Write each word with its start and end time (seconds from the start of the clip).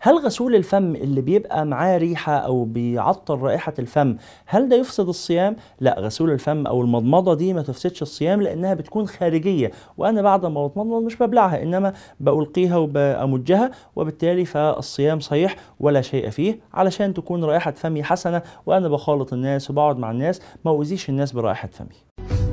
هل 0.00 0.18
غسول 0.18 0.54
الفم 0.54 0.94
اللي 0.96 1.20
بيبقى 1.20 1.66
معاه 1.66 1.98
ريحة 1.98 2.32
أو 2.36 2.64
بيعطر 2.64 3.38
رائحة 3.38 3.74
الفم 3.78 4.16
هل 4.46 4.68
ده 4.68 4.76
يفسد 4.76 5.08
الصيام؟ 5.08 5.56
لا 5.80 6.00
غسول 6.00 6.30
الفم 6.30 6.66
أو 6.66 6.82
المضمضة 6.82 7.34
دي 7.34 7.52
ما 7.52 7.62
تفسدش 7.62 8.02
الصيام 8.02 8.42
لأنها 8.42 8.74
بتكون 8.74 9.06
خارجية 9.06 9.70
وأنا 9.98 10.22
بعد 10.22 10.46
ما 10.46 10.66
بتمضمض 10.66 11.02
مش 11.02 11.16
ببلعها 11.22 11.62
إنما 11.62 11.92
بألقيها 12.20 12.76
وبأمجها 12.76 13.70
وبالتالي 13.96 14.44
فالصيام 14.44 15.20
صحيح 15.20 15.56
ولا 15.80 16.00
شيء 16.02 16.30
فيه 16.30 16.58
علشان 16.74 17.14
تكون 17.14 17.44
رائحة 17.44 17.70
فمي 17.70 18.02
حسنة 18.02 18.42
وأنا 18.66 18.88
بخالط 18.88 19.32
الناس 19.32 19.70
وبقعد 19.70 19.98
مع 19.98 20.10
الناس 20.10 20.40
ما 20.64 20.70
أؤذيش 20.70 21.08
الناس 21.08 21.32
برائحة 21.32 21.68
فمي 21.72 22.45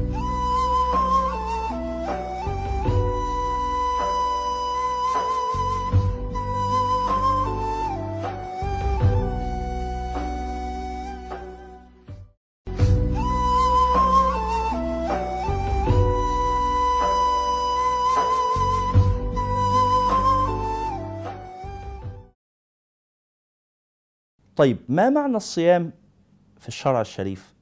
طيب 24.63 24.77
ما 24.89 25.09
معنى 25.09 25.37
الصيام 25.37 25.91
في 26.59 26.67
الشرع 26.67 27.01
الشريف؟ 27.01 27.53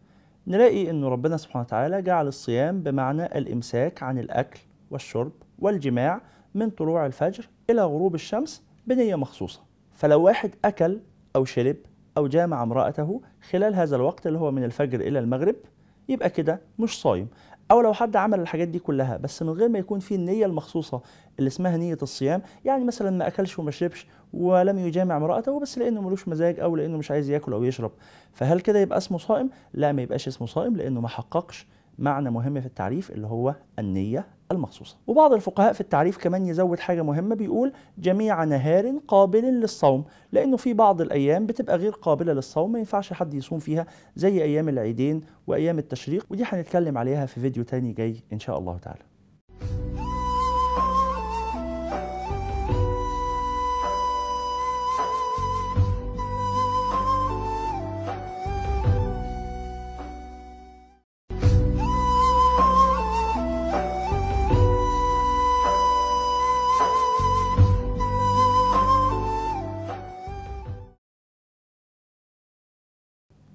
نلاقي 0.48 0.90
أن 0.90 1.04
ربنا 1.04 1.38
سبحانه 1.38 1.66
وتعالى 1.66 2.02
جعل 2.02 2.28
الصيام 2.28 2.84
بمعنى 2.84 3.26
الإمساك 3.26 4.04
عن 4.04 4.20
الأكل 4.20 4.60
والشرب 4.92 5.32
والجماع 5.60 6.22
من 6.56 6.70
طلوع 6.70 7.06
الفجر 7.06 7.50
إلى 7.70 7.84
غروب 7.84 8.16
الشمس 8.16 8.64
بنية 8.88 9.16
مخصوصة 9.16 9.62
فلو 9.92 10.22
واحد 10.22 10.52
أكل 10.66 11.00
أو 11.36 11.46
شرب 11.46 11.76
أو 12.18 12.28
جامع 12.28 12.64
امرأته 12.64 13.22
خلال 13.50 13.76
هذا 13.76 13.96
الوقت 13.96 14.28
اللي 14.28 14.40
هو 14.40 14.52
من 14.52 14.64
الفجر 14.64 15.00
إلى 15.00 15.20
المغرب 15.20 15.56
يبقى 16.10 16.30
كده 16.30 16.62
مش 16.80 17.02
صايم 17.02 17.28
أو 17.72 17.82
لو 17.82 17.94
حد 17.94 18.16
عمل 18.16 18.40
الحاجات 18.40 18.68
دي 18.68 18.80
كلها 18.80 19.18
بس 19.18 19.44
من 19.44 19.50
غير 19.50 19.70
ما 19.70 19.80
يكون 19.80 20.00
في 20.00 20.16
النية 20.16 20.46
المخصوصة 20.46 21.02
اللي 21.40 21.48
اسمها 21.48 21.78
نية 21.78 21.98
الصيام. 22.02 22.42
يعني 22.66 22.84
مثلا 22.86 23.10
ما 23.12 23.28
أكلش 23.28 23.60
وما 23.60 23.72
شربش 23.72 24.08
ولم 24.34 24.80
يجامع 24.80 25.18
امرأته 25.18 25.60
بس 25.60 25.78
لأنه 25.78 26.02
ملوش 26.02 26.28
مزاج 26.28 26.60
أو 26.60 26.76
لأنه 26.76 26.98
مش 26.98 27.12
عايز 27.12 27.30
ياكل 27.30 27.54
أو 27.54 27.64
يشرب. 27.64 27.92
فهل 28.34 28.60
كده 28.60 28.80
يبقى 28.80 28.98
اسمه 28.98 29.18
صائم؟ 29.18 29.50
لا 29.74 29.92
ما 29.92 30.02
يبقاش 30.02 30.28
اسمه 30.28 30.48
صائم 30.48 30.76
لأنه 30.76 31.02
ما 31.02 31.08
حققش 31.08 31.68
معنى 32.02 32.32
مهم 32.32 32.60
في 32.62 32.66
التعريف 32.66 33.12
اللي 33.12 33.28
هو 33.28 33.56
النية 33.80 34.28
المخصوصة. 34.52 34.98
وبعض 35.08 35.34
الفقهاء 35.34 35.74
في 35.74 35.82
التعريف 35.82 36.18
كمان 36.18 36.46
يزود 36.46 36.80
حاجة 36.80 37.02
مهمة 37.02 37.36
بيقول 37.36 37.74
جميع 37.98 38.44
نهار 38.44 38.94
قابل 39.08 39.44
للصوم 39.44 40.04
لأنه 40.32 40.58
في 40.58 40.74
بعض 40.74 41.02
الأيام 41.02 41.46
بتبقى 41.46 41.78
غير 41.78 41.92
قابلة 41.92 42.34
للصوم 42.34 42.72
ما 42.72 42.80
ينفعش 42.80 43.14
حد 43.14 43.34
يصوم 43.34 43.60
فيها 43.60 43.86
زي 44.16 44.44
أيام 44.44 44.70
العيدين 44.70 45.22
وأيام 45.48 45.80
التشريق 45.80 46.26
ودي 46.30 46.44
هنتكلم 46.46 46.98
عليها 46.98 47.26
في 47.26 47.40
فيديو 47.40 47.64
تاني 47.64 47.94
جاي 47.94 48.16
إن 48.34 48.40
شاء 48.40 48.60
الله 48.60 48.78
تعالى. 48.78 49.11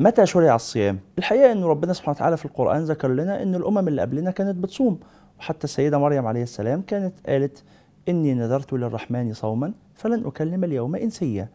متى 0.07 0.27
شرع 0.27 0.55
الصيام؟ 0.55 0.99
الحقيقة 1.19 1.53
أن 1.53 1.65
ربنا 1.65 1.93
سبحانه 1.93 2.17
وتعالى 2.17 2.37
في 2.37 2.45
القرآن 2.45 2.85
ذكر 2.85 3.09
لنا 3.09 3.43
أن 3.43 3.55
الأمم 3.55 3.89
اللي 3.89 4.03
قبلنا 4.03 4.31
كانت 4.31 4.57
بتصوم 4.57 5.01
وحتى 5.39 5.65
السيدة 5.65 5.99
مريم 5.99 6.27
عليه 6.27 6.43
السلام 6.43 6.83
كانت 6.83 7.15
قالت 7.27 7.63
إني 8.09 8.35
نذرت 8.35 8.73
للرحمن 8.73 9.35
صوما 9.35 9.73
فلن 9.95 10.27
أكلم 10.27 10.65
اليوم 10.65 10.97
إنسيا 10.97 11.49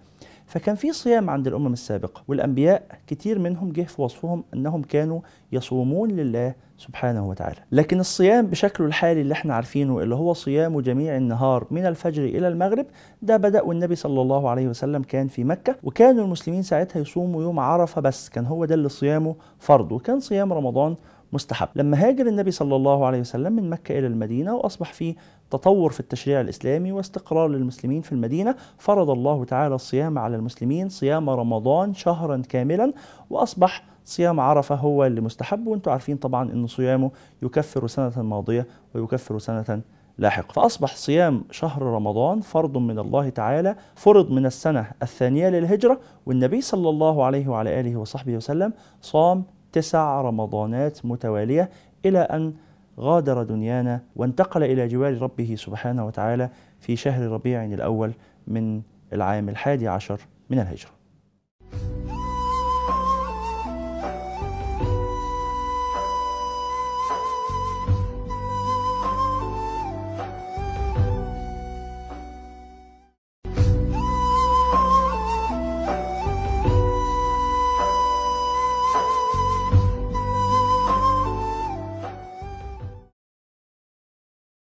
فكان 0.51 0.75
في 0.75 0.91
صيام 0.94 1.29
عند 1.29 1.47
الأمم 1.47 1.73
السابقة 1.73 2.23
والأنبياء 2.28 2.84
كتير 3.07 3.39
منهم 3.39 3.72
جه 3.72 3.81
في 3.81 4.01
وصفهم 4.01 4.44
أنهم 4.53 4.81
كانوا 4.81 5.19
يصومون 5.51 6.12
لله 6.12 6.53
سبحانه 6.78 7.29
وتعالى. 7.29 7.56
لكن 7.72 8.00
الصيام 8.00 8.47
بشكله 8.47 8.88
الحالي 8.88 9.22
اللي 9.22 9.34
إحنا 9.34 9.56
عارفينه 9.56 10.00
اللي 10.00 10.16
هو 10.16 10.34
صيام 10.34 10.79
جميع 10.81 11.17
النهار 11.17 11.67
من 11.72 11.85
الفجر 11.85 12.23
إلى 12.23 12.47
المغرب 12.47 12.85
ده 13.22 13.38
بدأ 13.38 13.62
والنبي 13.62 13.95
صلى 13.95 14.22
الله 14.22 14.50
عليه 14.50 14.67
وسلم 14.67 15.03
كان 15.03 15.28
في 15.28 15.44
مكة 15.44 15.75
وكانوا 15.84 16.25
المسلمين 16.25 16.62
ساعتها 16.63 17.00
يصوموا 17.00 17.41
يوم 17.44 17.59
عرفة 17.59 18.01
بس 18.01 18.29
كان 18.29 18.45
هو 18.45 18.66
ده 18.66 18.75
اللي 18.75 18.89
صيامه 18.89 19.35
فرض 19.59 19.91
وكان 19.91 20.19
صيام 20.19 20.53
رمضان 20.53 20.95
مستحب. 21.34 21.68
لما 21.75 22.08
هاجر 22.08 22.28
النبي 22.28 22.52
صلى 22.52 22.75
الله 22.75 23.06
عليه 23.06 23.19
وسلم 23.19 23.53
من 23.53 23.69
مكة 23.69 24.00
إلى 24.00 24.08
المدينة 24.08 24.56
وأصبح 24.56 24.94
في 24.94 25.16
تطور 25.52 25.92
في 25.92 26.00
التشريع 26.00 26.42
الإسلامي 26.42 26.92
واستقرار 26.92 27.47
للمسلمين 27.47 28.02
في 28.02 28.12
المدينة 28.12 28.56
فرض 28.78 29.09
الله 29.09 29.46
تعالى 29.46 29.75
الصيام 29.75 30.19
على 30.19 30.36
المسلمين 30.36 30.90
صيام 30.90 31.30
رمضان 31.30 31.94
شهرا 31.94 32.42
كاملا 32.50 32.94
وأصبح 33.30 33.84
صيام 34.06 34.40
عرفة 34.40 34.75
هو 34.75 35.06
اللي 35.06 35.22
مستحب. 35.22 35.68
وأنتم 35.68 35.92
عارفين 35.92 36.18
طبعا 36.18 36.52
أن 36.52 36.68
صيامه 36.68 37.12
يكفر 37.42 37.88
سنة 37.88 38.22
ماضية 38.22 38.68
ويكفر 38.96 39.40
سنة 39.40 39.81
لاحق 40.18 40.52
فأصبح 40.52 40.96
صيام 40.96 41.44
شهر 41.52 41.81
رمضان 41.81 42.42
فرض 42.42 42.78
من 42.78 43.00
الله 43.00 43.30
تعالى 43.30 43.75
فرض 43.96 44.31
من 44.31 44.46
السنة 44.46 44.92
الثانية 45.03 45.50
للهجرة 45.50 46.00
والنبي 46.25 46.62
صلى 46.62 46.90
الله 46.90 47.25
عليه 47.25 47.48
وعلى 47.48 47.80
آله 47.80 47.96
وصحبه 47.96 48.36
وسلم 48.36 48.74
صام 49.02 49.44
تسع 49.71 50.21
رمضانات 50.21 51.05
متوالية 51.05 51.69
إلى 52.05 52.19
أن 52.19 52.53
غادر 52.99 53.43
دنيانا 53.43 54.01
وانتقل 54.15 54.63
إلى 54.63 54.87
جوار 54.87 55.21
ربه 55.21 55.55
سبحانه 55.57 56.05
وتعالى 56.05 56.49
في 56.79 56.95
شهر 56.95 57.31
ربيع 57.31 57.65
الأول 57.65 58.11
من 58.47 58.81
العام 59.13 59.49
الحادي 59.49 59.87
عشر 59.87 60.21
من 60.49 60.59
الهجرة. 60.59 61.00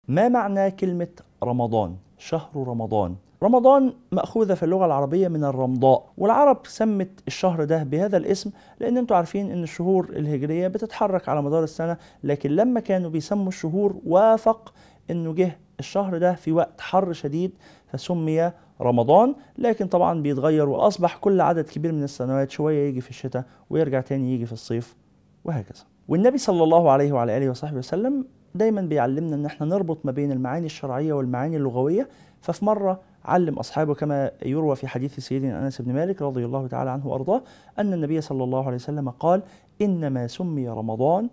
ما 0.09 0.29
معنى 0.29 0.71
كلمة 0.71 1.09
رمضان؟ 1.43 1.97
شهر 2.19 2.49
رمضان 2.57 3.17
رمضان 3.43 3.93
مأخوذة 4.13 4.55
في 4.55 4.63
اللغة 4.63 4.87
العربية 4.87 5.29
من 5.29 5.45
الرمضاء 5.45 6.05
والعرب 6.19 6.59
سمت 6.67 7.09
الشهر 7.27 7.65
ده 7.65 7.83
بهذا 7.83 8.17
الاسم 8.17 8.51
لأن 8.81 8.97
أنتوا 8.97 9.17
عارفين 9.17 9.51
أن 9.51 9.63
الشهور 9.63 10.09
الهجرية 10.09 10.69
بتتحرك 10.69 11.29
على 11.29 11.43
مدار 11.43 11.65
السنة 11.65 11.97
لكن 12.25 12.51
لما 12.51 12.81
كانوا 12.81 13.11
بيسموا 13.11 13.49
الشهور 13.49 13.97
وافق 14.07 14.73
أنه 15.11 15.33
جه 15.33 15.59
الشهر 15.81 16.19
ده 16.19 16.35
في 16.35 16.53
وقت 16.53 16.81
حر 16.81 17.13
شديد 17.13 17.53
فسمي 17.93 18.53
رمضان 18.81 19.35
لكن 19.59 19.87
طبعا 19.87 20.23
بيتغير 20.23 20.69
وأصبح 20.69 21.17
كل 21.17 21.41
عدد 21.41 21.65
كبير 21.69 21.93
من 21.93 22.03
السنوات 22.05 22.51
شوية 22.51 22.89
يجي 22.89 23.01
في 23.01 23.11
الشتاء 23.11 23.45
ويرجع 23.71 24.01
تاني 24.01 24.35
يجي 24.35 24.47
في 24.47 24.53
الصيف 24.53 24.97
وهكذا 25.45 25.85
والنبي 26.09 26.39
صلى 26.39 26.63
الله 26.63 26.91
عليه 26.91 27.13
وعلى 27.13 27.37
آله 27.37 27.51
وصحبه 27.51 27.79
وسلم 27.79 28.25
دايما 28.59 28.81
بيعلمنا 28.81 29.35
إن 29.37 29.47
إحنا 29.47 29.67
نربط 29.67 29.99
ما 30.07 30.13
بين 30.13 30.33
المعاني 30.33 30.67
الشرعية 30.67 31.13
والمعاني 31.13 31.57
اللغوية. 31.57 32.09
ففي 32.41 32.65
مرة 32.65 33.01
علم 33.25 33.55
أصحابه 33.59 33.95
كما 33.95 34.31
يروى 34.47 34.77
في 34.77 34.87
حديث 34.89 35.21
سيدنا 35.21 35.65
أنس 35.67 35.83
بن 35.83 35.93
مالك 35.93 36.23
رضي 36.23 36.45
الله 36.45 36.67
تعالى 36.67 36.91
عنه 36.91 37.07
وأرضاه 37.07 37.43
أن 37.79 37.93
النبي 37.93 38.21
صلى 38.21 38.45
الله 38.45 38.67
عليه 38.67 38.77
وسلم 38.77 39.11
قال 39.11 39.43
إنما 39.83 40.27
سمي 40.27 40.69
رمضان 40.69 41.29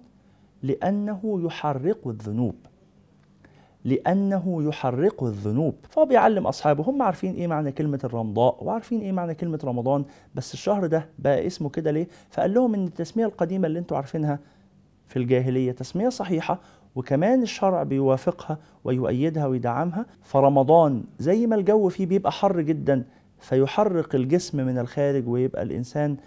لأنه 0.64 1.42
يحرق 1.46 2.08
الذنوب. 2.08 2.56
لأنه 3.86 4.64
يحرق 4.64 5.24
الذنوب. 5.24 5.76
فهو 5.90 6.06
بيعلم 6.06 6.48
أصحابه 6.48 6.84
هم 6.84 7.02
عارفين 7.02 7.34
إيه 7.36 7.48
معنى 7.48 7.72
كلمة 7.72 8.00
الرمضاء 8.04 8.64
وعارفين 8.64 9.02
إيه 9.02 9.12
معنى 9.12 9.36
كلمة 9.36 9.60
رمضان 9.64 10.06
بس 10.36 10.54
الشهر 10.54 10.86
ده 10.88 11.06
بقى 11.20 11.48
اسمه 11.48 11.70
كده 11.70 11.92
ليه؟ 11.92 12.08
فقال 12.30 12.54
لهم 12.54 12.74
إن 12.74 12.86
التسمية 12.86 13.26
القديمة 13.26 13.68
اللي 13.68 13.80
أنتوا 13.80 13.98
عارفينها 13.98 14.40
في 15.08 15.18
الجاهلية 15.20 15.72
تسمية 15.72 16.10
صحيحة 16.10 16.60
وكمان 16.96 17.42
الشرع 17.42 17.84
بيوافقها 17.84 18.58
ويؤيدها 18.84 19.48
ويدعمها 19.48 20.06
فرمضان 20.22 21.04
زي 21.20 21.48
ما 21.48 21.56
الجو 21.56 21.90
فيه 21.90 22.06
بيبقى 22.06 22.32
حر 22.32 22.62
جدا 22.62 23.04
فيحرق 23.40 24.16
الجسم 24.16 24.66
من 24.66 24.78
الخارج 24.78 25.28
ويبقى 25.28 25.62
الإنسان 25.64 26.18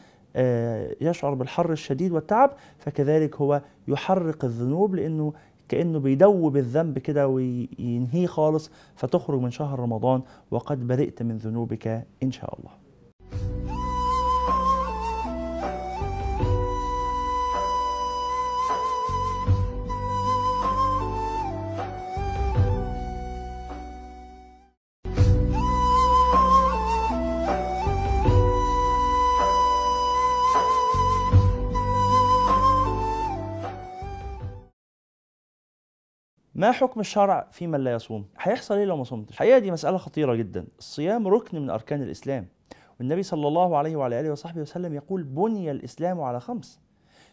يشعر 1.01 1.35
بالحر 1.35 1.73
الشديد 1.73 2.13
والتعب 2.13 2.51
فكذلك 2.79 3.37
هو 3.37 3.63
يحرق 3.89 4.45
الذنوب 4.45 4.95
لأنه 4.95 5.33
كأنه 5.69 5.99
بيدوب 5.99 6.57
الذنب 6.57 6.99
كده 6.99 7.29
وينهيه 7.29 8.27
خالص 8.27 8.71
فتخرج 8.97 9.41
من 9.41 9.51
شهر 9.51 9.79
رمضان 9.81 10.23
وقد 10.51 10.87
برئت 10.87 11.23
من 11.23 11.37
ذنوبك 11.37 12.05
إن 12.23 12.31
شاء 12.31 12.59
الله. 12.59 12.71
ما 36.59 36.73
حكم 36.73 37.01
الشرع 37.01 37.47
في 37.53 37.67
من 37.67 37.85
لا 37.85 37.93
يصوم؟ 37.93 38.25
هيحصل 38.39 38.75
إيه 38.75 38.85
لو 38.85 38.97
ما 38.97 39.05
صمتش؟ 39.05 39.31
الحقيقة 39.33 39.59
دي 39.59 39.71
مسألة 39.71 39.97
خطيرة 39.97 40.35
جدا، 40.35 40.67
الصيام 40.79 41.29
ركن 41.29 41.61
من 41.63 41.71
أركان 41.71 42.03
الإسلام، 42.03 42.47
والنبي 42.99 43.23
صلى 43.23 43.49
الله 43.49 43.77
عليه 43.77 43.97
وعلى 43.97 44.21
آله 44.21 44.33
وصحبه 44.33 44.61
وسلم 44.61 44.95
يقول 44.95 45.23
بني 45.23 45.71
الإسلام 45.71 46.21
على 46.21 46.41
خمس 46.41 46.81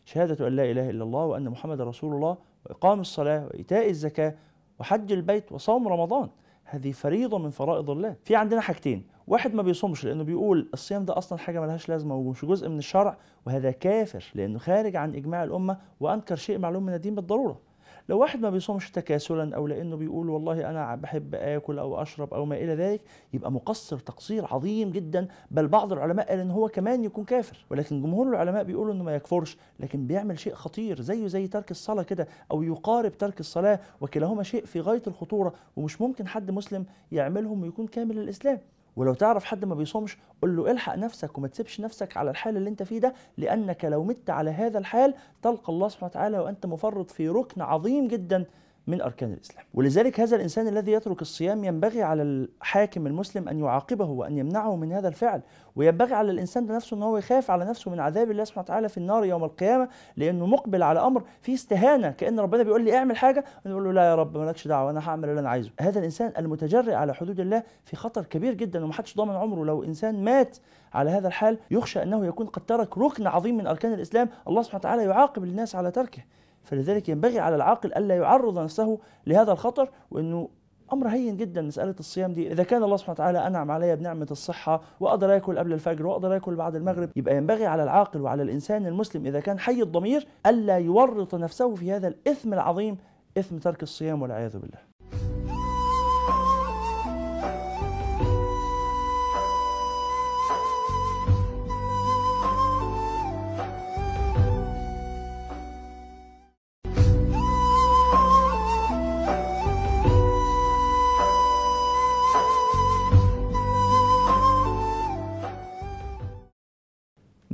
شهادة 0.05 0.47
أن 0.47 0.55
لا 0.55 0.71
إله 0.71 0.89
إلا 0.89 1.03
الله 1.03 1.25
وأن 1.25 1.49
محمد 1.49 1.81
رسول 1.81 2.15
الله 2.15 2.37
وإقام 2.65 2.99
الصلاة 2.99 3.45
وإيتاء 3.45 3.89
الزكاة 3.89 4.35
وحج 4.79 5.11
البيت 5.11 5.51
وصوم 5.51 5.87
رمضان، 5.87 6.29
هذه 6.63 6.91
فريضة 6.91 7.37
من 7.37 7.49
فرائض 7.49 7.89
الله. 7.89 8.15
في 8.23 8.35
عندنا 8.35 8.61
حاجتين، 8.61 9.07
واحد 9.27 9.53
ما 9.53 9.61
بيصومش 9.61 10.05
لأنه 10.05 10.23
بيقول 10.23 10.69
الصيام 10.73 11.05
ده 11.05 11.17
أصلا 11.17 11.39
حاجة 11.39 11.61
ملهاش 11.61 11.89
لازمة 11.89 12.15
ومش 12.15 12.45
جزء 12.45 12.69
من 12.69 12.77
الشرع 12.77 13.17
وهذا 13.45 13.71
كافر 13.71 14.25
لأنه 14.35 14.59
خارج 14.59 14.95
عن 14.95 15.15
إجماع 15.15 15.43
الأمة 15.43 15.77
وأنكر 15.99 16.35
شيء 16.35 16.57
معلوم 16.57 16.83
من 16.83 16.93
الدين 16.93 17.15
بالضرورة. 17.15 17.74
لو 18.09 18.19
واحد 18.19 18.41
ما 18.41 18.49
بيصومش 18.49 18.91
تكاسلا 18.91 19.55
أو 19.55 19.67
لأنه 19.67 19.95
بيقول 19.95 20.29
والله 20.29 20.69
أنا 20.69 20.95
بحب 20.95 21.35
آكل 21.35 21.79
أو 21.79 22.01
أشرب 22.01 22.33
أو 22.33 22.45
ما 22.45 22.55
إلى 22.55 22.75
ذلك 22.75 23.01
يبقى 23.33 23.51
مقصر 23.51 23.99
تقصير 23.99 24.45
عظيم 24.53 24.91
جدا. 24.91 25.27
بل 25.51 25.67
بعض 25.67 25.93
العلماء 25.93 26.29
قال 26.29 26.39
إن 26.39 26.51
هو 26.51 26.69
كمان 26.69 27.03
يكون 27.03 27.23
كافر. 27.23 27.65
ولكن 27.69 28.01
جمهور 28.01 28.29
العلماء 28.29 28.63
بيقولوا 28.63 28.93
إنه 28.93 29.03
ما 29.03 29.15
يكفرش 29.15 29.57
لكن 29.79 30.07
بيعمل 30.07 30.39
شيء 30.39 30.53
خطير 30.53 31.01
زيه 31.01 31.27
زي 31.27 31.47
ترك 31.47 31.71
الصلاة 31.71 32.03
كده 32.03 32.27
أو 32.51 32.63
يقارب 32.63 33.17
ترك 33.17 33.39
الصلاة 33.39 33.79
وكلاهما 34.01 34.43
شيء 34.43 34.65
في 34.65 34.79
غاية 34.79 35.03
الخطورة. 35.07 35.53
ومش 35.75 36.01
ممكن 36.01 36.27
حد 36.27 36.51
مسلم 36.51 36.85
يعملهم 37.11 37.61
ويكون 37.61 37.87
كامل 37.87 38.17
الاسلام 38.19 38.59
ولو 38.95 39.13
تعرف 39.13 39.43
حد 39.43 39.65
ما 39.65 39.75
بيصومش 39.75 40.17
قل 40.41 40.55
له 40.55 40.71
الحق 40.71 40.95
نفسك 40.95 41.37
وما 41.37 41.47
تسيبش 41.47 41.81
نفسك 41.81 42.17
على 42.17 42.31
الحال 42.31 42.57
اللي 42.57 42.69
انت 42.69 42.83
فيه 42.83 42.99
ده 42.99 43.13
لأنك 43.37 43.85
لو 43.85 44.03
مت 44.03 44.29
على 44.29 44.49
هذا 44.51 44.77
الحال 44.77 45.13
تلقى 45.41 45.73
الله 45.73 45.87
سبحانه 45.87 46.09
وتعالى 46.11 46.39
وأنت 46.39 46.65
مفرط 46.65 47.11
في 47.11 47.29
ركن 47.29 47.61
عظيم 47.61 48.07
جدا. 48.07 48.45
من 48.87 49.01
أركان 49.01 49.33
الإسلام. 49.33 49.65
ولذلك 49.73 50.19
هذا 50.19 50.35
الإنسان 50.35 50.67
الذي 50.67 50.91
يترك 50.91 51.21
الصيام 51.21 51.63
ينبغي 51.63 52.03
على 52.03 52.21
الحاكم 52.21 53.07
المسلم 53.07 53.49
أن 53.49 53.59
يعاقبه 53.59 54.05
وأن 54.05 54.37
يمنعه 54.37 54.75
من 54.75 54.91
هذا 54.91 55.07
الفعل. 55.07 55.41
وينبغي 55.75 56.13
على 56.13 56.31
الإنسان 56.31 56.67
نفسه 56.67 56.97
إن 56.97 57.03
هو 57.03 57.17
يخاف 57.17 57.51
على 57.51 57.65
نفسه 57.65 57.91
من 57.91 57.99
عذاب 57.99 58.31
الله 58.31 58.43
سبحانه 58.43 58.63
وتعالى 58.63 58.89
في 58.89 58.97
النار 58.97 59.25
يوم 59.25 59.43
القيامة 59.43 59.89
لأنه 60.17 60.45
مقبل 60.45 60.83
على 60.83 60.99
أمر 60.99 61.23
فيه 61.41 61.53
استهانة 61.53 62.11
كأن 62.11 62.39
ربنا 62.39 62.63
بيقول 62.63 62.85
لي 62.85 62.97
اعمل 62.97 63.17
وأنا 63.65 63.75
بقول 63.75 63.83
له 63.83 63.91
لا 63.91 64.09
يا 64.09 64.15
رب 64.15 64.37
مالكش 64.37 64.67
دعوة 64.67 64.91
أنا 64.91 65.09
هعمل 65.09 65.29
اللي 65.29 65.39
أنا 65.39 65.49
عايزه. 65.49 65.71
هذا 65.79 65.99
الإنسان 65.99 66.33
المتجرئ 66.37 66.93
على 66.93 67.13
حدود 67.13 67.39
الله 67.39 67.63
في 67.85 67.95
خطر 67.95 68.25
كبير 68.25 68.53
جدا 68.53 68.83
ومحدش 68.83 69.17
ضامن 69.17 69.35
عمره. 69.35 69.65
لو 69.65 69.83
إنسان 69.83 70.23
مات 70.23 70.57
على 70.93 71.09
هذا 71.09 71.27
الحال 71.27 71.57
يخشى 71.71 72.03
أنه 72.03 72.25
يكون 72.25 72.47
قد 72.47 72.65
ترك 72.65 72.97
ركن 72.97 73.27
عظيم 73.27 73.57
من 73.57 73.67
أركان 73.67 73.93
الإسلام 73.93 74.29
الله 74.47 74.61
سبحانه 74.61 74.79
وتعالى 74.79 75.03
يعاقب 75.03 75.43
الناس 75.43 75.75
على 75.75 75.91
تركه. 75.91 76.21
فلذلك 76.65 77.09
ينبغي 77.09 77.39
على 77.39 77.55
العاقل 77.55 77.93
ألا 77.93 78.15
يعرض 78.15 78.59
نفسه 78.59 78.99
لهذا 79.27 79.51
الخطر 79.51 79.89
وإنه 80.11 80.49
أمر 80.93 81.07
هين 81.07 81.37
جدا 81.37 81.61
مسألة 81.61 81.95
الصيام 81.99 82.33
دي. 82.33 82.51
إذا 82.51 82.63
كان 82.63 82.83
الله 82.83 82.97
سبحانه 82.97 83.13
وتعالى 83.13 83.47
أنعم 83.47 83.71
علي 83.71 83.95
بنعمة 83.95 84.27
الصحة 84.31 84.81
وأقدر 84.99 85.35
آكل 85.35 85.59
قبل 85.59 85.73
الفجر 85.73 86.07
وأقدر 86.07 86.35
آكل 86.35 86.55
بعد 86.55 86.75
المغرب 86.75 87.09
يبقى 87.15 87.37
ينبغي 87.37 87.65
على 87.65 87.83
العاقل 87.83 88.21
وعلى 88.21 88.43
الإنسان 88.43 88.85
المسلم 88.85 89.25
إذا 89.25 89.39
كان 89.39 89.59
حي 89.59 89.81
الضمير 89.81 90.27
ألا 90.45 90.77
يورط 90.77 91.35
نفسه 91.35 91.75
في 91.75 91.91
هذا 91.91 92.07
الإثم 92.07 92.53
العظيم 92.53 92.97
إثم 93.37 93.57
ترك 93.57 93.83
الصيام 93.83 94.21
والعياذ 94.21 94.57
بالله. 94.57 94.94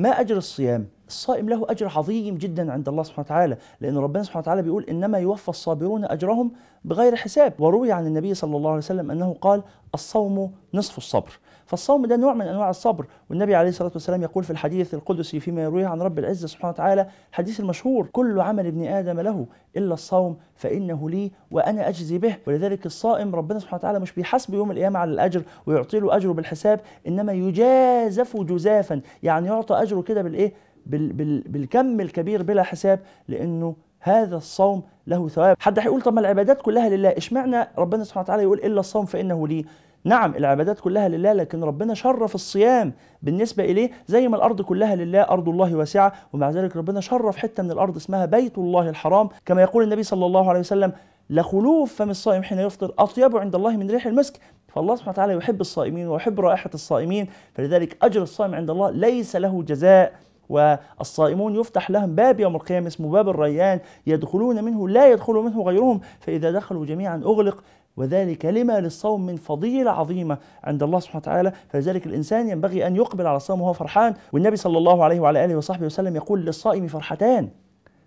ما 0.01 0.09
أجر 0.09 0.37
الصيام؟ 0.37 0.87
الصائم 1.07 1.49
له 1.49 1.65
أجر 1.69 1.91
عظيم 1.95 2.37
جدا 2.37 2.71
عند 2.71 2.89
الله 2.89 3.03
سبحانه 3.03 3.25
وتعالى 3.25 3.57
لأن 3.81 3.97
ربنا 3.97 4.23
سبحانه 4.23 4.41
وتعالى 4.41 4.61
بيقول 4.61 4.83
إنما 4.83 5.17
يوفى 5.17 5.49
الصابرون 5.49 6.05
أجرهم 6.05 6.51
بغير 6.85 7.15
حساب 7.15 7.53
وروي 7.59 7.91
عن 7.91 8.07
النبي 8.07 8.33
صلى 8.33 8.57
الله 8.57 8.69
عليه 8.69 8.77
وسلم 8.77 9.11
أنه 9.11 9.35
قال 9.41 9.63
الصوم 9.93 10.51
نصف 10.73 10.97
الصبر 10.97 11.39
فالصوم 11.65 12.05
ده 12.05 12.15
نوع 12.15 12.33
من 12.33 12.47
أنواع 12.47 12.69
الصبر. 12.69 13.05
والنبي 13.29 13.55
عليه 13.55 13.69
الصلاة 13.69 13.91
والسلام 13.93 14.21
يقول 14.23 14.43
في 14.43 14.51
الحديث 14.51 14.93
القدسي 14.93 15.39
فيما 15.39 15.63
يرويه 15.63 15.87
عن 15.87 16.01
رب 16.01 16.19
العزة 16.19 16.47
سبحانه 16.47 16.73
وتعالى 16.73 17.07
الحديث 17.29 17.59
المشهور 17.59 18.07
كل 18.11 18.39
عمل 18.41 18.67
ابن 18.67 18.87
آدم 18.87 19.19
له 19.19 19.45
إلا 19.77 19.93
الصوم 19.93 20.37
فإنه 20.55 21.09
لي 21.09 21.31
وأنا 21.51 21.89
أجزي 21.89 22.17
به. 22.17 22.35
ولذلك 22.47 22.85
الصائم 22.85 23.35
ربنا 23.35 23.59
سبحانه 23.59 23.77
وتعالى 23.79 23.99
مش 23.99 24.11
بيحاسبه 24.11 24.57
يوم 24.57 24.71
القيامة 24.71 24.99
على 24.99 25.11
الأجر 25.11 25.43
ويعطي 25.65 25.99
له 25.99 26.15
أجره 26.15 26.31
بالحساب 26.33 26.79
إنما 27.07 27.33
يجازف 27.33 28.37
جزافا. 28.37 29.01
يعني 29.23 29.47
يعطى 29.47 29.75
أجره 29.81 30.01
كده 30.01 30.21
بالإيه؟ 30.21 30.53
بال 30.85 31.13
بال 31.13 31.41
بالكم 31.41 31.99
الكبير 32.01 32.43
بلا 32.43 32.63
حساب 32.63 32.99
لأنه 33.27 33.75
هذا 33.99 34.35
الصوم 34.37 34.83
له 35.07 35.27
ثواب. 35.27 35.55
حد 35.59 35.79
هيقول 35.79 36.01
طب 36.01 36.13
ما 36.13 36.19
العبادات 36.19 36.61
كلها 36.61 36.89
لله 36.89 37.09
إشمعنى 37.09 37.67
ربنا 37.77 38.03
سبحانه 38.03 38.23
وتعالى 38.23 38.43
يقول 38.43 38.57
إلا 38.57 38.79
الصوم 38.79 39.05
فإنه 39.05 39.47
لي؟ 39.47 39.65
نعم 40.03 40.35
العبادات 40.35 40.79
كلها 40.79 41.09
لله 41.09 41.33
لكن 41.33 41.63
ربنا 41.63 41.93
شرف 41.93 42.35
الصيام 42.35 42.93
بالنسبة 43.21 43.63
إليه 43.63 43.91
زي 44.07 44.27
ما 44.27 44.35
الأرض 44.35 44.61
كلها 44.61 44.95
لله 44.95 45.21
أرض 45.21 45.49
الله 45.49 45.75
واسعة. 45.75 46.13
ومع 46.33 46.49
ذلك 46.49 46.77
ربنا 46.77 47.01
شرف 47.01 47.37
حتة 47.37 47.63
من 47.63 47.71
الأرض 47.71 47.95
اسمها 47.95 48.25
بيت 48.25 48.57
الله 48.57 48.89
الحرام. 48.89 49.29
كما 49.45 49.61
يقول 49.61 49.83
النبي 49.83 50.03
صلى 50.03 50.25
الله 50.25 50.49
عليه 50.49 50.59
وسلم 50.59 50.91
لخلوف 51.29 51.95
فم 51.95 52.09
الصائم 52.09 52.43
حين 52.43 52.59
يفطر 52.59 52.93
أطيب 52.99 53.37
عند 53.37 53.55
الله 53.55 53.77
من 53.77 53.91
ريح 53.91 54.05
المسك. 54.05 54.39
فالله 54.67 54.95
سبحانه 54.95 55.11
وتعالى 55.11 55.33
يحب 55.33 55.61
الصائمين 55.61 56.07
ويحب 56.07 56.39
رائحة 56.39 56.69
الصائمين 56.73 57.27
فلذلك 57.53 57.97
أجر 58.01 58.21
الصائم 58.21 58.55
عند 58.55 58.69
الله 58.69 58.91
ليس 58.91 59.35
له 59.35 59.63
جزاء. 59.63 60.13
والصائمون 60.49 61.55
يفتح 61.55 61.91
لهم 61.91 62.15
باب 62.15 62.39
يوم 62.39 62.55
القيامة 62.55 62.87
اسمه 62.87 63.11
باب 63.11 63.29
الريان. 63.29 63.79
يدخلون 64.07 64.63
منه 64.63 64.89
لا 64.89 65.11
يدخل 65.11 65.33
منه 65.33 65.61
غيرهم. 65.61 66.01
فإذا 66.19 66.51
دخلوا 66.51 66.85
جميعا 66.85 67.21
أغلق. 67.25 67.63
وذلك 67.97 68.45
لما 68.45 68.79
للصوم 68.79 69.25
من 69.25 69.35
فضيلة 69.35 69.91
عظيمة 69.91 70.37
عند 70.63 70.83
الله 70.83 70.99
سبحانه 70.99 71.21
وتعالى. 71.21 71.51
فلذلك 71.69 72.05
الإنسان 72.05 72.49
ينبغي 72.49 72.87
أن 72.87 72.95
يقبل 72.95 73.27
على 73.27 73.37
الصوم 73.37 73.61
وهو 73.61 73.73
فرحان. 73.73 74.13
والنبي 74.31 74.55
صلى 74.55 74.77
الله 74.77 75.03
عليه 75.03 75.19
وعلى 75.19 75.45
آله 75.45 75.55
وصحبه 75.55 75.85
وسلم 75.85 76.15
يقول 76.15 76.45
للصائم 76.45 76.87
فرحتان. 76.87 77.49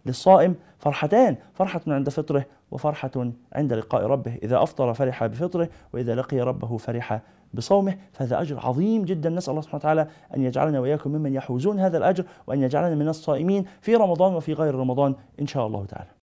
للصائم 0.07 0.55
فرحتان. 0.79 1.37
فرحة 1.55 1.81
عند 1.87 2.09
فطره 2.09 2.45
وفرحة 2.71 3.31
عند 3.53 3.73
لقاء 3.73 4.03
ربه. 4.03 4.38
إذا 4.43 4.62
أفطر 4.62 4.95
فرح 4.95 5.26
بفطره 5.26 5.69
وإذا 5.93 6.14
لقي 6.14 6.41
ربه 6.41 6.76
فرح 6.76 7.21
بصومه. 7.55 7.97
فهذا 8.12 8.41
أجر 8.41 8.61
عظيم 8.61 9.05
جدا. 9.05 9.31
نسأل 9.31 9.50
الله 9.50 9.62
سبحانه 9.62 9.81
وتعالى 9.81 10.07
أن 10.37 10.43
يجعلنا 10.43 10.81
وإياكم 10.81 11.11
ممن 11.11 11.35
يحوزون 11.35 11.81
هذا 11.81 11.99
الأجر 11.99 12.25
وأن 12.47 12.62
يجعلنا 12.62 12.95
من 12.95 13.09
الصائمين 13.09 13.64
في 13.81 13.97
رمضان 13.97 14.35
وفي 14.35 14.53
غير 14.53 14.75
رمضان 14.75 15.14
إن 15.41 15.47
شاء 15.47 15.67
الله 15.67 15.85
تعالى. 15.85 16.24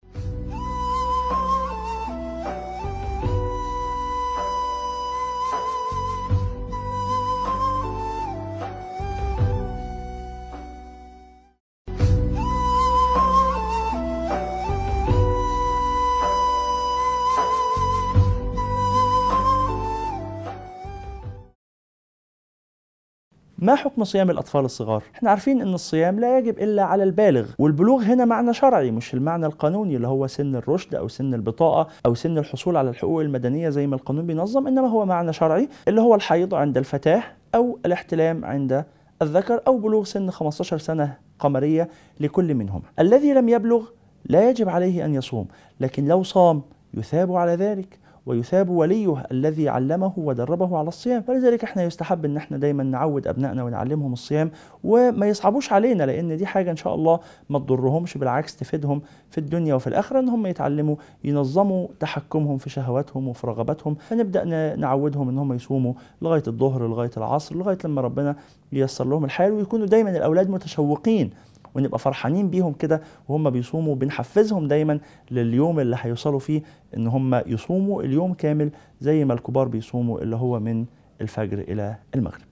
ما 23.61 23.75
حكم 23.75 24.03
صيام 24.03 24.29
الأطفال 24.29 24.65
الصغار؟ 24.65 25.03
إحنا 25.15 25.29
عارفين 25.29 25.61
أن 25.61 25.73
الصيام 25.73 26.19
لا 26.19 26.37
يجب 26.37 26.59
إلا 26.59 26.83
على 26.83 27.03
البالغ 27.03 27.49
والبلوغ 27.59 28.01
هنا 28.01 28.25
معنى 28.25 28.53
شرعي 28.53 28.91
مش 28.91 29.13
المعنى 29.13 29.45
القانوني 29.45 29.95
اللي 29.95 30.07
هو 30.07 30.27
سن 30.27 30.55
الرشد 30.55 30.95
أو 30.95 31.07
سن 31.07 31.33
البطاقة 31.33 31.87
أو 32.05 32.15
سن 32.15 32.37
الحصول 32.37 32.77
على 32.77 32.89
الحقوق 32.89 33.21
المدنية 33.21 33.69
زي 33.69 33.87
ما 33.87 33.95
القانون 33.95 34.25
بينظم 34.25 34.67
إنما 34.67 34.87
هو 34.87 35.05
معنى 35.05 35.33
شرعي 35.33 35.69
اللي 35.87 36.01
هو 36.01 36.15
الحيض 36.15 36.55
عند 36.55 36.77
الفتاة 36.77 37.23
أو 37.55 37.79
الاحتلام 37.85 38.45
عند 38.45 38.85
الذكر 39.21 39.61
أو 39.67 39.77
بلوغ 39.77 40.03
سن 40.03 40.31
15 40.31 40.77
سنة 40.77 41.17
قمرية 41.39 41.89
لكل 42.19 42.55
منهما 42.55 42.83
الذي 42.99 43.33
لم 43.33 43.49
يبلغ 43.49 43.85
لا 44.25 44.49
يجب 44.49 44.69
عليه 44.69 45.05
أن 45.05 45.15
يصوم 45.15 45.47
لكن 45.79 46.05
لو 46.05 46.23
صام 46.23 46.61
يثاب 46.93 47.35
على 47.35 47.51
ذلك 47.55 47.99
ويثاب 48.29 48.69
وليه 48.69 49.23
الذي 49.31 49.69
علمه 49.69 50.13
ودربه 50.17 50.77
على 50.77 50.87
الصيام. 50.87 51.21
فلذلك 51.21 51.63
إحنا 51.63 51.83
يستحب 51.83 52.25
إن 52.25 52.37
إحنا 52.37 52.57
دايما 52.57 52.83
نعود 52.83 53.27
أبنائنا 53.27 53.63
ونعلمهم 53.63 54.13
الصيام 54.13 54.51
وما 54.83 55.27
يصعبوش 55.27 55.73
علينا 55.73 56.03
لأن 56.03 56.37
دي 56.37 56.45
حاجة 56.45 56.71
إن 56.71 56.75
شاء 56.75 56.95
الله 56.95 57.19
ما 57.49 57.59
تضرهمش 57.59 58.17
بالعكس 58.17 58.55
تفيدهم 58.55 59.01
في 59.29 59.37
الدنيا 59.37 59.75
وفي 59.75 59.87
الآخرة 59.87 60.19
ان 60.19 60.29
هم 60.29 60.45
يتعلموا 60.45 60.95
ينظموا 61.23 61.87
تحكمهم 61.99 62.57
في 62.57 62.69
شهواتهم 62.69 63.27
وفي 63.27 63.47
رغباتهم. 63.47 63.95
فنبدأ 63.95 64.43
نعودهم 64.75 65.29
إن 65.29 65.37
هم 65.37 65.53
يصوموا 65.53 65.93
لغاية 66.21 66.43
الظهر 66.47 66.87
لغاية 66.87 67.11
العصر 67.17 67.55
لغاية 67.55 67.77
لما 67.85 68.01
ربنا 68.01 68.35
ييسر 68.71 69.05
لهم 69.05 69.25
الحال 69.25 69.51
ويكونوا 69.51 69.85
دايما 69.85 70.09
الأولاد 70.09 70.49
متشوقين 70.49 71.29
ونبقى 71.75 71.99
فرحانين 71.99 72.49
بيهم 72.49 72.73
كده 72.73 73.01
وهم 73.29 73.49
بيصوموا 73.49 73.95
بنحفزهم 73.95 74.67
دايما 74.67 74.99
لليوم 75.31 75.79
اللي 75.79 75.97
هيوصلوا 75.99 76.39
فيه 76.39 76.61
إن 76.97 77.07
هم 77.07 77.35
يصوموا 77.45 78.03
اليوم 78.03 78.33
كامل 78.33 78.69
زي 79.01 79.25
ما 79.25 79.33
الكبار 79.33 79.67
بيصوموا 79.67 80.21
اللي 80.21 80.35
هو 80.35 80.59
من 80.59 80.85
الفجر 81.21 81.59
إلى 81.59 81.95
المغرب. 82.15 82.48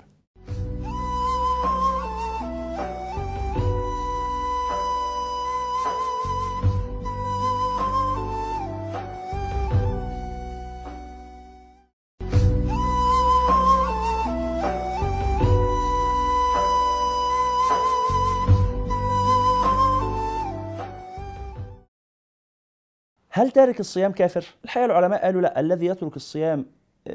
هل 23.37 23.51
تارك 23.51 23.79
الصيام 23.79 24.11
كافر؟ 24.11 24.45
الحقيقة 24.63 24.85
العلماء 24.85 25.25
قالوا 25.25 25.41
لا 25.41 25.59
الذي 25.59 25.85
يترك 25.85 26.15
الصيام 26.15 26.65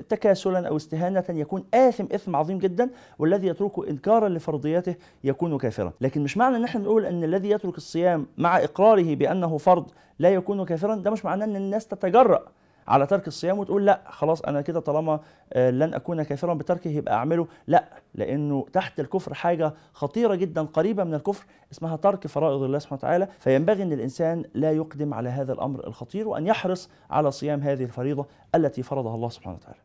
تكاسلا 0.09 0.69
أو 0.69 0.76
استهانة 0.76 1.25
يكون 1.29 1.64
آثم 1.75 2.05
إثم 2.14 2.37
عظيم 2.37 2.59
جدا 2.59 2.91
والذي 3.19 3.47
يتركه 3.47 3.88
إنكارا 3.91 4.29
لفرضيته 4.29 4.95
يكون 5.25 5.59
كافرا، 5.59 5.93
لكن 6.00 6.23
مش 6.23 6.37
معنى 6.37 6.57
إن 6.57 6.64
إحنا 6.64 6.81
نقول 6.81 7.07
إن 7.07 7.25
الذي 7.25 7.50
يترك 7.50 7.76
الصيام 7.76 8.26
مع 8.38 8.59
إقراره 8.59 9.14
بأنه 9.14 9.59
فرض 9.59 9.91
لا 10.19 10.31
يكون 10.31 10.64
كافرا 10.64 10.95
ده 10.95 11.11
مش 11.11 11.25
معناه 11.25 11.47
إن 11.47 11.57
الناس 11.57 11.87
تتجرأ 11.87 12.43
على 12.89 13.07
ترك 13.07 13.29
الصيام 13.29 13.59
وتقول 13.59 13.87
لا 13.87 14.01
خلاص 14.09 14.43
أنا 14.43 14.61
كده 14.61 14.81
طالما 14.81 15.21
لن 15.57 15.95
أكون 15.95 16.23
كافرا 16.23 16.55
بتركه 16.55 16.89
يبقى 16.89 17.15
أعمله. 17.15 17.47
لا 17.67 17.85
لأنه 18.15 18.67
تحت 18.73 19.01
الكفر 19.01 19.35
حاجة 19.35 19.75
خطيرة 19.93 20.35
جدا 20.35 20.62
قريبة 20.62 21.05
من 21.05 21.15
الكفر 21.15 21.45
اسمها 21.73 21.97
ترك 21.97 22.27
فرائض 22.27 22.62
الله 22.62 22.79
سبحانه 22.79 22.99
وتعالى. 22.99 23.29
فينبغي 23.39 23.83
أن 23.83 23.93
الإنسان 23.93 24.45
لا 24.55 24.73
يقدم 24.73 25.15
على 25.15 25.29
هذا 25.29 25.53
الأمر 25.53 25.87
الخطير 25.87 26.29
وأن 26.29 26.47
يحرص 26.47 26.91
على 27.11 27.31
صيام 27.31 27.61
هذه 27.61 27.85
الفريضة 27.85 28.27
التي 28.55 28.83
فرضها 28.83 29.15
الله 29.15 29.29
سبحانه 29.29 29.57
وتعالى. 29.57 29.79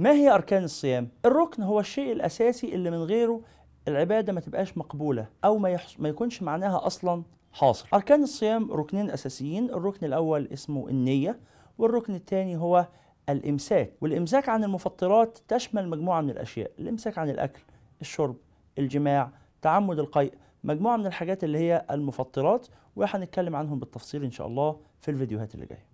ما 0.00 0.12
هي 0.12 0.34
أركان 0.34 0.64
الصيام؟ 0.64 1.08
الركن 1.24 1.62
هو 1.62 1.80
الشيء 1.80 2.12
الأساسي 2.12 2.74
اللي 2.74 2.90
من 2.90 3.02
غيره 3.02 3.40
العبادة 3.88 4.32
ما 4.32 4.40
تبقاش 4.40 4.78
مقبولة 4.78 5.26
أو 5.44 5.58
ما, 5.58 5.70
يحص... 5.70 6.00
ما 6.00 6.08
يكونش 6.08 6.42
معناها 6.42 6.86
أصلا 6.86 7.22
حاصل. 7.52 7.86
أركان 7.94 8.22
الصيام 8.22 8.72
ركنين 8.72 9.10
أساسيين 9.10 9.70
الركن 9.70 10.06
الأول 10.06 10.48
اسمه 10.52 10.88
النية 10.88 11.38
والركن 11.78 12.14
الثاني 12.14 12.56
هو 12.56 12.86
الإمساك. 13.28 13.92
والإمساك 14.00 14.48
عن 14.48 14.64
المفطرات 14.64 15.38
تشمل 15.48 15.88
مجموعة 15.88 16.20
من 16.20 16.30
الأشياء 16.30 16.70
الإمساك 16.78 17.18
عن 17.18 17.30
الأكل 17.30 17.62
الشرب 18.00 18.36
الجماع 18.78 19.30
تعمد 19.62 19.98
القيء 19.98 20.34
مجموعة 20.64 20.96
من 20.96 21.06
الحاجات 21.06 21.44
اللي 21.44 21.58
هي 21.58 21.86
المفطرات 21.90 22.66
وهنتكلم 22.96 23.56
عنهم 23.56 23.78
بالتفصيل 23.78 24.24
إن 24.24 24.30
شاء 24.30 24.46
الله 24.46 24.76
في 25.00 25.10
الفيديوهات 25.10 25.54
اللي 25.54 25.66
جاية. 25.66 25.89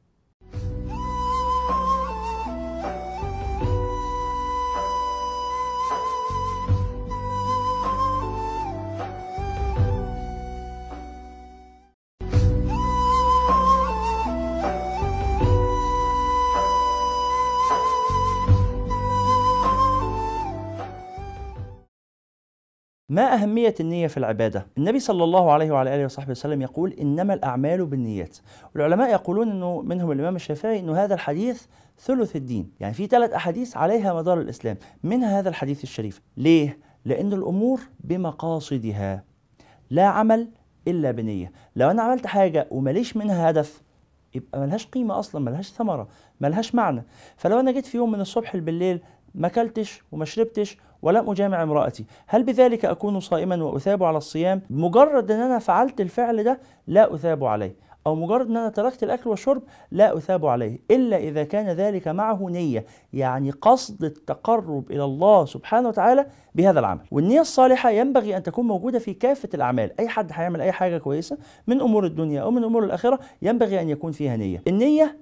ما 23.17 23.35
أهمية 23.35 23.75
النية 23.81 24.07
في 24.07 24.17
العبادة؟ 24.17 24.67
النبي 24.79 25.01
صلى 25.01 25.25
الله 25.25 25.53
عليه 25.53 25.71
وعلى 25.71 25.95
آله 25.95 26.05
وصحبه 26.05 26.31
وسلم 26.31 26.63
يقول 26.63 26.93
إنما 26.93 27.35
الأعمال 27.35 27.87
بالنيات. 27.87 28.37
والعلماء 28.75 29.11
يقولون 29.11 29.51
أنه 29.51 29.83
منهم 29.83 30.13
الإمام 30.13 30.37
الشافعي 30.37 30.79
أنه 30.79 31.05
هذا 31.05 31.15
الحديث 31.15 31.63
ثلث 31.99 32.37
الدين. 32.37 32.71
يعني 32.81 32.95
في 32.95 33.07
ثلاث 33.07 33.33
أحاديث 33.33 33.77
عليها 33.77 34.15
مدار 34.15 34.41
الإسلام. 34.41 34.77
منها 35.03 35.39
هذا 35.39 35.49
الحديث 35.49 35.83
الشريف؟ 35.83 36.23
ليه؟ 36.37 36.79
لأن 37.05 37.33
الأمور 37.33 37.81
بمقاصدها. 38.01 39.25
لا 39.91 40.07
عمل 40.07 40.49
إلا 40.89 41.11
بنية. 41.11 41.53
لو 41.77 41.91
أنا 41.91 42.03
عملت 42.03 42.27
حاجة 42.27 42.69
ومليش 42.71 43.17
منها 43.17 43.51
هدف 43.51 43.83
يبقى 44.35 44.61
ملهاش 44.61 44.87
قيمة 44.87 45.19
أصلا 45.19 45.45
ملهاش 45.45 45.73
ثمرة 45.73 46.09
ملهاش 46.41 46.75
معنى. 46.75 47.05
فلو 47.37 47.61
أنا 47.61 47.73
جيت 47.73 47.87
في 47.87 47.97
يوم 47.97 48.13
من 48.13 48.21
الصبح 48.21 48.57
بالليل 48.57 49.01
ما 49.35 49.47
أكلتش 49.47 50.03
وما 50.13 50.25
شربتش 50.25 50.79
ولم 51.07 51.31
أجامع 51.31 51.63
امرأتي. 51.63 52.05
هل 52.27 52.43
بذلك 52.43 52.85
أكون 52.85 53.21
صائما 53.21 53.65
وأثاب 53.65 54.03
على 54.05 54.17
الصيام؟ 54.17 54.63
مجرد 54.71 55.31
أن 55.31 55.41
أنا 55.41 55.59
فعلت 55.59 56.01
الفعل 56.01 56.45
ده 56.45 56.61
لا 56.87 57.15
أثاب 57.15 57.45
عليه. 57.45 57.77
أو 58.07 58.15
مجرد 58.15 58.51
أن 58.51 58.57
أنا 58.57 58.69
تركت 58.69 59.03
الأكل 59.03 59.31
والشرب 59.31 59.63
لا 59.91 60.17
أثاب 60.17 60.47
عليه. 60.47 60.79
إلا 60.91 61.17
إذا 61.17 61.45
كان 61.45 61.67
ذلك 61.67 62.09
معه 62.09 62.47
نية 62.51 62.87
يعني 63.13 63.51
قصد 63.51 64.05
التقرب 64.05 64.91
إلى 64.91 65.05
الله 65.05 65.45
سبحانه 65.45 65.89
وتعالى 65.89 66.27
بهذا 66.55 66.81
العمل. 66.81 67.01
والنية 67.11 67.41
الصالحة 67.41 67.91
ينبغي 67.91 68.37
أن 68.37 68.43
تكون 68.43 68.67
موجودة 68.67 68.99
في 68.99 69.15
كافة 69.15 69.49
الأعمال. 69.55 70.01
أي 70.01 70.09
حد 70.09 70.31
هيعمل 70.35 70.61
أي 70.61 70.73
حاجة 70.73 70.99
كويسة 70.99 71.39
من 71.67 71.81
أمور 71.81 72.07
الدنيا 72.07 72.43
أو 72.43 72.51
من 72.51 72.65
أمور 72.65 72.85
الآخرة 72.85 73.19
ينبغي 73.43 73.81
أن 73.81 73.89
يكون 73.89 74.13
فيها 74.13 74.37
نية. 74.37 74.63
النية 74.69 75.17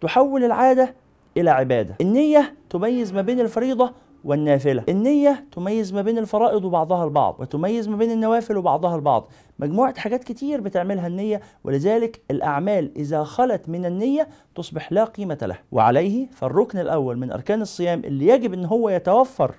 تحول 0.00 0.44
العادة 0.44 0.94
إلى 1.36 1.50
عبادة. 1.50 1.94
النية 2.00 2.54
تميز 2.70 3.12
ما 3.12 3.22
بين 3.22 3.40
الفريضة 3.40 3.92
والنافلة. 4.24 4.84
النية 4.88 5.44
تميز 5.52 5.94
ما 5.94 6.02
بين 6.02 6.18
الفرائض 6.18 6.64
وبعضها 6.64 7.04
البعض 7.04 7.36
وتميز 7.38 7.88
ما 7.88 7.96
بين 7.96 8.10
النوافل 8.10 8.56
وبعضها 8.56 8.96
البعض. 8.96 9.28
مجموعة 9.58 9.98
حاجات 9.98 10.24
كتير 10.24 10.60
بتعملها 10.60 11.06
النية 11.06 11.40
ولذلك 11.64 12.20
الأعمال 12.30 12.92
إذا 12.96 13.24
خلت 13.24 13.68
من 13.68 13.86
النية 13.86 14.28
تصبح 14.54 14.92
لا 14.92 15.04
قيمة 15.04 15.38
لها 15.42 15.62
وعليه 15.72 16.26
فالركن 16.26 16.78
الأول 16.78 17.18
من 17.18 17.32
أركان 17.32 17.62
الصيام 17.62 18.02
اللي 18.04 18.26
يجب 18.28 18.52
أن 18.54 18.64
هو 18.64 18.88
يتوفر 18.88 19.54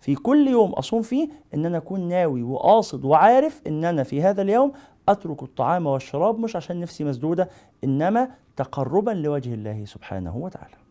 في 0.00 0.14
كل 0.14 0.48
يوم 0.48 0.70
أصوم 0.72 1.02
فيه 1.02 1.28
أن 1.54 1.66
أنا 1.66 1.76
أكون 1.76 2.08
ناوي 2.08 2.42
وقاصد 2.42 3.04
وعارف 3.04 3.60
أن 3.66 3.84
أنا 3.84 4.02
في 4.02 4.22
هذا 4.22 4.42
اليوم 4.42 4.72
أترك 5.08 5.42
الطعام 5.42 5.86
والشراب 5.86 6.38
مش 6.38 6.56
عشان 6.56 6.80
نفسي 6.80 7.04
مسدودة 7.04 7.48
إنما 7.84 8.28
تقربا 8.56 9.10
لوجه 9.10 9.54
الله 9.54 9.84
سبحانه 9.84 10.36
وتعالى. 10.36 10.81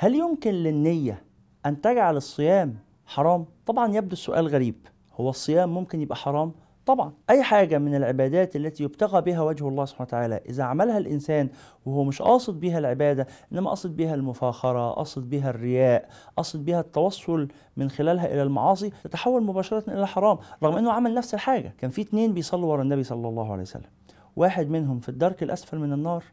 هل 0.00 0.14
يمكن 0.14 0.50
للنية 0.50 1.22
أن 1.66 1.80
تجعل 1.80 2.16
الصيام 2.16 2.76
حرام؟ 3.06 3.46
طبعا 3.66 3.94
يبدو 3.94 4.12
السؤال 4.12 4.48
غريب 4.48 4.86
هو 5.14 5.30
الصيام 5.30 5.74
ممكن 5.74 6.00
يبقى 6.00 6.16
حرام؟ 6.16 6.52
طبعا 6.86 7.12
أي 7.30 7.42
حاجة 7.42 7.78
من 7.78 7.94
العبادات 7.94 8.56
التي 8.56 8.84
يبتغى 8.84 9.20
بها 9.20 9.40
وجه 9.42 9.68
الله 9.68 9.84
سبحانه 9.84 10.06
وتعالى 10.08 10.40
إذا 10.48 10.62
عملها 10.64 10.98
الإنسان 10.98 11.48
وهو 11.86 12.04
مش 12.04 12.22
قاصد 12.22 12.60
بها 12.60 12.78
العبادة 12.78 13.26
إنما 13.52 13.70
قاصد 13.70 13.96
بها 13.96 14.14
المفاخرة 14.14 14.90
قاصد 14.90 15.30
بها 15.30 15.50
الرياء 15.50 16.08
قاصد 16.36 16.64
بها 16.64 16.80
التوصل 16.80 17.48
من 17.76 17.90
خلالها 17.90 18.26
إلى 18.26 18.42
المعاصي 18.42 18.92
تتحول 19.04 19.42
مباشرة 19.42 19.84
إلى 19.88 20.06
حرام 20.06 20.38
رغم 20.62 20.76
إنه 20.76 20.92
عمل 20.92 21.14
نفس 21.14 21.34
الحاجة 21.34 21.74
كان 21.78 21.90
في 21.90 22.02
اتنين 22.02 22.34
بيصلوا 22.34 22.72
ورا 22.72 22.82
النبي 22.82 23.02
صلى 23.02 23.28
الله 23.28 23.52
عليه 23.52 23.62
وسلم 23.62 23.90
واحد 24.36 24.70
منهم 24.70 25.00
في 25.00 25.08
الدرك 25.08 25.42
الأسفل 25.42 25.78
من 25.78 25.92
النار 25.92 26.24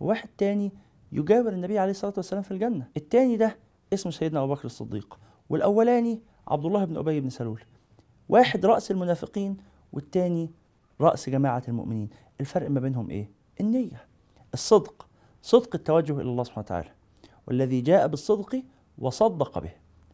وواحد 0.00 0.28
تاني 0.38 0.72
يجاور 1.14 1.52
النبي 1.52 1.78
عليه 1.78 1.90
الصلاة 1.90 2.12
والسلام 2.16 2.42
في 2.42 2.50
الجنة. 2.50 2.88
التاني 2.96 3.36
ده 3.36 3.58
اسمه 3.92 4.12
سيدنا 4.12 4.42
أبو 4.42 4.54
بكر 4.54 4.64
الصديق. 4.64 5.18
والأولاني 5.50 6.20
عبد 6.48 6.64
الله 6.64 6.84
بن 6.84 6.96
أبي 6.96 7.20
بن 7.20 7.30
سلول. 7.30 7.62
واحد 8.28 8.66
رأس 8.66 8.90
المنافقين 8.90 9.56
والتاني 9.92 10.50
رأس 11.00 11.30
جماعة 11.30 11.62
المؤمنين. 11.68 12.10
الفرق 12.40 12.70
ما 12.70 12.80
بينهم 12.80 13.10
إيه؟ 13.10 13.30
النية. 13.60 14.06
الصدق. 14.54 15.06
صدق 15.42 15.74
التوجه 15.74 16.12
إلى 16.12 16.30
الله 16.30 16.44
سبحانه 16.44 16.64
وتعالى. 16.64 16.90
والذي 17.46 17.80
جاء 17.80 18.06
بالصدق 18.06 18.62
وصدق 18.98 19.58
به. 19.58 19.70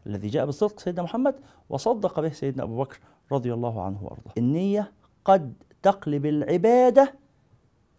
الذي 0.07 0.29
جاء 0.29 0.47
بالصدق 0.47 0.81
سيدنا 0.81 1.03
محمد 1.03 1.35
وصدق 1.69 2.21
به 2.21 2.31
سيدنا 2.31 2.63
أبو 2.63 2.79
بكر 2.79 3.01
رضي 3.33 3.55
الله 3.55 3.83
عنه 3.83 4.05
وأرضاه. 4.05 4.33
النية 4.39 4.93
قد 5.25 5.55
تقلب 5.83 6.27
العبادة 6.27 7.15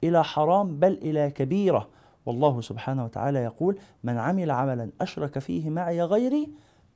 إلى 0.03 0.23
حرام 0.23 0.79
بل 0.79 0.93
إلى 0.93 1.31
كبيرة. 1.31 1.89
والله 2.25 2.61
سبحانه 2.61 3.05
وتعالى 3.05 3.39
يقول 3.39 3.77
من 4.03 4.17
عمل 4.17 4.51
عملا 4.51 4.89
أشرك 5.01 5.39
فيه 5.39 5.69
معي 5.69 6.01
غيري 6.03 6.49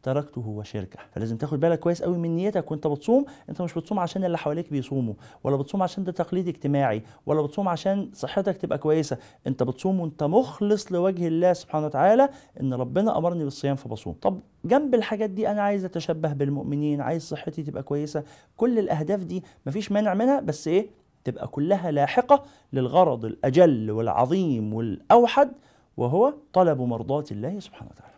تركته 0.04 0.48
وشركه. 0.48 1.00
فلازم 1.12 1.38
تاخد 1.38 1.60
بالك 1.60 1.80
كويس 1.80 2.04
قوي 2.04 2.18
من 2.18 2.36
نيتك 2.36 2.72
وأنت 2.72 2.88
بتصوم. 2.88 3.26
أنت 3.50 3.62
مش 3.62 3.74
بتصوم 3.74 4.00
عشان 4.00 4.24
اللي 4.24 4.38
حواليك 4.38 4.72
بيصوموا 4.72 5.14
ولا 5.44 5.56
بتصوم 5.56 5.84
عشان 5.84 6.04
ده 6.04 6.12
تقليد 6.12 6.48
اجتماعي 6.48 7.04
ولا 7.26 7.42
بتصوم 7.42 7.68
عشان 7.68 8.10
صحتك 8.14 8.58
تبقى 8.58 8.78
كويسة. 8.78 9.18
أنت 9.48 9.64
بتصوم 9.64 10.00
وأنت 10.00 10.24
مخلص 10.24 10.92
لوجه 10.92 11.28
الله 11.28 11.54
سبحانه 11.54 11.86
وتعالى 11.86 12.30
إن 12.62 12.74
ربنا 12.74 13.18
أمرني 13.18 13.44
بالصيام 13.44 13.76
فبصوم. 13.76 14.14
طب 14.14 14.40
جنب 14.66 14.96
الحاجات 14.96 15.30
دي 15.30 15.52
أنا 15.52 15.62
عايز 15.62 15.86
أتشبه 15.86 16.34
بالمؤمنين 16.34 17.02
عايز 17.02 17.22
صحتي 17.24 17.64
تبقى 17.64 17.84
كويسة. 17.84 18.24
كل 18.58 18.80
الأهداف 18.80 19.24
دي 19.24 19.44
مفيش 19.66 19.92
مانع 19.92 20.14
منها 20.14 20.40
بس 20.40 20.68
إيه؟ 20.68 21.05
تبقى 21.26 21.48
كلها 21.48 21.92
لاحقة 21.92 22.44
للغرض 22.74 23.26
الأجل 23.26 23.92
والعظيم 23.92 24.74
والأوحد 24.74 25.52
وهو 25.98 26.34
طلب 26.54 26.82
مرضاة 26.82 27.26
الله 27.32 27.60
سبحانه 27.60 27.92
وتعالى. 27.92 28.15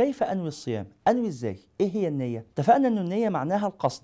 كيف 0.00 0.22
أنوي 0.22 0.48
الصيام؟ 0.48 0.86
أنوي 1.08 1.28
إزاي؟ 1.28 1.56
إيه 1.80 1.90
هي 1.96 2.08
النية؟ 2.08 2.46
اتفقنا 2.52 2.88
ان 2.88 2.98
النية 2.98 3.28
معناها 3.28 3.66
القصد 3.66 4.02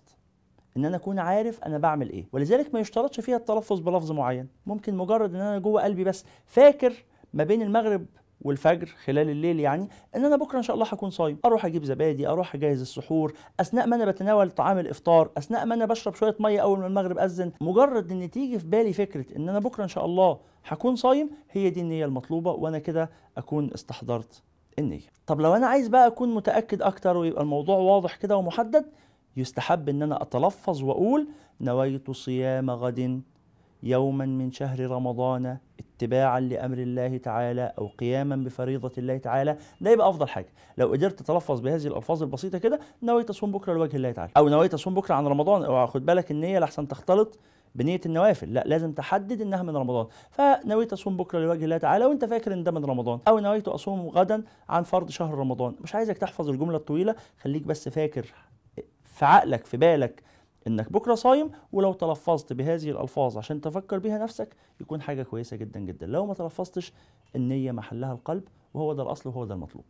إن 0.77 0.85
أنا 0.85 0.97
أكون 0.97 1.19
عارف 1.19 1.65
أنا 1.65 1.79
بعمل 1.79 2.11
إيه 2.11 2.29
ولذلك 2.33 2.75
ما 2.75 2.81
يشترطش 2.81 3.21
فيها 3.21 3.37
التلفظ 3.37 3.81
بلفظ 3.81 4.13
معين 4.13 4.49
ممكن 4.67 4.95
مجرد 4.95 5.35
إن 5.35 5.41
أنا 5.41 5.59
جوه 5.59 5.83
قلبي 5.83 6.05
بس 6.05 6.25
فاكر 6.47 6.93
ما 7.35 7.45
بين 7.45 7.63
المغرب 7.63 8.07
والفجر 8.41 8.87
خلال 8.87 9.31
الليل 9.31 9.61
يعني 9.61 9.89
إن 10.17 10.25
أنا 10.25 10.37
بكرة 10.37 10.59
إن 10.59 10.63
شاء 10.63 10.75
الله 10.75 10.87
هكون 10.87 11.11
صايم 11.11 11.39
أروح 11.45 11.67
أجيب 11.67 11.85
زبادي 11.85 12.29
أروح 12.29 12.55
أجهز 12.55 12.81
السحور 12.81 13.33
أثناء 13.61 13.87
ما 13.87 13.97
أنا 13.97 14.05
بتناول 14.05 14.51
طعام 14.51 14.79
الإفطار 14.79 15.31
أثناء 15.39 15.67
ما 15.67 15.75
أنا 15.75 15.85
بشرب 15.87 16.15
شوية 16.15 16.37
مية 16.41 16.61
أول 16.61 16.79
ما 16.79 16.87
المغرب 16.87 17.19
أذن 17.19 17.53
مجرد 17.61 18.13
إن 18.13 18.31
تيجي 18.31 18.59
في 18.59 18.67
بالي 18.67 18.93
فكرة 18.93 19.37
إن 19.37 19.49
أنا 19.49 19.59
بكرة 19.59 19.83
إن 19.85 19.89
شاء 19.89 20.05
الله 20.05 20.39
هكون 20.67 20.97
صايم 20.97 21.31
هي 21.51 21.71
دي 21.71 21.81
النية 21.81 22.05
المطلوبة 22.05 22.53
وأنا 22.53 22.79
كده 22.79 23.11
أكون 23.37 23.71
استحضرت 23.75 24.43
النية 24.79 25.01
طب 25.27 25.41
لو 25.41 25.55
أنا 25.55 25.67
عايز 25.67 25.89
بقى 25.89 26.07
أكون 26.07 26.35
متأكد 26.35 26.83
أكتر 26.83 27.17
ويبقى 27.17 27.43
الموضوع 27.43 27.77
واضح 27.79 28.17
كده 28.17 28.37
ومحدد 28.37 28.85
يستحب 29.37 29.89
إن 29.89 30.03
أنا 30.03 30.23
أتلفظ 30.23 30.83
وأقول 30.83 31.29
نويت 31.61 32.11
صيام 32.11 32.71
غد 32.71 33.23
يوما 33.83 34.27
من 34.27 34.53
شهر 34.53 34.81
رمضان 34.91 35.57
اتباعا 35.81 36.41
لأمر 36.41 36.79
الله 36.79 37.17
تعالى 37.17 37.73
أو 37.79 37.87
قياما 37.87 38.37
بفريضة 38.37 38.93
الله 38.99 39.17
تعالى. 39.19 39.57
ده 39.81 39.91
يبقى 39.91 40.09
أفضل 40.09 40.29
حاجة. 40.29 40.49
لو 40.79 40.89
قدرت 40.93 41.19
تتلفظ 41.23 41.61
بهذه 41.61 41.87
الألفاظ 41.87 42.23
البسيطة 42.23 42.59
كده 42.59 42.81
نويت 43.03 43.31
أصوم 43.31 43.53
بكرة 43.53 43.73
لوجه 43.75 43.97
الله 43.97 44.13
تعالى. 44.13 44.33
أو 44.37 44.49
نويت 44.49 44.75
أصوم 44.75 44.95
بكرة 44.95 45.15
عن 45.15 45.27
رمضان. 45.27 45.63
أو 45.63 45.87
خد 45.87 46.07
بالك 46.07 46.31
النية 46.31 46.59
لحسن 46.59 46.89
تختلط 46.89 47.39
بنية 47.77 48.01
النوافل. 48.07 48.55
لا 48.55 48.65
لازم 48.67 48.93
تحدد 48.93 49.41
إنها 49.41 49.63
من 49.63 49.77
رمضان. 49.77 50.07
فنويت 50.31 50.93
أصوم 50.93 51.17
بكرة 51.17 51.39
لوجه 51.39 51.65
الله 51.65 51.79
تعالى 51.79 52.05
وأنت 52.05 52.25
فاكر 52.25 52.53
إن 52.53 52.65
ده 52.65 52.71
من 52.71 52.85
رمضان. 52.85 53.19
أو 53.29 53.39
نويت 53.39 53.69
أصوم 53.69 54.09
غدا 54.09 54.43
عن 54.69 54.83
فرض 54.83 55.11
شهر 55.11 55.35
رمضان. 55.35 55.75
مش 55.81 55.95
عايزك 55.95 56.19
تحفظ 56.19 56.49
الجملة 56.49 56.77
الطويلة 56.77 57.15
خليك 57.43 57.63
بس 57.63 57.89
فاكر 57.89 58.35
في 59.05 59.25
عقلك 59.25 59.67
في 59.67 59.77
بالك 59.77 60.23
إنك 60.67 60.93
بكرة 60.93 61.15
صايم 61.15 61.51
ولو 61.73 61.93
تلفظت 61.93 62.53
بهذه 62.53 62.91
الألفاظ 62.91 63.39
عشان 63.39 63.61
تفكر 63.61 63.99
بيها 63.99 64.19
نفسك 64.19 64.57
يكون 64.81 65.03
حاجة 65.03 65.23
كويسة 65.23 65.57
جدا 65.57 65.81
جدا. 65.81 66.07
لو 66.07 66.27
ما 66.27 66.35
تلفظتش 66.35 66.93
النية 67.37 67.73
محلها 67.73 68.13
القلب 68.13 68.43
وهو 68.75 68.93
ده 68.93 69.03
الأصل 69.03 69.29
وهو 69.29 69.45
ده 69.45 69.55
المطلوب. 69.55 69.85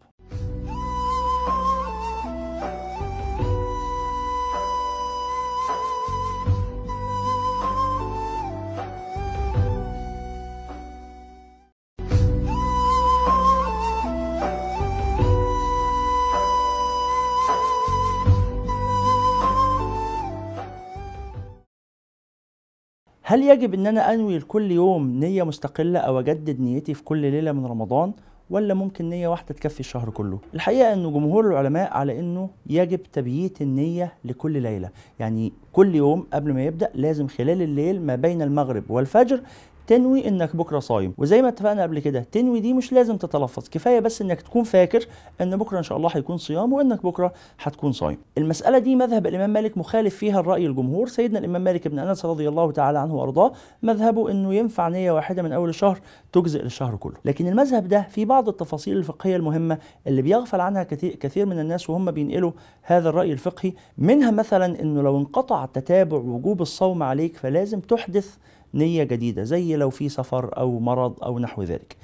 هل 23.29 23.43
يجب 23.43 23.75
إن 23.75 23.87
أنا 23.87 24.15
أنوي 24.15 24.39
لكل 24.39 24.71
يوم 24.71 25.21
نية 25.21 25.43
مستقلة 25.43 25.99
أو 25.99 26.21
أجدد 26.21 26.61
نيتي 26.61 26.95
في 26.95 27.05
كل 27.05 27.19
ليلة 27.19 27.53
من 27.53 27.67
رمضان 27.67 28.12
ولا 28.51 28.75
ممكن 28.75 29.09
نية 29.09 29.29
واحدة 29.29 29.55
تكفي 29.55 29.81
الشهر 29.81 30.11
كله؟ 30.11 30.39
الحقيقة 30.55 30.93
إن 30.93 31.12
جمهور 31.12 31.51
العلماء 31.51 31.93
على 31.93 32.19
إنه 32.19 32.51
يجب 32.67 33.03
تبييت 33.03 33.62
النية 33.62 34.12
لكل 34.25 34.62
ليلة. 34.62 34.91
يعني 35.19 35.53
كل 35.73 35.95
يوم 35.95 36.27
قبل 36.33 36.53
ما 36.53 36.65
يبدأ 36.65 36.91
لازم 36.95 37.27
خلال 37.27 37.62
الليل 37.62 38.03
ما 38.03 38.17
بين 38.17 38.43
المغرب 38.43 38.91
والفجر 38.91 39.41
تنوي 39.87 40.29
إنك 40.29 40.57
بكرة 40.57 40.79
صايم. 40.79 41.14
وزي 41.18 41.42
ما 41.42 41.49
اتفقنا 41.49 41.83
قبل 41.83 41.99
كده 41.99 42.20
تنوي 42.33 42.61
دي 42.61 42.72
مش 42.72 42.92
لازم 42.92 43.16
تتلفظ. 43.16 43.68
كفاية 43.68 44.01
بس 44.01 44.22
إنك 44.22 44.40
تكون 44.40 44.64
فاكر 44.64 45.07
إن 45.40 45.57
بكرة 45.57 45.79
إن 45.79 45.83
شاء 45.83 45.99
الله 45.99 46.11
هيكون 46.12 46.37
صيام 46.37 46.72
وإنك 46.72 47.03
بكرة 47.03 47.33
هتكون 47.62 47.92
صايم. 47.92 48.18
المسألة 48.38 48.79
دي 48.79 48.96
مذهب 48.96 49.27
الإمام 49.27 49.51
مالك 49.51 49.79
مخالف 49.79 50.16
فيها 50.16 50.40
الرأي 50.40 50.66
الجمهور. 50.66 51.09
سيدنا 51.09 51.38
الإمام 51.38 51.64
مالك 51.64 51.88
بن 51.88 51.99
أنس 51.99 52.25
رضي 52.25 52.49
الله 52.49 52.72
تعالى 52.72 52.99
عنه 52.99 53.14
وأرضاه 53.14 53.53
مذهبه 53.83 54.31
إنه 54.31 54.55
ينفع 54.55 54.88
نية 54.88 55.12
واحدة 55.12 55.42
من 55.42 55.53
أول 55.53 55.68
الشهر 55.68 56.01
تجزئ 56.33 56.62
للشهر 56.62 56.96
كله. 56.96 57.14
لكن 57.25 57.46
المذهب 57.49 57.88
ده 57.88 58.07
في 58.11 58.25
بعض 58.25 58.49
التفاصيل 58.49 58.96
الفقهية 58.96 59.37
المهمة 59.37 59.79
اللي 60.07 60.22
بيغفل 60.22 60.61
عنها 60.61 60.83
كثير, 60.83 61.46
من 61.46 61.61
الناس 61.61 61.90
وهم 61.90 62.11
بينقلوا 62.11 62.53
هذا 62.83 63.09
الرأي 63.09 63.33
الفقهي 63.33 63.72
منها 63.99 64.31
مثلا 64.31 64.81
إنه 64.83 65.03
لو 65.03 65.18
انقطع 65.18 65.64
تتابع 65.64 66.16
وجوب 66.16 66.62
الصوم 66.62 67.03
عليك 67.03 67.37
فلازم 67.37 67.81
تحدث 67.81 68.37
نية 68.75 69.03
جديدة 69.03 69.45
زي 69.45 69.77
لو 69.77 69.91
في 69.91 70.09
سفر 70.09 70.59
أو 70.59 70.79
مرض 70.79 71.25
أو 71.25 71.39
نحو 71.39 71.63
ذلك. 71.63 71.97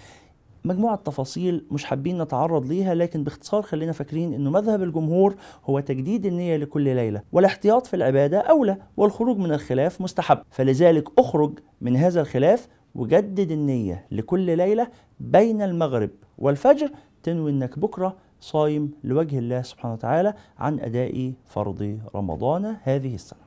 مجموعة 0.64 0.96
تفاصيل 0.96 1.64
مش 1.70 1.85
حابين 1.85 2.22
نتعرض 2.22 2.66
ليها 2.66 2.94
لكن 2.94 3.25
باختصار 3.25 3.62
خلينا 3.62 3.92
فاكرين 3.92 4.35
إنه 4.35 4.51
مذهب 4.51 4.83
الجمهور 4.83 5.35
هو 5.64 5.81
تجديد 5.81 6.27
النية 6.27 6.57
لكل 6.57 6.83
ليلة 6.83 7.22
والاحتياط 7.33 7.87
في 7.87 7.96
العبادة 7.96 8.38
أولى 8.38 8.77
والخروج 8.96 9.38
من 9.38 9.53
الخلاف 9.53 10.01
مستحب. 10.01 10.38
فلذلك 10.51 11.09
اخرج 11.18 11.59
من 11.81 11.96
هذا 11.96 12.20
الخلاف 12.20 12.68
وجدد 12.94 13.51
النية 13.51 14.07
لكل 14.11 14.57
ليلة 14.57 14.88
بين 15.20 15.62
المغرب 15.62 16.11
والفجر 16.38 16.90
تنوي 17.22 17.51
إنك 17.51 17.79
بكرة 17.79 18.16
صايم 18.40 18.90
لوجه 19.05 19.38
الله 19.38 19.62
سبحانه 19.62 19.94
وتعالى 19.94 20.35
عن 20.59 20.81
أداء 20.81 21.33
فرض 21.44 21.98
رمضان 22.14 22.77
هذه 22.83 23.14
السنة. 23.14 23.42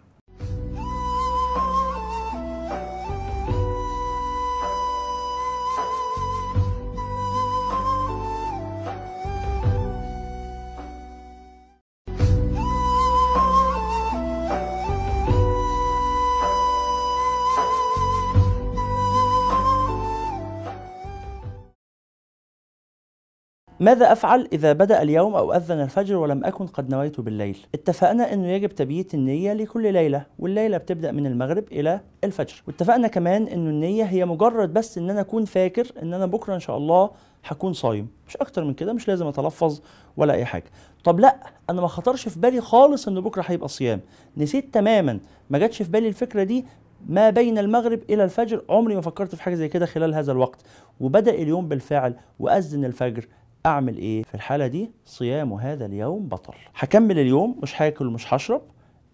ماذا 23.85 24.11
أفعل 24.11 24.47
إذا 24.53 24.73
بدأ 24.73 25.01
اليوم 25.01 25.35
أو 25.35 25.53
أذن 25.53 25.81
الفجر 25.81 26.15
ولم 26.15 26.45
أكن 26.45 26.67
قد 26.67 26.89
نويت 26.89 27.21
بالليل؟ 27.21 27.57
اتفقنا 27.73 28.33
أنه 28.33 28.47
يجب 28.47 28.69
تبييت 28.69 29.13
النية 29.13 29.53
لكل 29.53 29.93
ليلة 29.93 30.25
والليلة 30.39 30.77
بتبدأ 30.77 31.11
من 31.11 31.25
المغرب 31.25 31.63
إلى 31.71 31.99
الفجر. 32.23 32.63
واتفقنا 32.67 33.07
كمان 33.07 33.47
أنه 33.47 33.69
النية 33.69 34.03
هي 34.03 34.25
مجرد 34.25 34.73
بس 34.73 34.97
أن 34.97 35.09
أنا 35.09 35.21
أكون 35.21 35.45
فاكر 35.45 35.91
أن 36.03 36.13
أنا 36.13 36.25
بكرة 36.25 36.55
إن 36.55 36.59
شاء 36.59 36.77
الله 36.77 37.09
هكون 37.45 37.73
صايم. 37.73 38.07
مش 38.27 38.37
أكتر 38.37 38.63
من 38.63 38.73
كده 38.73 38.93
مش 38.93 39.07
لازم 39.07 39.27
أتلفظ 39.27 39.81
ولا 40.17 40.33
أي 40.33 40.45
حاجة. 40.45 40.71
طب 41.03 41.19
لأ 41.19 41.35
أنا 41.69 41.81
ما 41.81 41.87
خطرش 41.87 42.27
في 42.29 42.39
بالي 42.39 42.61
خالص 42.61 43.07
أن 43.07 43.21
بكرة 43.21 43.43
هيبقى 43.47 43.67
صيام. 43.67 44.01
نسيت 44.37 44.73
تماما 44.73 45.19
ما 45.49 45.57
جاتش 45.57 45.81
في 45.81 45.91
بالي 45.91 46.07
الفكرة 46.07 46.43
دي 46.43 46.65
ما 47.07 47.29
بين 47.29 47.57
المغرب 47.57 47.99
إلى 48.09 48.23
الفجر. 48.23 48.61
عمري 48.69 48.95
ما 48.95 49.01
فكرت 49.01 49.35
في 49.35 49.43
حاجة 49.43 49.55
زي 49.55 49.67
كده 49.67 49.85
خلال 49.85 50.15
هذا 50.15 50.31
الوقت. 50.31 50.61
وبدأ 50.99 51.31
اليوم 51.31 51.67
بالفعل 51.67 52.15
وأذن 52.39 52.85
الفجر 52.85 53.27
أعمل 53.65 53.97
إيه 53.97 54.23
في 54.23 54.35
الحالة 54.35 54.67
دي؟ 54.67 54.91
صيام 55.05 55.53
هذا 55.53 55.85
اليوم 55.85 56.27
بطل. 56.27 56.53
هكمل 56.75 57.19
اليوم 57.19 57.59
مش 57.63 57.81
هاكل 57.81 58.05
مش 58.05 58.33
هشرب. 58.33 58.61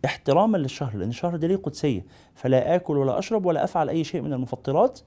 احتراما 0.06 0.58
للشهر 0.58 0.98
لأن 0.98 1.10
الشهر 1.10 1.36
ده 1.36 1.48
ليه 1.48 1.56
قدسية. 1.56 2.06
فلا 2.36 2.76
آكل 2.76 2.98
ولا 2.98 3.20
أشرب 3.20 3.46
ولا 3.46 3.64
أفعل 3.64 3.90
أي 3.90 4.04
شيء 4.04 4.22
من 4.22 4.34
المفطرات 4.34 5.00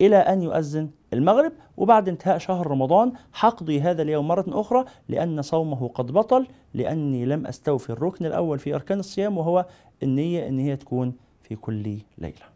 إلى 0.00 0.16
أن 0.16 0.42
يؤذن 0.42 0.90
المغرب. 1.12 1.52
وبعد 1.76 2.08
انتهاء 2.08 2.38
شهر 2.38 2.66
رمضان 2.66 3.12
حقضي 3.32 3.80
هذا 3.80 4.02
اليوم 4.02 4.28
مرة 4.28 4.44
أخرى 4.48 4.84
لأن 5.08 5.42
صومه 5.42 5.88
قد 5.88 6.12
بطل 6.12 6.46
لأني 6.74 7.24
لم 7.24 7.46
أستوفي 7.46 7.90
الركن 7.90 8.26
الأول 8.26 8.58
في 8.58 8.74
أركان 8.74 8.98
الصيام 8.98 9.38
وهو 9.38 9.66
النية 10.02 10.48
إن 10.48 10.58
هي 10.58 10.76
تكون 10.76 11.12
في 11.42 11.56
كل 11.56 11.98
ليلة. 12.18 12.54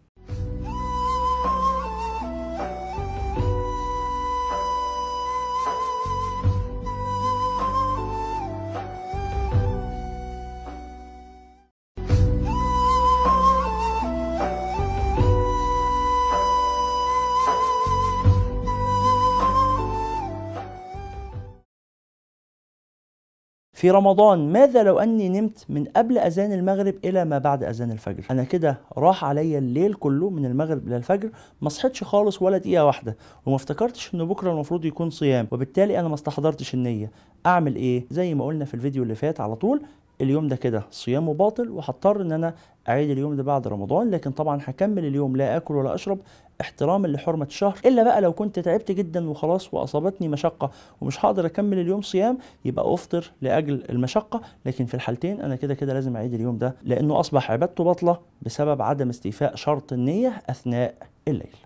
في 23.78 23.90
رمضان 23.90 24.52
ماذا 24.52 24.82
لو 24.82 24.98
أني 24.98 25.28
نمت 25.28 25.64
من 25.68 25.84
قبل 25.84 26.18
أذان 26.18 26.52
المغرب 26.52 26.94
إلى 27.04 27.24
ما 27.24 27.38
بعد 27.38 27.64
أذان 27.64 27.90
الفجر؟ 27.90 28.24
أنا 28.30 28.44
كده 28.44 28.78
راح 28.96 29.24
عليا 29.24 29.58
الليل 29.58 29.94
كله 29.94 30.30
من 30.30 30.46
المغرب 30.46 30.86
إلى 30.86 30.96
الفجر 30.96 31.30
ما 31.60 31.68
صحيتش 31.68 32.04
خالص 32.04 32.42
ولا 32.42 32.58
دقيقة 32.58 32.84
واحدة 32.84 33.16
وما 33.46 33.56
افتكرتش 33.56 34.14
إن 34.14 34.24
بكرة 34.24 34.50
المفروض 34.52 34.84
يكون 34.84 35.10
صيام 35.10 35.48
وبالتالي 35.50 36.00
أنا 36.00 36.08
ما 36.08 36.14
استحضرتش 36.14 36.74
النية. 36.74 37.10
أعمل 37.46 37.76
إيه؟ 37.76 38.04
زي 38.10 38.34
ما 38.34 38.46
قلنا 38.46 38.64
في 38.64 38.74
الفيديو 38.74 39.02
اللي 39.02 39.14
فات 39.14 39.40
على 39.40 39.56
طول 39.56 39.82
اليوم 40.20 40.48
ده 40.48 40.56
كده 40.56 40.82
صيامه 40.90 41.34
باطل 41.34 41.70
وهضطر 41.70 42.20
إن 42.22 42.32
أنا 42.32 42.54
أعيد 42.88 43.10
اليوم 43.10 43.36
ده 43.36 43.42
بعد 43.42 43.68
رمضان 43.68 44.10
لكن 44.10 44.30
طبعا 44.30 44.60
هكمل 44.64 45.04
اليوم 45.04 45.36
لا 45.36 45.56
آكل 45.56 45.74
ولا 45.76 45.94
أشرب 45.94 46.18
احتراما 46.60 47.06
لحرمة 47.08 47.44
الشهر. 47.46 47.78
إلا 47.86 48.02
بقى 48.02 48.20
لو 48.20 48.32
كنت 48.32 48.58
تعبت 48.58 48.92
جدا 48.92 49.28
وخلاص 49.30 49.74
وأصابتني 49.74 50.28
مشقة 50.28 50.70
ومش 51.00 51.24
هقدر 51.24 51.46
أكمل 51.46 51.78
اليوم 51.78 52.02
صيام 52.02 52.38
يبقى 52.64 52.94
أفطر 52.94 53.30
لأجل 53.42 53.82
المشقة. 53.90 54.40
لكن 54.66 54.84
في 54.86 54.94
الحالتين 54.94 55.40
أنا 55.40 55.56
كده 55.56 55.74
كده 55.74 55.94
لازم 55.94 56.16
أعيد 56.16 56.34
اليوم 56.34 56.58
ده 56.58 56.74
لأنه 56.82 57.20
أصبح 57.20 57.50
عبادته 57.50 57.84
باطلة 57.84 58.18
بسبب 58.42 58.82
عدم 58.82 59.08
استيفاء 59.08 59.54
شرط 59.54 59.92
النية 59.92 60.42
أثناء 60.50 60.94
الليل. 61.28 61.56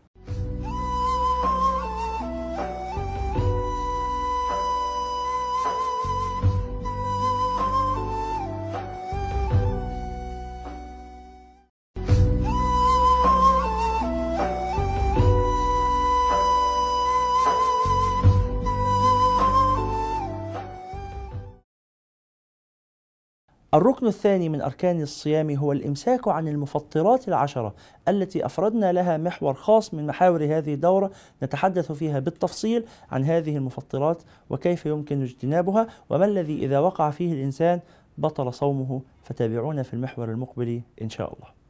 الركن 23.75 24.07
الثاني 24.07 24.49
من 24.49 24.61
أركان 24.61 25.03
الصيام 25.03 25.51
هو 25.51 25.73
الإمساك 25.73 26.29
عن 26.29 26.49
المفطرات 26.49 27.29
العشرة 27.29 27.75
التي 28.09 28.47
أفردنا 28.47 28.93
لها 28.93 29.17
محور 29.17 29.55
خاص 29.55 29.95
من 29.95 30.07
محاور 30.07 30.45
هذه 30.45 30.75
الدورة. 30.75 31.11
نتحدث 31.43 31.93
فيها 31.93 32.19
بالتفصيل 32.19 32.85
عن 33.11 33.25
هذه 33.25 33.57
المفطرات 33.57 34.23
وكيف 34.51 34.87
يمكن 34.87 35.23
اجتنابها 35.23 35.87
وما 36.11 36.25
الذي 36.25 36.65
إذا 36.65 36.79
وقع 36.79 37.11
فيه 37.11 37.33
الإنسان 37.33 37.81
بطل 38.19 38.53
صومه. 38.53 39.03
فتابعونا 39.25 39.83
في 39.83 39.95
المحور 39.95 40.31
المقبل 40.31 40.83
إن 41.03 41.11
شاء 41.11 41.35
الله. 41.35 41.62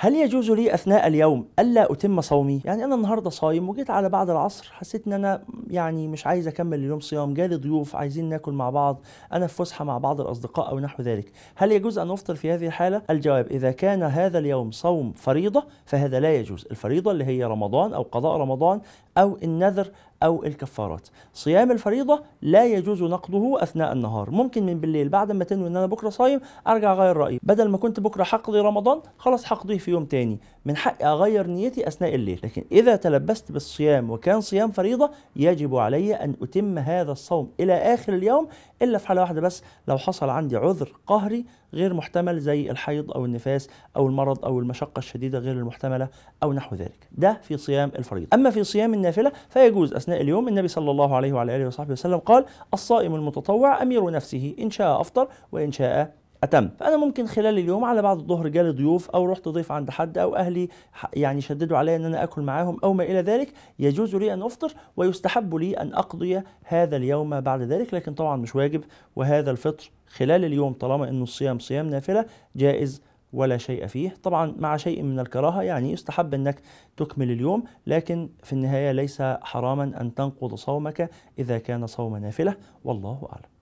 هل 0.00 0.14
يجوز 0.14 0.50
لي 0.50 0.74
أثناء 0.74 1.06
اليوم 1.06 1.46
ألا 1.58 1.92
أتم 1.92 2.20
صومي؟ 2.20 2.62
يعني 2.64 2.84
أنا 2.84 2.94
النهارده 2.94 3.30
صايم 3.30 3.68
وجيت 3.68 3.90
على 3.90 4.08
بعد 4.08 4.30
العصر 4.30 4.70
حسيت 4.72 5.06
إن 5.06 5.12
أنا 5.12 5.42
يعني 5.70 6.08
مش 6.08 6.26
عايز 6.26 6.48
أكمل 6.48 6.78
اليوم 6.78 7.00
صيام، 7.00 7.34
جالي 7.34 7.56
ضيوف 7.56 7.96
عايزين 7.96 8.28
ناكل 8.28 8.52
مع 8.52 8.70
بعض، 8.70 9.00
أنا 9.32 9.46
في 9.46 9.54
فسحة 9.54 9.84
مع 9.84 9.98
بعض 9.98 10.20
الأصدقاء 10.20 10.70
أو 10.70 10.78
نحو 10.78 11.02
ذلك، 11.02 11.32
هل 11.54 11.72
يجوز 11.72 11.98
أن 11.98 12.10
أفطر 12.10 12.34
في 12.34 12.52
هذه 12.52 12.66
الحالة؟ 12.66 13.02
الجواب 13.10 13.46
إذا 13.46 13.70
كان 13.70 14.02
هذا 14.02 14.38
اليوم 14.38 14.70
صوم 14.70 15.12
فريضة 15.12 15.64
فهذا 15.84 16.20
لا 16.20 16.34
يجوز، 16.34 16.66
الفريضة 16.70 17.10
اللي 17.10 17.24
هي 17.24 17.44
رمضان 17.44 17.94
أو 17.94 18.02
قضاء 18.02 18.36
رمضان 18.36 18.80
أو 19.18 19.38
النذر 19.42 19.90
أو 20.22 20.44
الكفارات. 20.44 21.08
صيام 21.34 21.70
الفريضة 21.70 22.22
لا 22.42 22.66
يجوز 22.66 23.02
نقضه 23.02 23.62
أثناء 23.62 23.92
النهار. 23.92 24.30
ممكن 24.30 24.66
من 24.66 24.80
بالليل 24.80 25.08
بعد 25.08 25.32
ما 25.32 25.44
تنوي 25.44 25.68
أن 25.68 25.76
أنا 25.76 25.86
بكرة 25.86 26.08
صايم 26.08 26.40
أرجع 26.68 26.92
أغير 26.92 27.16
رأيي. 27.16 27.40
بدل 27.42 27.68
ما 27.68 27.78
كنت 27.78 28.00
بكرة 28.00 28.24
حقضي 28.24 28.60
رمضان 28.60 29.00
خلاص 29.18 29.44
حقضيه 29.44 29.78
في 29.78 29.90
يوم 29.90 30.04
تاني. 30.04 30.40
من 30.64 30.76
حقي 30.76 31.04
أغير 31.04 31.46
نيتي 31.46 31.88
أثناء 31.88 32.14
الليل. 32.14 32.40
لكن 32.44 32.64
إذا 32.72 32.96
تلبست 32.96 33.52
بالصيام 33.52 34.10
وكان 34.10 34.40
صيام 34.40 34.70
فريضة 34.70 35.10
يجب 35.36 35.76
علي 35.76 36.14
أن 36.14 36.34
أتم 36.42 36.78
هذا 36.78 37.12
الصوم 37.12 37.50
إلى 37.60 37.74
آخر 37.74 38.14
اليوم 38.14 38.48
إلا 38.82 38.98
في 38.98 39.08
حالة 39.08 39.20
واحدة 39.20 39.40
بس. 39.40 39.62
لو 39.88 39.98
حصل 39.98 40.28
عندي 40.28 40.56
عذر 40.56 40.92
قهري 41.06 41.44
غير 41.74 41.94
محتمل 41.94 42.40
زي 42.40 42.70
الحيض 42.70 43.10
أو 43.10 43.24
النفاس 43.24 43.68
أو 43.96 44.06
المرض 44.06 44.44
أو 44.44 44.58
المشقة 44.58 44.98
الشديدة 44.98 45.38
غير 45.38 45.52
المحتملة 45.52 46.08
أو 46.42 46.52
نحو 46.52 46.76
ذلك. 46.76 47.08
ده 47.12 47.40
في 47.42 47.56
صيام 47.56 47.92
الفريضة. 47.98 48.28
أما 48.34 48.50
في 48.50 48.64
صيام 48.64 48.94
النافلة 48.94 49.32
فيجوز 49.48 49.94
أثناء 49.94 50.20
اليوم 50.20 50.48
النبي 50.48 50.68
صلى 50.68 50.90
الله 50.90 51.16
عليه 51.16 51.32
وعلى 51.32 51.56
آله 51.56 51.66
وصحبه 51.66 51.92
وسلم 51.92 52.18
قال 52.18 52.44
الصائم 52.74 53.14
المتطوع 53.14 53.82
أمير 53.82 54.10
نفسه 54.10 54.54
إن 54.58 54.70
شاء 54.70 55.00
أفطر 55.00 55.28
وإن 55.52 55.72
شاء 55.72 56.14
أتم. 56.44 56.68
فأنا 56.68 56.96
ممكن 56.96 57.26
خلال 57.26 57.58
اليوم 57.58 57.84
على 57.84 58.02
بعد 58.02 58.18
الظهر 58.18 58.48
جالي 58.48 58.70
ضيوف 58.70 59.10
أو 59.10 59.26
رحت 59.26 59.48
ضيف 59.48 59.72
عند 59.72 59.90
حد 59.90 60.18
أو 60.18 60.36
أهلي 60.36 60.68
يعني 61.14 61.40
شددوا 61.40 61.78
علي 61.78 61.96
إن 61.96 62.04
أنا 62.04 62.24
آكل 62.24 62.42
معاهم 62.42 62.78
أو 62.84 62.92
ما 62.92 63.04
إلى 63.04 63.20
ذلك 63.20 63.52
يجوز 63.78 64.16
لي 64.16 64.34
أن 64.34 64.42
أفطر 64.42 64.72
ويستحب 64.96 65.54
لي 65.54 65.76
أن 65.76 65.94
أقضي 65.94 66.42
هذا 66.64 66.96
اليوم 66.96 67.40
بعد 67.40 67.62
ذلك 67.62 67.94
لكن 67.94 68.14
طبعا 68.14 68.36
مش 68.36 68.56
واجب. 68.56 68.84
وهذا 69.16 69.50
الفطر 69.50 69.90
خلال 70.08 70.44
اليوم 70.44 70.72
طالما 70.72 71.08
إنه 71.08 71.22
الصيام 71.22 71.58
صيام 71.58 71.90
نافلة 71.90 72.24
جائز 72.56 73.02
ولا 73.32 73.58
شيء 73.58 73.86
فيه. 73.86 74.14
طبعا 74.22 74.54
مع 74.58 74.76
شيء 74.76 75.02
من 75.02 75.20
الكراهة 75.20 75.62
يعني 75.62 75.92
يستحب 75.92 76.34
أنك 76.34 76.60
تكمل 76.96 77.30
اليوم 77.30 77.64
لكن 77.86 78.28
في 78.42 78.52
النهاية 78.52 78.92
ليس 78.92 79.22
حراما 79.22 80.00
أن 80.00 80.14
تنقض 80.14 80.54
صومك 80.54 81.10
إذا 81.38 81.58
كان 81.58 81.86
صوم 81.86 82.16
نافلة. 82.16 82.54
والله 82.84 83.28
أعلم. 83.32 83.57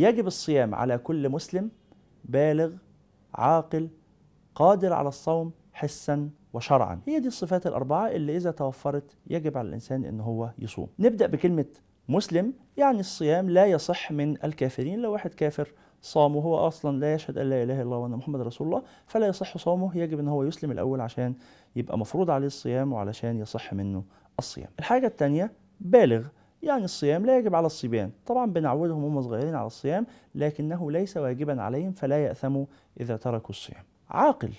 يجب 0.00 0.26
الصيام 0.26 0.74
على 0.74 0.98
كل 0.98 1.28
مسلم 1.28 1.70
بالغ 2.24 2.72
عاقل 3.34 3.88
قادر 4.54 4.92
على 4.92 5.08
الصوم 5.08 5.52
حسا 5.72 6.30
وشرعا. 6.52 7.00
هي 7.06 7.20
دي 7.20 7.28
الصفات 7.28 7.66
الأربعة 7.66 8.08
اللي 8.08 8.36
إذا 8.36 8.50
توفرت 8.50 9.16
يجب 9.26 9.58
على 9.58 9.68
الإنسان 9.68 10.04
إن 10.04 10.20
هو 10.20 10.50
يصوم. 10.58 10.88
نبدأ 10.98 11.26
بكلمة 11.26 11.66
مسلم 12.08 12.52
يعني 12.76 13.00
الصيام 13.00 13.50
لا 13.50 13.66
يصح 13.66 14.12
من 14.12 14.44
الكافرين. 14.44 14.98
لو 14.98 15.12
واحد 15.12 15.34
كافر 15.34 15.72
صام 16.02 16.36
وهو 16.36 16.56
أصلا 16.56 16.98
لا 16.98 17.14
يشهد 17.14 17.38
أن 17.38 17.50
لا 17.50 17.62
إله 17.62 17.74
إلا 17.74 17.82
الله 17.82 17.96
وأن 17.96 18.10
محمد 18.10 18.40
رسول 18.40 18.66
الله 18.66 18.82
فلا 19.06 19.26
يصح 19.26 19.58
صومه. 19.58 19.96
يجب 19.96 20.18
إن 20.18 20.28
هو 20.28 20.44
يسلم 20.44 20.70
الأول 20.70 21.00
عشان 21.00 21.34
يبقى 21.76 21.98
مفروض 21.98 22.30
عليه 22.30 22.46
الصيام 22.46 22.92
وعلشان 22.92 23.38
يصح 23.38 23.72
منه 23.74 24.04
الصيام. 24.38 24.68
الحاجة 24.78 25.06
الثانية 25.06 25.52
بالغ. 25.80 26.26
يعني 26.62 26.84
الصيام 26.84 27.26
لا 27.26 27.38
يجب 27.38 27.54
على 27.54 27.66
الصبيان. 27.66 28.10
طبعا 28.26 28.46
بنعودهم 28.50 29.04
هم 29.04 29.22
صغيرين 29.22 29.54
على 29.54 29.66
الصيام 29.66 30.06
لكنه 30.34 30.90
ليس 30.90 31.16
واجبا 31.16 31.62
عليهم 31.62 31.92
فلا 31.92 32.24
يأثموا 32.24 32.66
إذا 33.00 33.16
تركوا 33.16 33.50
الصيام. 33.50 33.84
عاقل. 34.08 34.52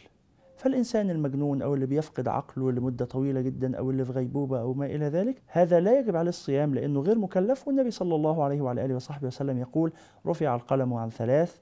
فالإنسان 0.57 1.09
المجنون 1.09 1.61
أو 1.61 1.73
اللي 1.73 1.85
بيفقد 1.85 2.27
عقله 2.27 2.71
لمدة 2.71 3.05
طويلة 3.05 3.41
جدا 3.41 3.77
أو 3.77 3.91
اللي 3.91 4.05
في 4.05 4.11
غيبوبة 4.11 4.59
أو 4.59 4.73
ما 4.73 4.85
إلى 4.85 5.05
ذلك 5.05 5.41
هذا 5.47 5.79
لا 5.79 5.99
يجب 5.99 6.15
عليه 6.15 6.29
الصيام 6.29 6.75
لأنه 6.75 7.01
غير 7.01 7.17
مكلف. 7.17 7.67
والنبي 7.67 7.91
صلى 7.91 8.15
الله 8.15 8.43
عليه 8.43 8.61
وعلى 8.61 8.85
آله 8.85 8.95
وصحبه 8.95 9.27
وسلم 9.27 9.57
يقول 9.57 9.93
رفع 10.25 10.55
القلم 10.55 10.93
عن 10.93 11.09
ثلاث 11.09 11.57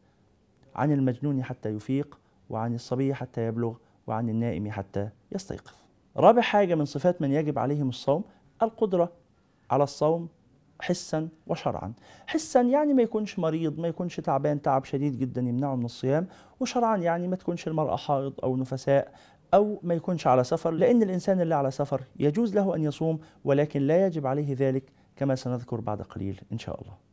عن 0.76 0.92
المجنون 0.92 1.44
حتى 1.44 1.70
يفيق 1.70 2.20
وعن 2.50 2.76
الصبي 2.76 3.14
حتى 3.14 3.48
يبلغ 3.48 3.74
وعن 4.08 4.30
النائم 4.30 4.72
حتى 4.72 5.10
يستيقظ. 5.32 5.74
رابع 6.18 6.42
حاجة 6.42 6.76
من 6.76 6.86
صفات 6.86 7.22
من 7.22 7.32
يجب 7.32 7.60
عليهم 7.60 7.90
الصوم 7.90 8.24
القدرة. 8.62 9.19
على 9.72 9.84
الصوم 9.84 10.30
حسا 10.82 11.30
وشرعا. 11.48 11.94
حسا 12.28 12.62
يعني 12.62 12.94
ما 12.94 13.02
يكونش 13.02 13.40
مريض 13.40 13.80
ما 13.80 13.88
يكونش 13.88 14.20
تعبان 14.20 14.62
تعب 14.62 14.84
شديد 14.86 15.20
جدا 15.20 15.42
يمنعه 15.42 15.76
من 15.76 15.86
الصيام. 15.86 16.28
وشرعا 16.60 16.98
يعني 16.98 17.28
ما 17.28 17.36
تكونش 17.36 17.68
المرأة 17.68 17.96
حائض 17.96 18.34
أو 18.44 18.58
نفساء 18.58 19.14
أو 19.54 19.80
ما 19.84 19.94
يكونش 19.94 20.28
على 20.28 20.44
سفر 20.44 20.72
لأن 20.72 21.04
الإنسان 21.04 21.42
اللي 21.42 21.56
على 21.56 21.72
سفر 21.72 22.02
يجوز 22.20 22.56
له 22.56 22.76
أن 22.76 22.84
يصوم 22.84 23.20
ولكن 23.44 23.82
لا 23.82 24.06
يجب 24.06 24.28
عليه 24.28 24.56
ذلك 24.60 24.84
كما 25.16 25.36
سنذكر 25.36 25.80
بعد 25.80 26.02
قليل 26.02 26.42
إن 26.52 26.58
شاء 26.58 26.82
الله. 26.82 27.09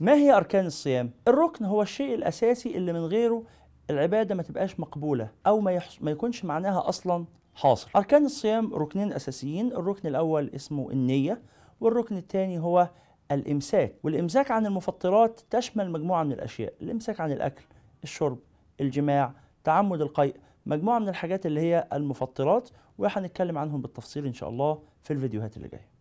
ما 0.00 0.14
هي 0.14 0.36
أركان 0.36 0.66
الصيام؟ 0.66 1.10
الركن 1.28 1.64
هو 1.64 1.82
الشيء 1.82 2.14
الأساسي 2.14 2.76
اللي 2.76 2.92
من 2.92 3.04
غيره 3.04 3.42
العبادة 3.90 4.34
ما 4.34 4.42
تبقاش 4.42 4.80
مقبولة 4.80 5.30
أو 5.46 5.60
ما, 5.60 5.72
يحص... 5.72 5.98
ما 6.02 6.10
يكونش 6.10 6.44
معناها 6.44 6.88
أصلا 6.88 7.24
حاصل. 7.54 7.88
أركان 7.96 8.24
الصيام 8.24 8.74
ركنين 8.74 9.12
أساسيين 9.12 9.72
الركن 9.72 10.08
الأول 10.08 10.50
اسمه 10.54 10.90
النية 10.90 11.42
والركن 11.80 12.16
الثاني 12.16 12.58
هو 12.58 12.90
الإمساك. 13.32 13.94
والإمساك 14.02 14.50
عن 14.50 14.66
المفطرات 14.66 15.40
تشمل 15.50 15.90
مجموعة 15.90 16.22
من 16.22 16.32
الأشياء 16.32 16.72
الإمساك 16.82 17.20
عن 17.20 17.32
الأكل 17.32 17.64
الشرب 18.04 18.38
الجماع 18.80 19.32
تعمد 19.64 20.00
القيء 20.00 20.36
مجموعة 20.66 20.98
من 20.98 21.08
الحاجات 21.08 21.46
اللي 21.46 21.60
هي 21.60 21.88
المفطرات 21.92 22.70
وهنتكلم 22.98 23.58
عنهم 23.58 23.82
بالتفصيل 23.82 24.26
إن 24.26 24.32
شاء 24.32 24.48
الله 24.48 24.82
في 25.02 25.12
الفيديوهات 25.12 25.56
اللي 25.56 25.68
جاية. 25.68 25.95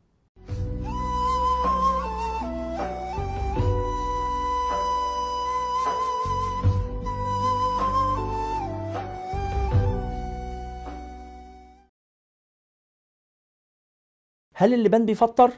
هل 14.58 14.74
اللبان 14.74 15.06
بيفطر؟ 15.06 15.52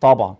طبعا 0.00 0.36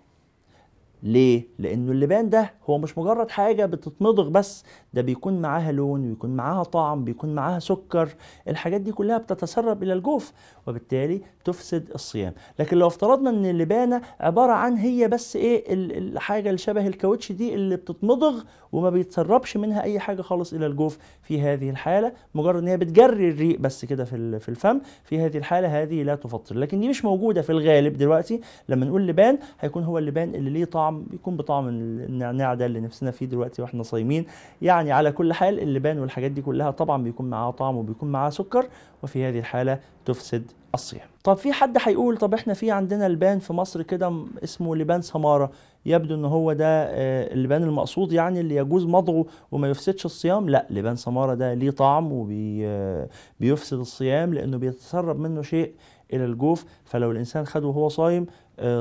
ليه؟ 1.04 1.44
لأنه 1.58 1.92
اللبان 1.92 2.30
ده 2.30 2.52
هو 2.70 2.78
مش 2.78 2.98
مجرد 2.98 3.30
حاجة 3.30 3.66
بتتمضغ 3.66 4.28
بس 4.28 4.64
ده 4.94 5.02
بيكون 5.02 5.40
معاها 5.42 5.72
لون 5.72 6.08
ويكون 6.08 6.30
معاها 6.36 6.62
طعم 6.62 7.04
بيكون 7.04 7.34
معاها 7.34 7.58
سكر 7.58 8.08
الحاجات 8.48 8.80
دي 8.80 8.92
كلها 8.92 9.18
بتتسرب 9.18 9.82
إلى 9.82 9.92
الجوف 9.92 10.32
وبالتالي 10.66 11.20
تفسد 11.44 11.90
الصيام. 11.94 12.32
لكن 12.58 12.76
لو 12.76 12.86
افترضنا 12.86 13.30
إن 13.30 13.46
اللبانة 13.46 14.00
عبارة 14.20 14.52
عن 14.52 14.74
هي 14.76 15.08
بس 15.08 15.36
إيه 15.36 15.64
الحاجة 15.74 16.48
اللي 16.48 16.58
شبه 16.58 16.86
الكاوتش 16.86 17.32
دي 17.32 17.54
اللي 17.54 17.76
بتتمضغ 17.76 18.42
وما 18.72 18.90
بيتسربش 18.90 19.56
منها 19.56 19.82
أي 19.82 19.98
حاجة 20.00 20.22
خالص 20.22 20.52
إلى 20.52 20.66
الجوف. 20.66 20.98
في 21.22 21.40
هذه 21.40 21.70
الحالة 21.70 22.12
مجرد 22.34 22.56
إن 22.62 22.68
هي 22.68 22.76
بتجري 22.76 23.28
الريق 23.30 23.60
بس 23.60 23.84
كده 23.84 24.04
في 24.04 24.48
الفم 24.48 24.80
في 25.04 25.20
هذه 25.20 25.38
الحالة 25.38 25.82
هذه 25.82 26.02
لا 26.02 26.14
تفطر. 26.14 26.56
لكن 26.56 26.80
دي 26.80 26.88
مش 26.88 27.04
موجودة 27.04 27.42
في 27.42 27.50
الغالب 27.50 27.96
دلوقتي. 27.96 28.40
لما 28.68 28.86
نقول 28.86 29.06
لبان 29.06 29.38
هيكون 29.60 29.84
هو 29.84 29.98
اللبان 29.98 30.34
اللي 30.34 30.50
ليه 30.50 30.64
طعم 30.64 30.93
بيكون 31.02 31.36
بطعم 31.36 31.68
النعناع 31.68 32.54
ده 32.54 32.66
اللي 32.66 32.80
نفسنا 32.80 33.10
فيه 33.10 33.26
دلوقتي 33.26 33.62
وإحنا 33.62 33.82
صايمين. 33.82 34.26
يعني 34.62 34.92
على 34.92 35.12
كل 35.12 35.32
حال 35.32 35.60
اللبان 35.60 35.98
والحاجات 35.98 36.30
دي 36.30 36.42
كلها 36.42 36.70
طبعا 36.70 37.02
بيكون 37.02 37.30
معاها 37.30 37.50
طعم 37.50 37.76
وبيكون 37.76 38.12
معاها 38.12 38.30
سكر 38.30 38.66
وفي 39.02 39.24
هذه 39.24 39.38
الحالة 39.38 39.78
تفسد 40.04 40.50
الصيام. 40.74 41.06
طب 41.24 41.36
في 41.36 41.52
حد 41.52 41.76
هيقول 41.80 42.16
طب 42.16 42.34
إحنا 42.34 42.54
في 42.54 42.70
عندنا 42.70 43.08
لبان 43.08 43.38
في 43.38 43.52
مصر 43.52 43.82
كده 43.82 44.24
اسمه 44.44 44.76
لبان 44.76 45.02
سمارة. 45.02 45.50
يبدو 45.86 46.14
إن 46.14 46.24
هو 46.24 46.52
ده 46.52 46.66
آه، 46.84 47.32
اللبان 47.34 47.62
المقصود 47.62 48.12
يعني 48.12 48.40
اللي 48.40 48.56
يجوز 48.56 48.86
مضغه 48.86 49.26
وما 49.52 49.68
يفسدش 49.68 50.04
الصيام؟ 50.04 50.48
لا 50.48 50.66
لبان 50.70 50.96
سمارة 50.96 51.34
ده 51.34 51.54
ليه 51.54 51.70
طعم 51.70 52.08
وبيفسد 52.12 53.78
الصيام 53.78 54.34
لأنه 54.34 54.56
بيتسرب 54.56 55.18
منه 55.20 55.42
شيء 55.42 55.72
إلى 56.12 56.24
الجوف. 56.24 56.64
فلو 56.84 57.10
الإنسان 57.10 57.44
خده 57.46 57.66
وهو 57.66 57.88
صايم 57.88 58.26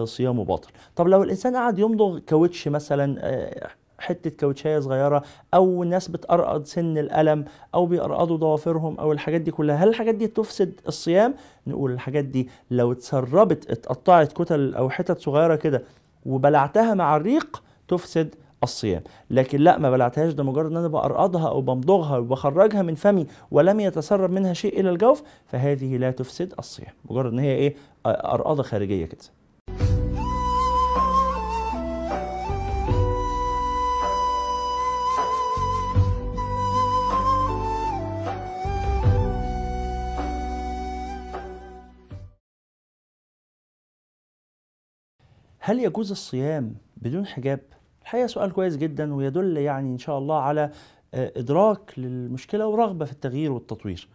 صيامه 0.03 0.43
باطل 0.43 0.69
طب 0.95 1.07
لو 1.07 1.23
الإنسان 1.23 1.55
قعد 1.55 1.79
يمضغ 1.79 2.19
كاوتش 2.19 2.67
مثلا 2.67 3.17
آه، 3.19 3.67
حتة 3.99 4.29
كاوتشاية 4.29 4.79
صغيرة 4.79 5.23
أو 5.53 5.83
ناس 5.83 6.07
بتقرقض 6.07 6.63
سن 6.65 6.97
الألم 6.97 7.45
أو 7.75 7.85
بيقرقضوا 7.85 8.37
ضوافرهم 8.37 8.99
أو 8.99 9.11
الحاجات 9.11 9.41
دي 9.41 9.51
كلها 9.51 9.75
هل 9.75 9.87
الحاجات 9.89 10.15
دي 10.15 10.27
تفسد 10.27 10.73
الصيام؟ 10.87 11.33
نقول 11.67 11.91
الحاجات 11.91 12.25
دي 12.25 12.49
لو 12.71 12.91
اتسربت 12.91 13.71
اتقطعت 13.71 14.33
كتل 14.33 14.75
أو 14.75 14.89
حتت 14.89 15.19
صغيرة 15.19 15.55
كده 15.55 15.83
وبلعتها 16.25 16.93
مع 16.93 17.15
الريق 17.15 17.63
تفسد 17.87 18.35
الصيام. 18.63 19.03
لكن 19.29 19.59
لأ 19.59 19.77
ما 19.77 19.91
بلعتهاش 19.91 20.33
ده 20.33 20.43
مجرد 20.43 20.71
إن 20.71 20.77
أنا 20.77 20.87
بقرقضها 20.87 21.49
أو 21.49 21.61
بمضغها 21.61 22.17
وبخرجها 22.17 22.81
من 22.81 22.95
فمي 22.95 23.27
ولم 23.51 23.79
يتسرب 23.79 24.29
منها 24.31 24.53
شيء 24.53 24.79
إلى 24.79 24.89
الجوف 24.89 25.23
فهذه 25.45 25.97
لا 25.97 26.11
تفسد 26.11 26.53
الصيام. 26.59 26.93
مجرد 27.09 27.31
إن 27.33 27.39
هي 27.39 27.51
إيه؟ 27.55 27.75
قرقضه 28.05 28.63
خارجية 28.63 29.05
كده. 29.05 29.21
هل 45.65 45.79
يجوز 45.79 46.11
الصيام 46.11 46.75
بدون 46.97 47.25
حجاب؟ 47.25 47.59
الحقيقة 48.01 48.27
سؤال 48.27 48.51
كويس 48.51 48.77
جدا 48.77 49.13
ويدل 49.13 49.57
يعني 49.57 49.89
إن 49.89 49.97
شاء 49.97 50.17
الله 50.17 50.39
على 50.41 50.69
آه، 51.13 51.31
إدراك 51.37 51.93
للمشكلة 51.97 52.67
ورغبة 52.67 53.05
في 53.05 53.11
التغيير 53.11 53.51
والتطوير. 53.51 54.07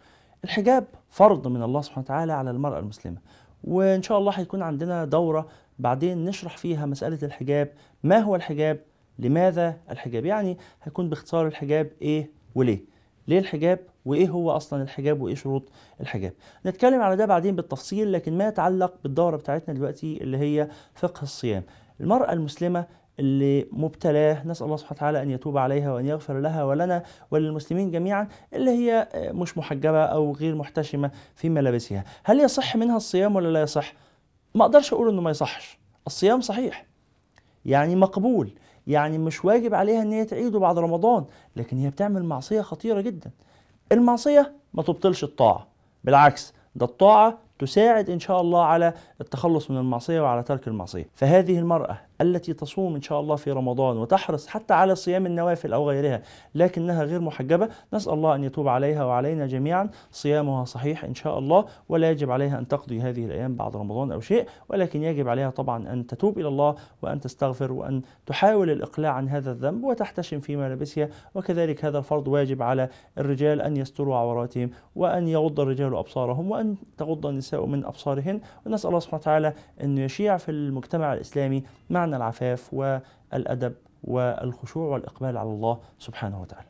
الحجاب 0.44 0.84
فرض 1.10 1.48
من 1.48 1.62
الله 1.62 1.80
سبحانه 1.80 2.04
وتعالى 2.04 2.32
على 2.32 2.50
المرأة 2.50 2.78
المسلمة 2.78 3.16
وإن 3.64 4.02
شاء 4.02 4.18
الله 4.18 4.32
هيكون 4.32 4.62
عندنا 4.62 5.04
دورة 5.04 5.48
بعدين 5.78 6.24
نشرح 6.24 6.56
فيها 6.56 6.86
مسألة 6.86 7.18
الحجاب 7.22 7.72
ما 8.02 8.18
هو 8.18 8.36
الحجاب 8.36 8.80
لماذا 9.18 9.76
الحجاب 9.90 10.24
يعني 10.24 10.58
هيكون 10.82 11.08
باختصار 11.08 11.46
الحجاب 11.46 11.90
إيه 12.02 12.30
وليه 12.54 12.80
ليه 13.28 13.38
الحجاب؟ 13.38 13.78
وإيه 14.04 14.28
هو 14.28 14.50
أصلا 14.50 14.82
الحجاب؟ 14.82 15.20
وإيه 15.20 15.34
شروط 15.34 15.68
الحجاب؟ 16.00 16.32
نتكلم 16.66 17.00
على 17.00 17.16
ده 17.16 17.26
بعدين 17.26 17.56
بالتفصيل 17.56 18.12
لكن 18.12 18.38
ما 18.38 18.48
يتعلق 18.48 18.94
بالدورة 19.02 19.36
بتاعتنا 19.36 19.74
دلوقتي 19.74 20.16
اللي 20.22 20.36
هي 20.38 20.68
فقه 20.94 21.22
الصيام. 21.22 21.62
المرأة 22.00 22.32
المسلمة 22.32 22.84
اللي 23.20 23.66
مبتلاه 23.72 24.46
نسأل 24.46 24.64
الله 24.64 24.76
سبحانه 24.76 24.96
وتعالى 24.98 25.22
أن 25.22 25.30
يتوب 25.30 25.58
عليها 25.58 25.92
وأن 25.92 26.06
يغفر 26.06 26.40
لها 26.40 26.64
ولنا 26.64 27.02
وللمسلمين 27.30 27.90
جميعا 27.90 28.28
اللي 28.54 28.70
هي 28.70 29.08
مش 29.14 29.58
محجبة 29.58 30.04
أو 30.04 30.32
غير 30.32 30.54
محتشمة 30.54 31.10
في 31.34 31.48
ملابسها. 31.48 32.04
هل 32.24 32.40
يصح 32.40 32.76
منها 32.76 32.96
الصيام 32.96 33.36
ولا 33.36 33.48
لا 33.48 33.62
يصح؟ 33.62 33.92
ما 34.54 34.64
أقدرش 34.64 34.92
أقول 34.92 35.08
إنه 35.08 35.20
ما 35.20 35.30
يصحش. 35.30 35.78
الصيام 36.06 36.40
صحيح. 36.40 36.87
يعني 37.68 37.96
مقبول 37.96 38.50
يعني 38.86 39.18
مش 39.18 39.44
واجب 39.44 39.74
عليها 39.74 40.02
إن 40.02 40.12
هي 40.12 40.24
تعيده 40.24 40.58
بعد 40.58 40.78
رمضان 40.78 41.24
لكن 41.56 41.78
هي 41.78 41.90
بتعمل 41.90 42.24
معصية 42.24 42.60
خطيرة 42.60 43.00
جدا. 43.00 43.30
المعصية 43.92 44.52
ما 44.74 44.82
تبطلش 44.82 45.24
الطاعة 45.24 45.66
بالعكس 46.04 46.54
ده 46.74 46.86
الطاعة 46.86 47.38
تساعد 47.58 48.10
إن 48.10 48.20
شاء 48.20 48.40
الله 48.40 48.64
على 48.64 48.94
التخلص 49.20 49.70
من 49.70 49.76
المعصية 49.76 50.20
وعلى 50.20 50.42
ترك 50.42 50.68
المعصية. 50.68 51.08
فهذه 51.14 51.58
المرأة 51.58 51.98
التي 52.20 52.52
تصوم 52.52 52.94
إن 52.94 53.02
شاء 53.02 53.20
الله 53.20 53.36
في 53.36 53.52
رمضان 53.52 53.96
وتحرص 53.96 54.46
حتى 54.46 54.74
على 54.74 54.94
صيام 54.94 55.26
النوافل 55.26 55.72
أو 55.72 55.88
غيرها 55.88 56.22
لكنها 56.54 57.04
غير 57.04 57.20
محجبة. 57.20 57.68
نسأل 57.94 58.12
الله 58.12 58.34
أن 58.34 58.44
يتوب 58.44 58.68
عليها 58.68 59.04
وعلينا 59.04 59.46
جميعا. 59.46 59.90
صيامها 60.10 60.64
صحيح 60.64 61.04
إن 61.04 61.14
شاء 61.14 61.38
الله 61.38 61.64
ولا 61.88 62.10
يجب 62.10 62.30
عليها 62.30 62.58
أن 62.58 62.68
تقضي 62.68 63.00
هذه 63.00 63.24
الأيام 63.24 63.54
بعد 63.54 63.76
رمضان 63.76 64.12
أو 64.12 64.20
شيء 64.20 64.46
ولكن 64.68 65.02
يجب 65.02 65.28
عليها 65.28 65.50
طبعا 65.50 65.92
أن 65.92 66.06
تتوب 66.06 66.38
إلى 66.38 66.48
الله 66.48 66.74
وأن 67.02 67.20
تستغفر 67.20 67.72
وأن 67.72 68.02
تحاول 68.26 68.70
الإقلاع 68.70 69.12
عن 69.12 69.28
هذا 69.28 69.50
الذنب 69.50 69.84
وتحتشم 69.84 70.40
في 70.40 70.56
ملابسها. 70.56 71.08
وكذلك 71.34 71.84
هذا 71.84 71.98
الفرض 71.98 72.28
واجب 72.28 72.62
على 72.62 72.88
الرجال 73.18 73.60
أن 73.60 73.76
يستروا 73.76 74.16
عوراتهم 74.16 74.70
وأن 74.96 75.28
يغض 75.28 75.60
الرجال 75.60 75.96
أبصارهم 75.96 76.50
وأن 76.50 76.76
تغض 76.98 77.26
النساء 77.26 77.66
من 77.66 77.84
أبصارهن. 77.84 78.40
ونسأل 78.66 78.88
الله 78.88 79.00
سبحانه 79.00 79.20
وتعالى 79.20 79.52
أن 79.82 79.98
يشيع 79.98 80.36
في 80.36 80.50
المجتمع 80.50 81.12
الإسلامي 81.12 81.62
معنى 81.90 82.07
العفاف 82.14 82.74
والأدب 82.74 83.74
والخشوع 84.04 84.86
والإقبال 84.92 85.36
على 85.36 85.48
الله 85.48 85.78
سبحانه 85.98 86.40
وتعالى 86.42 86.68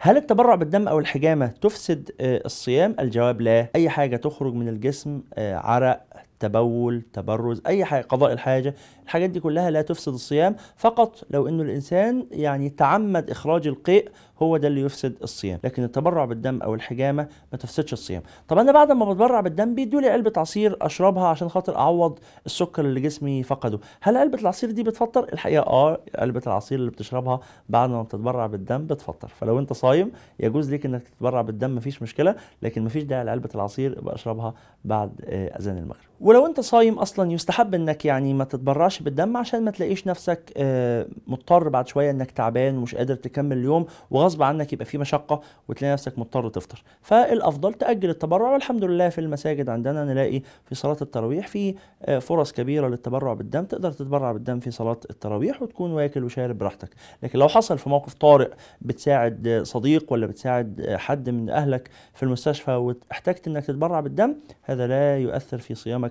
هل 0.00 0.16
التبرع 0.16 0.54
بالدم 0.54 0.88
أو 0.88 0.98
الحجامة 0.98 1.46
تفسد 1.46 2.10
آه، 2.20 2.42
الصيام؟ 2.44 2.96
الجواب 3.00 3.40
لا، 3.40 3.68
أي 3.74 3.88
حاجة 3.90 4.16
تخرج 4.16 4.54
من 4.54 4.68
الجسم 4.68 5.22
آه، 5.34 5.56
عرق، 5.56 6.06
تبول 6.40 7.02
تبرز 7.12 7.62
أي 7.66 7.84
حاجة 7.84 8.02
قضاء 8.02 8.32
الحاجة 8.32 8.74
الحاجات 9.04 9.30
دي 9.30 9.40
كلها 9.40 9.70
لا 9.70 9.82
تفسد 9.82 10.12
الصيام. 10.12 10.56
فقط 10.76 11.24
لو 11.30 11.48
إنه 11.48 11.62
الإنسان 11.62 12.26
يعني 12.30 12.70
تعمد 12.70 13.30
إخراج 13.30 13.66
القيء 13.66 14.10
هو 14.42 14.56
ده 14.56 14.68
اللي 14.68 14.80
يفسد 14.80 15.16
الصيام. 15.22 15.58
لكن 15.64 15.82
التبرع 15.84 16.24
بالدم 16.24 16.62
أو 16.62 16.74
الحجامة 16.74 17.28
ما 17.52 17.58
تفسدش 17.58 17.92
الصيام. 17.92 18.22
طب 18.48 18.58
أنا 18.58 18.72
بعد 18.72 18.92
ما 18.92 19.12
بتبرع 19.12 19.40
بالدم 19.40 19.74
بيدوا 19.74 20.00
لي 20.00 20.08
علبة 20.08 20.32
عصير 20.36 20.76
أشربها 20.82 21.26
عشان 21.26 21.48
خاطر 21.48 21.76
أعوض 21.76 22.18
السكر 22.46 22.84
اللي 22.84 23.00
جسمي 23.00 23.42
فقده. 23.42 23.78
هل 24.00 24.16
علبة 24.16 24.38
العصير 24.40 24.70
دي 24.70 24.82
بتفطر؟ 24.82 25.32
الحقيقة 25.32 25.62
آه 25.62 26.00
علبة 26.18 26.42
العصير 26.46 26.78
اللي 26.78 26.90
بتشربها 26.90 27.40
بعد 27.68 27.90
ما 27.90 28.02
بتتبرع 28.02 28.46
بالدم 28.46 28.86
بتفطر. 28.86 29.28
فلو 29.28 29.58
أنت 29.58 29.72
صايم 29.72 30.12
يجوز 30.40 30.70
ليك 30.70 30.86
إنك 30.86 31.02
تتبرع 31.08 31.42
بالدم 31.42 31.74
مفيش 31.76 32.02
مشكلة. 32.02 32.34
لكن 32.62 32.84
مفيش 32.84 33.02
داعي 33.02 33.24
لعلبة 33.24 33.50
العصير 33.54 33.98
ابقى 33.98 34.14
أشربها 34.14 34.54
بعد 34.84 35.20
آه، 35.24 35.58
أذان 35.58 35.78
المغرب. 35.78 36.07
ولو 36.20 36.46
انت 36.46 36.60
صايم 36.60 36.98
أصلا 36.98 37.32
يستحب 37.32 37.74
انك 37.74 38.04
يعني 38.04 38.34
ما 38.34 38.44
تتبرعش 38.44 39.00
بالدم 39.00 39.36
عشان 39.36 39.64
ما 39.64 39.70
تلاقيش 39.70 40.06
نفسك 40.06 40.52
آه، 40.56 41.06
مضطر 41.26 41.68
بعد 41.68 41.88
شوية 41.88 42.10
انك 42.10 42.30
تعبان 42.30 42.78
ومش 42.78 42.94
قادر 42.94 43.14
تكمل 43.14 43.56
اليوم 43.56 43.86
وغصب 44.10 44.42
عنك 44.42 44.72
يبقى 44.72 44.84
في 44.84 44.98
مشقة 44.98 45.40
وتلاقي 45.68 45.92
نفسك 45.92 46.18
مضطر 46.18 46.48
تفطر. 46.48 46.82
فالأفضل 47.02 47.74
تأجل 47.74 48.10
التبرع 48.10 48.52
والحمد 48.52 48.84
لله 48.84 49.08
في 49.08 49.20
المساجد 49.20 49.68
عندنا 49.68 50.04
نلاقي 50.04 50.42
في 50.64 50.74
صلاة 50.74 50.96
التراويح 51.02 51.46
في 51.46 51.74
آه، 52.02 52.18
فرص 52.18 52.52
كبيرة 52.52 52.88
للتبرع 52.88 53.34
بالدم 53.34 53.64
تقدر 53.64 53.92
تتبرع 53.92 54.32
بالدم 54.32 54.60
في 54.60 54.70
صلاة 54.70 55.00
التراويح 55.10 55.62
وتكون 55.62 55.92
واكل 55.92 56.24
وشارب 56.24 56.58
براحتك. 56.58 56.90
لكن 57.22 57.38
لو 57.38 57.48
حصل 57.48 57.78
في 57.78 57.88
موقف 57.88 58.14
طارئ 58.14 58.50
بتساعد 58.80 59.60
صديق 59.62 60.12
ولا 60.12 60.26
بتساعد 60.26 60.94
حد 60.98 61.30
من 61.30 61.50
أهلك 61.50 61.90
في 62.14 62.22
المستشفى 62.22 62.70
واحتجت 62.70 63.48
انك 63.48 63.64
تتبرع 63.64 64.00
بالدم 64.00 64.34
هذا 64.62 64.86
لا 64.86 65.18
يؤثر 65.18 65.58
في 65.58 65.74
صيامك 65.74 66.07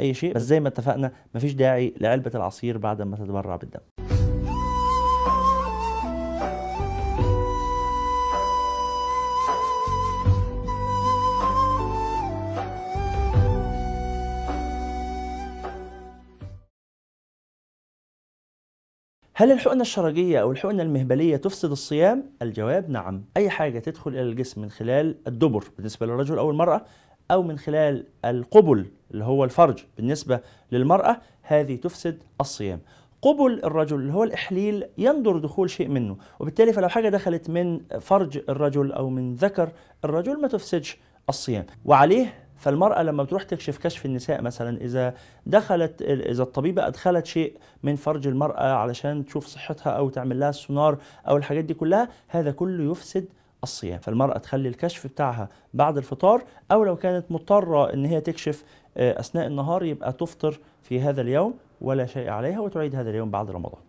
أي 0.00 0.14
شيء. 0.14 0.34
بس 0.34 0.42
زي 0.42 0.60
ما 0.60 0.68
اتفقنا 0.68 1.12
مفيش 1.34 1.52
داعي 1.52 1.94
لعلبة 2.00 2.30
العصير 2.34 2.78
بعد 2.78 3.02
ما 3.02 3.16
تتبرع 3.16 3.56
بالدم. 3.56 3.80
هل 19.40 19.52
الحقنة 19.52 19.80
الشرجية 19.80 20.42
أو 20.42 20.52
الحقنة 20.52 20.82
المهبلية 20.82 21.36
تفسد 21.36 21.70
الصيام؟ 21.70 22.32
الجواب 22.42 22.90
نعم، 22.90 23.24
أي 23.36 23.50
حاجة 23.50 23.78
تدخل 23.78 24.10
إلى 24.10 24.22
الجسم 24.22 24.62
من 24.62 24.70
خلال 24.70 25.16
الدبر 25.26 25.64
بالنسبة 25.76 26.06
للرجل 26.06 26.38
أو 26.38 26.50
المرأة 26.50 26.84
أو 27.30 27.42
من 27.42 27.58
خلال 27.58 28.04
القبل 28.24 28.86
اللي 29.10 29.24
هو 29.24 29.44
الفرج 29.44 29.84
بالنسبة 29.96 30.40
للمرأة 30.72 31.20
هذه 31.42 31.76
تفسد 31.76 32.22
الصيام. 32.40 32.80
قبل 33.22 33.60
الرجل 33.64 33.96
اللي 33.96 34.12
هو 34.12 34.24
الإحليل 34.24 34.84
يندر 34.98 35.38
دخول 35.38 35.70
شيء 35.70 35.88
منه، 35.88 36.16
وبالتالي 36.40 36.72
فلو 36.72 36.88
حاجة 36.88 37.08
دخلت 37.08 37.50
من 37.50 37.80
فرج 38.00 38.40
الرجل 38.48 38.92
أو 38.92 39.10
من 39.10 39.34
ذكر 39.34 39.72
الرجل 40.04 40.40
ما 40.40 40.48
تفسدش 40.48 40.98
الصيام، 41.28 41.66
وعليه 41.84 42.34
فالمرأة 42.56 43.02
لما 43.02 43.22
بتروح 43.22 43.42
تكشف 43.42 43.78
كشف 43.78 44.06
النساء 44.06 44.42
مثلا 44.42 44.80
إذا 44.80 45.14
دخلت 45.46 46.02
إذا 46.02 46.42
الطبيبة 46.42 46.86
أدخلت 46.86 47.26
شيء 47.26 47.56
من 47.82 47.96
فرج 47.96 48.26
المرأة 48.26 48.72
علشان 48.72 49.24
تشوف 49.24 49.46
صحتها 49.46 49.90
أو 49.90 50.08
تعمل 50.08 50.40
لها 50.40 50.48
السونار 50.50 50.98
أو 51.28 51.36
الحاجات 51.36 51.64
دي 51.64 51.74
كلها 51.74 52.08
هذا 52.28 52.50
كله 52.50 52.90
يفسد 52.90 53.24
الصيام 53.62 53.98
فالمرأة 53.98 54.38
تخلي 54.38 54.68
الكشف 54.68 55.06
بتاعها 55.06 55.48
بعد 55.74 55.96
الفطار 55.96 56.42
أو 56.72 56.84
لو 56.84 56.96
كانت 56.96 57.32
مضطرة 57.32 57.92
إن 57.94 58.04
هي 58.04 58.20
تكشف 58.20 58.64
آه، 58.96 59.20
أثناء 59.20 59.46
النهار 59.46 59.84
يبقى 59.84 60.12
تفطر 60.12 60.60
في 60.82 61.00
هذا 61.00 61.20
اليوم 61.20 61.54
ولا 61.80 62.06
شيء 62.06 62.28
عليها 62.28 62.60
وتعيد 62.60 62.94
هذا 62.96 63.10
اليوم 63.10 63.30
بعد 63.30 63.50
رمضان 63.50 63.80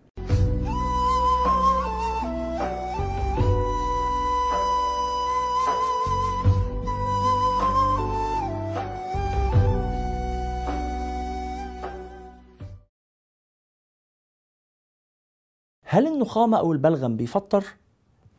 هل 15.85 16.07
النخامة 16.07 16.59
أو 16.59 16.73
البلغم 16.73 17.17
بيفطر؟ 17.17 17.65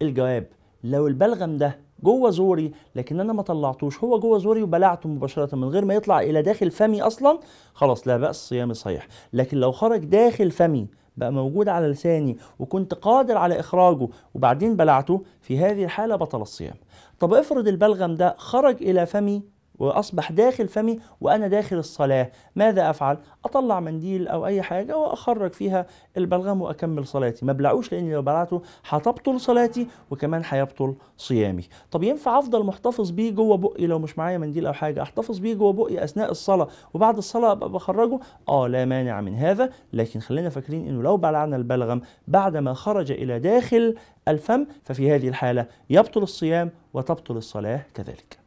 الجواب 0.03 0.47
لو 0.85 1.07
البلغم 1.07 1.59
ده 1.59 1.79
جوه 2.03 2.31
زوري 2.31 2.73
لكن 2.95 3.21
أنا 3.21 3.33
ما 3.33 3.43
طلعتوش 3.43 4.05
هو 4.05 4.19
جوه 4.21 4.39
زوري 4.39 4.63
وبلعته 4.63 5.09
مباشرة 5.09 5.57
من 5.57 5.69
غير 5.69 5.85
ما 5.85 5.95
يطلع 5.95 6.21
إلى 6.21 6.43
داخل 6.43 6.71
فمي 6.71 7.03
أصلا 7.03 7.39
خلاص 7.75 8.09
لا 8.09 8.17
بأس 8.17 8.49
صيامي 8.49 8.75
صحيح. 8.75 9.09
لكن 9.33 9.57
لو 9.59 9.73
خرج 9.73 10.05
داخل 10.05 10.51
فمي 10.51 10.87
بقى 11.17 11.33
موجود 11.33 11.69
على 11.69 11.87
لساني 11.89 12.37
وكنت 12.59 12.95
قادر 12.95 13.37
على 13.37 13.61
إخراجه 13.61 14.09
وبعدين 14.35 14.77
بلعته 14.77 15.23
في 15.41 15.59
هذه 15.59 15.85
الحالة 15.85 16.17
بطل 16.17 16.43
الصيام. 16.43 16.75
طب 17.21 17.35
افرض 17.35 17.69
البلغم 17.69 18.15
ده 18.15 18.35
خرج 18.39 18.83
إلى 18.83 19.07
فمي 19.07 19.43
وأصبح 19.83 20.33
داخل 20.33 20.69
فمي 20.69 20.99
وأنا 21.21 21.49
داخل 21.49 21.77
الصلاة. 21.77 22.31
ماذا 22.57 22.91
أفعل؟ 22.91 23.19
أطلع 23.45 23.81
منديل 23.81 24.29
أو 24.29 24.47
أي 24.47 24.63
حاجة 24.63 24.97
وأخرج 24.97 25.53
فيها 25.53 25.87
البلغم 26.17 26.63
وأكمل 26.63 27.07
صلاتي. 27.07 27.45
ما 27.45 27.53
ابلعوش 27.53 27.93
لأني 27.93 28.15
لو 28.15 28.23
بلعته 28.23 28.63
هتبطل 28.89 29.41
صلاتي 29.41 29.87
وكمان 30.11 30.43
هيبطل 30.49 30.95
صيامي. 31.17 31.65
طب 31.91 32.03
ينفع 32.03 32.39
أفضل 32.39 32.65
محتفظ 32.65 33.11
بيه 33.11 33.31
جوه 33.31 33.57
بقي 33.57 33.87
لو 33.87 33.99
مش 33.99 34.19
معايا 34.19 34.39
منديل 34.39 34.67
أو 34.67 34.73
حاجة؟ 34.73 35.03
أحتفظ 35.03 35.39
بيه 35.39 35.55
جوه 35.55 35.73
بقي 35.73 36.05
أثناء 36.05 36.31
الصلاة 36.31 36.69
وبعد 36.95 37.17
الصلاة 37.17 37.53
أبقى 37.53 37.69
بخرجه؟ 37.69 38.19
آه 38.49 38.67
لا 38.69 38.85
مانع 38.85 39.21
من 39.21 39.35
هذا 39.35 39.71
لكن 39.93 40.21
خلينا 40.21 40.49
فاكرين 40.49 40.89
إنه 40.89 41.03
لو 41.03 41.17
بلعنا 41.17 41.57
البلغم 41.57 42.01
بعد 42.29 42.57
ما 42.57 42.75
خرج 42.75 43.13
إلى 43.13 43.39
داخل 43.39 43.95
الفم 44.29 44.67
ففي 44.85 45.15
هذه 45.15 45.29
الحالة 45.29 45.67
يبطل 45.91 46.23
الصيام 46.23 46.71
وتبطل 46.95 47.37
الصلاة 47.37 47.81
كذلك. 47.95 48.42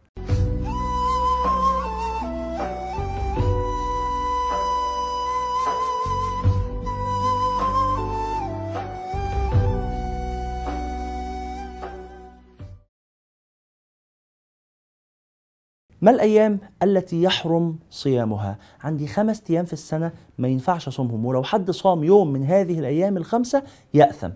ما 16.06 16.12
الأيام 16.12 16.60
التي 16.84 17.24
يحرم 17.24 17.80
صيامها؟ 17.89 18.58
عندي 18.84 19.08
خمس 19.08 19.44
أيام 19.50 19.65
في 19.65 19.74
السنة 19.74 20.12
ما 20.38 20.48
ينفعش 20.48 20.88
أصومهم. 20.88 21.26
ولو 21.26 21.44
حد 21.44 21.72
صام 21.72 22.04
يوم 22.04 22.34
من 22.34 22.44
هذه 22.44 22.80
الأيام 22.80 23.18
الخمسة 23.18 23.63
يأثم. 23.94 24.30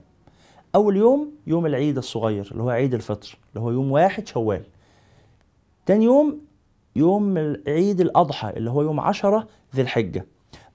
أول 0.75 0.97
يوم 0.97 1.31
يوم 1.47 1.65
العيد 1.65 1.97
الصغير 1.97 2.49
اللي 2.51 2.63
هو 2.63 2.69
عيد 2.69 2.93
الفطر 2.93 3.37
اللي 3.49 3.65
هو 3.65 3.71
يوم 3.71 3.91
واحد 3.91 4.27
شوال. 4.27 4.63
تاني 5.85 6.05
يوم 6.05 6.41
يوم 6.95 7.37
عيد 7.67 8.01
الأضحى 8.01 8.49
اللي 8.49 8.69
هو 8.69 8.81
يوم 8.81 8.99
عشرة 8.99 9.47
ذي 9.75 9.81
الحجة. 9.81 10.25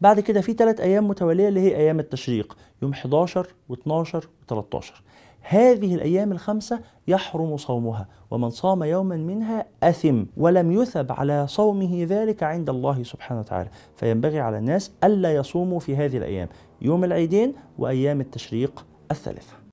بعد 0.01 0.21
كده 0.21 0.41
في 0.41 0.53
ثلاث 0.53 0.81
أيام 0.81 1.09
متوالية 1.09 1.49
اللي 1.49 1.61
هي 1.61 1.77
أيام 1.77 2.01
التشريق. 2.01 2.57
يوم 2.83 2.93
11 2.93 3.47
و12 3.73 4.21
و13 4.51 5.04
هذه 5.47 5.95
الأيام 5.95 6.33
الخمسة 6.33 6.81
يحرم 7.09 7.57
صومها 7.57 8.09
ومن 8.31 8.51
صام 8.51 8.83
يوما 8.83 9.17
منها 9.17 9.67
أثم 9.83 10.25
ولم 10.37 10.73
يثب 10.73 11.13
على 11.13 11.47
صومه 11.47 12.07
ذلك 12.09 12.43
عند 12.43 12.71
الله 12.71 13.03
سبحانه 13.03 13.41
وتعالى. 13.41 13.69
فينبغي 13.97 14.41
على 14.41 14.59
الناس 14.59 14.93
ألا 15.05 15.35
يصوموا 15.35 15.81
في 15.81 15.97
هذه 15.97 16.17
الأيام 16.17 16.49
يوم 16.83 17.05
العيدين 17.05 17.55
وأيام 17.79 18.21
التشريق 18.21 18.87
الثالثة. 19.11 19.64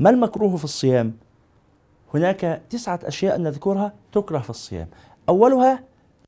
ما 0.00 0.10
المكروه 0.10 0.56
في 0.56 0.64
الصيام؟ 0.64 1.12
هناك 2.14 2.62
تسعة 2.70 3.00
أشياء 3.04 3.38
نذكرها 3.38 3.92
تكره 4.12 4.38
في 4.38 4.50
الصيام. 4.50 4.88
أولها 5.28 5.82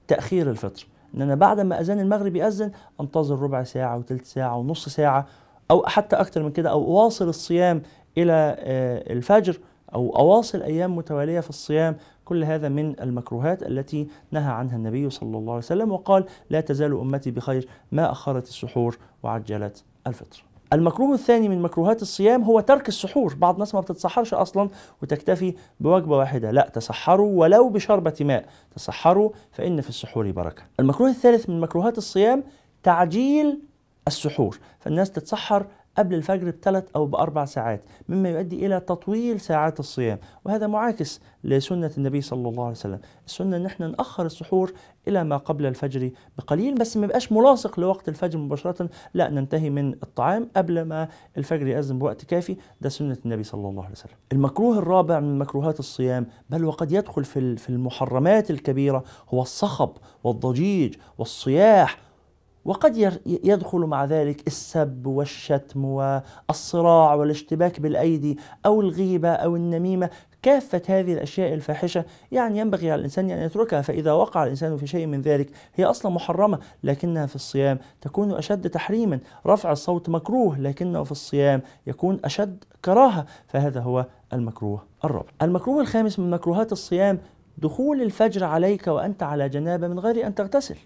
تأخير 0.08 0.50
الفطر. 0.50 0.86
إن 1.14 1.22
أنا 1.22 1.34
بعد 1.34 1.60
ما 1.60 1.80
أذان 1.80 2.00
المغرب 2.00 2.36
يأذن 2.36 2.72
أنتظر 3.00 3.38
ربع 3.38 3.62
ساعة 3.64 3.98
وثلث 3.98 4.32
ساعة 4.32 4.56
ونص 4.56 4.88
ساعة 4.88 5.26
أو 5.70 5.86
حتى 5.86 6.16
أكثر 6.16 6.42
من 6.42 6.50
كده 6.50 6.70
أو 6.70 6.84
أواصل 6.84 7.28
الصيام 7.28 7.82
إلى 8.18 8.56
آه، 8.58 9.12
الفجر 9.12 9.58
أو 9.94 10.16
أواصل 10.16 10.62
أيام 10.62 10.96
متوالية 10.96 11.40
في 11.40 11.50
الصيام. 11.50 11.96
كل 12.24 12.44
هذا 12.44 12.68
من 12.68 13.00
المكروهات 13.00 13.62
التي 13.62 14.08
نهى 14.30 14.52
عنها 14.52 14.76
النبي 14.76 15.10
صلى 15.10 15.38
الله 15.38 15.52
عليه 15.52 15.64
وسلم 15.64 15.92
وقال 15.92 16.24
لا 16.50 16.60
تزال 16.60 16.92
أمتي 16.92 17.30
بخير. 17.30 17.68
ما 17.92 18.12
أخرت 18.12 18.48
السحور 18.48 18.98
وعجلت 19.22 19.84
الفطر. 20.06 20.51
المكروه 20.72 21.14
الثاني 21.14 21.48
من 21.48 21.62
مكروهات 21.62 22.02
الصيام 22.02 22.42
هو 22.42 22.60
ترك 22.60 22.88
السحور. 22.88 23.34
بعض 23.34 23.54
الناس 23.54 23.74
ما 23.74 23.80
بتتسحرش 23.80 24.34
أصلا 24.34 24.68
وتكتفي 25.02 25.54
بوجبة 25.80 26.16
واحدة. 26.16 26.50
لا 26.50 26.70
تسحروا 26.74 27.40
ولو 27.40 27.68
بشربة 27.68 28.14
ماء. 28.20 28.44
تسحروا 28.76 29.30
فإن 29.52 29.80
في 29.80 29.88
السحور 29.88 30.30
بركة. 30.30 30.62
المكروه 30.80 31.10
الثالث 31.10 31.48
من 31.48 31.60
مكروهات 31.60 31.98
الصيام 31.98 32.44
تعجيل 32.82 33.60
السحور. 34.06 34.58
فالناس 34.80 35.10
تتسحر 35.10 35.66
قبل 35.98 36.14
الفجر 36.14 36.50
بثلاث 36.50 36.84
أو 36.96 37.06
بأربع 37.06 37.44
ساعات 37.44 37.82
مما 38.08 38.28
يؤدي 38.28 38.66
إلى 38.66 38.80
تطويل 38.80 39.40
ساعات 39.40 39.80
الصيام 39.80 40.18
وهذا 40.44 40.66
معاكس 40.66 41.20
لسنة 41.44 41.90
النبي 41.98 42.20
صلى 42.20 42.48
الله 42.48 42.62
عليه 42.62 42.76
وسلم. 42.76 43.00
السنة 43.26 43.56
أن 43.56 43.66
إحنا 43.66 43.88
نأخر 43.88 44.26
السحور 44.26 44.72
إلى 45.08 45.24
ما 45.24 45.36
قبل 45.36 45.66
الفجر 45.66 46.10
بقليل 46.38 46.74
بس 46.74 46.96
ما 46.96 47.04
يبقاش 47.04 47.32
ملاصق 47.32 47.80
لوقت 47.80 48.08
الفجر 48.08 48.38
مباشرة. 48.38 48.90
لا 49.14 49.30
ننتهي 49.30 49.70
من 49.70 49.92
الطعام 49.92 50.48
قبل 50.56 50.82
ما 50.82 51.08
الفجر 51.38 51.66
يأذن 51.66 51.98
بوقت 51.98 52.24
كافي. 52.24 52.56
ده 52.80 52.88
سنة 52.88 53.18
النبي 53.24 53.42
صلى 53.42 53.68
الله 53.68 53.82
عليه 53.82 53.92
وسلم. 53.92 54.14
المكروه 54.32 54.78
الرابع 54.78 55.20
من 55.20 55.38
مكروهات 55.38 55.78
الصيام 55.78 56.26
بل 56.50 56.64
وقد 56.64 56.92
يدخل 56.92 57.24
في 57.24 57.68
المحرمات 57.68 58.50
الكبيرة 58.50 59.04
هو 59.28 59.42
الصخب 59.42 59.90
والضجيج 60.24 60.94
والصياح 61.18 61.98
وقد 62.64 63.18
يدخل 63.26 63.78
مع 63.78 64.04
ذلك 64.04 64.46
السب 64.46 65.06
والشتم 65.06 65.84
والصراع 65.84 67.14
والاشتباك 67.14 67.80
بالأيدي 67.80 68.38
أو 68.66 68.80
الغيبة 68.80 69.28
أو 69.28 69.56
النميمة. 69.56 70.10
كافة 70.42 70.82
هذه 70.88 71.12
الأشياء 71.12 71.54
الفاحشة. 71.54 72.04
يعني 72.32 72.58
ينبغي 72.58 72.90
على 72.90 72.98
الإنسان 72.98 73.30
أن 73.30 73.42
يتركها 73.42 73.82
فإذا 73.82 74.12
وقع 74.12 74.44
الإنسان 74.44 74.76
في 74.76 74.86
شيء 74.86 75.06
من 75.06 75.20
ذلك 75.20 75.50
هي 75.74 75.84
أصلا 75.84 76.12
محرمة 76.12 76.58
لكنها 76.84 77.26
في 77.26 77.36
الصيام 77.36 77.78
تكون 78.00 78.32
أشد 78.32 78.70
تحريما. 78.70 79.18
رفع 79.46 79.72
الصوت 79.72 80.08
مكروه 80.08 80.58
لكنه 80.58 81.04
في 81.04 81.12
الصيام 81.12 81.62
يكون 81.86 82.20
أشد 82.24 82.64
كراهة. 82.84 83.26
فهذا 83.46 83.80
هو 83.80 84.06
المكروه 84.32 84.82
الرابع 85.04 85.30
المكروه 85.42 85.80
الخامس 85.80 86.18
من 86.18 86.30
مكروهات 86.30 86.72
الصيام 86.72 87.18
دخول 87.58 88.02
الفجر 88.02 88.44
عليك 88.44 88.86
وأنت 88.86 89.22
على 89.22 89.48
جنابة 89.48 89.88
من 89.88 89.98
غير 89.98 90.26
أن 90.26 90.34
تغتسل. 90.34 90.76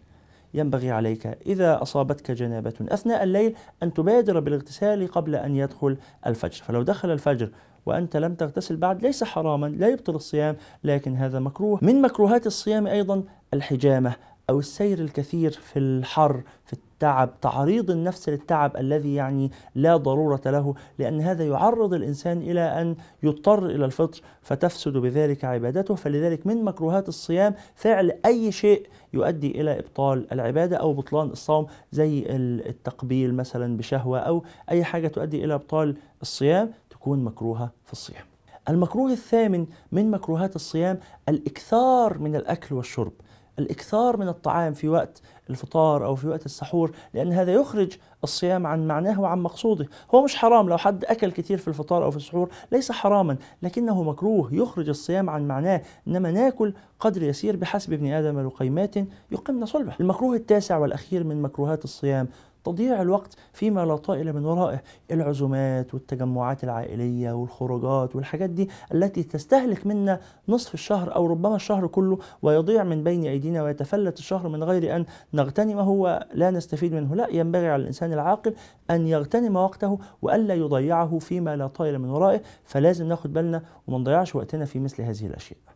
ينبغي 0.56 0.90
عليك. 0.90 1.26
إذا 1.26 1.82
أصابتك 1.82 2.30
جنابة 2.30 2.74
أثناء 2.80 3.22
الليل 3.22 3.54
أن 3.82 3.94
تبادر 3.94 4.40
بالاغتسال 4.40 5.08
قبل 5.08 5.34
أن 5.34 5.56
يدخل 5.56 5.96
الفجر. 6.26 6.62
فلو 6.64 6.82
دخل 6.82 7.10
الفجر 7.10 7.50
وأنت 7.86 8.16
لم 8.16 8.34
تغتسل 8.34 8.76
بعد 8.76 9.02
ليس 9.02 9.24
حراما 9.24 9.66
لا 9.66 9.88
يبطل 9.88 10.14
الصيام 10.14 10.56
لكن 10.84 11.16
هذا 11.16 11.38
مكروه. 11.38 11.78
من 11.82 12.02
مكروهات 12.02 12.46
الصيام 12.46 12.86
أيضا 12.86 13.22
الحجامة 13.54 14.14
أو 14.50 14.58
السير 14.58 14.98
الكثير 14.98 15.50
في 15.50 15.78
الحر 15.78 16.42
في 16.64 16.72
التعب 16.96 17.40
تعريض 17.40 17.90
النفس 17.90 18.28
للتعب 18.28 18.76
الذي 18.76 19.14
يعني 19.14 19.50
لا 19.74 19.96
ضرورة 19.96 20.40
له 20.46 20.74
لأن 20.98 21.20
هذا 21.20 21.44
يعرض 21.44 21.94
الإنسان 21.94 22.42
إلى 22.42 22.60
أن 22.60 22.96
يضطر 23.22 23.66
إلى 23.66 23.84
الفطر 23.84 24.20
فتفسد 24.42 24.92
بذلك 24.92 25.44
عبادته. 25.44 25.94
فلذلك 25.94 26.46
من 26.46 26.64
مكروهات 26.64 27.08
الصيام 27.08 27.54
فعل 27.74 28.12
أي 28.26 28.52
شيء 28.52 28.86
يؤدي 29.12 29.60
إلى 29.60 29.78
إبطال 29.78 30.32
العبادة 30.32 30.76
أو 30.76 30.92
بطلان 30.92 31.26
الصوم 31.26 31.66
زي 31.92 32.24
التقبيل 32.28 33.34
مثلا 33.34 33.76
بشهوة 33.76 34.18
أو 34.18 34.44
أي 34.70 34.84
حاجة 34.84 35.08
تؤدي 35.08 35.44
إلى 35.44 35.54
إبطال 35.54 35.96
الصيام 36.22 36.70
تكون 36.90 37.24
مكروهة 37.24 37.70
في 37.84 37.92
الصيام. 37.92 38.24
المكروه 38.68 39.12
الثامن 39.12 39.66
من 39.92 40.10
مكروهات 40.10 40.56
الصيام 40.56 40.98
الإكثار 41.28 42.18
من 42.18 42.36
الأكل 42.36 42.74
والشرب. 42.74 43.12
الإكثار 43.58 44.16
من 44.16 44.28
الطعام 44.28 44.72
في 44.72 44.88
وقت 44.88 45.22
الفطار 45.50 46.04
أو 46.04 46.14
في 46.14 46.28
وقت 46.28 46.46
السحور 46.46 46.90
لأن 47.14 47.32
هذا 47.32 47.52
يخرج 47.52 47.96
الصيام 48.24 48.66
عن 48.66 48.86
معناه 48.86 49.20
وعن 49.20 49.38
مقصوده. 49.38 49.86
هو 50.14 50.24
مش 50.24 50.36
حرام 50.36 50.68
لو 50.68 50.78
حد 50.78 51.04
أكل 51.04 51.30
كثير 51.30 51.58
في 51.58 51.68
الفطار 51.68 52.04
أو 52.04 52.10
في 52.10 52.16
السحور 52.16 52.48
ليس 52.72 52.92
حراما 52.92 53.36
لكنه 53.62 54.02
مكروه 54.02 54.54
يخرج 54.54 54.88
الصيام 54.88 55.30
عن 55.30 55.48
معناه. 55.48 55.82
إنما 56.08 56.30
ناكل 56.30 56.74
قدر 57.00 57.22
يسير 57.22 57.56
بحسب 57.56 57.92
ابن 57.92 58.12
آدم 58.12 58.46
لقيمات 58.46 58.94
يقمن 59.30 59.66
صلبه. 59.66 59.94
المكروه 60.00 60.36
التاسع 60.36 60.78
والأخير 60.78 61.24
من 61.24 61.42
مكروهات 61.42 61.84
الصيام 61.84 62.28
تضييع 62.66 63.02
الوقت 63.02 63.36
فيما 63.52 63.86
لا 63.86 63.96
طائل 63.96 64.32
من 64.32 64.44
ورائه. 64.44 64.82
العزومات 65.10 65.94
والتجمعات 65.94 66.64
العائلية 66.64 67.32
والخروجات 67.32 68.16
والحاجات 68.16 68.50
دي 68.50 68.70
التي 68.94 69.22
تستهلك 69.22 69.86
منا 69.86 70.20
نصف 70.48 70.74
الشهر 70.74 71.14
أو 71.14 71.26
ربما 71.26 71.56
الشهر 71.56 71.86
كله 71.86 72.18
ويضيع 72.42 72.84
من 72.84 73.04
بين 73.04 73.24
أيدينا 73.24 73.62
ويتفلت 73.62 74.18
الشهر 74.18 74.48
من 74.48 74.64
غير 74.64 74.96
أن 74.96 75.04
نغتنمه 75.34 75.90
ولا 75.90 76.50
نستفيد 76.50 76.94
منه. 76.94 77.14
لا 77.14 77.28
ينبغي 77.30 77.68
على 77.68 77.82
الإنسان 77.82 78.12
العاقل 78.12 78.54
أن 78.90 79.06
يغتنم 79.06 79.56
وقته 79.56 79.98
وألا 80.22 80.54
يضيعه 80.54 81.18
فيما 81.18 81.56
لا 81.56 81.66
طائل 81.66 81.98
من 81.98 82.10
ورائه. 82.10 82.40
فلازم 82.64 83.08
ناخد 83.08 83.32
بالنا 83.32 83.62
وما 83.86 83.98
نضيعش 83.98 84.34
وقتنا 84.34 84.64
في 84.64 84.78
مثل 84.78 85.02
هذه 85.02 85.26
الأشياء. 85.26 85.75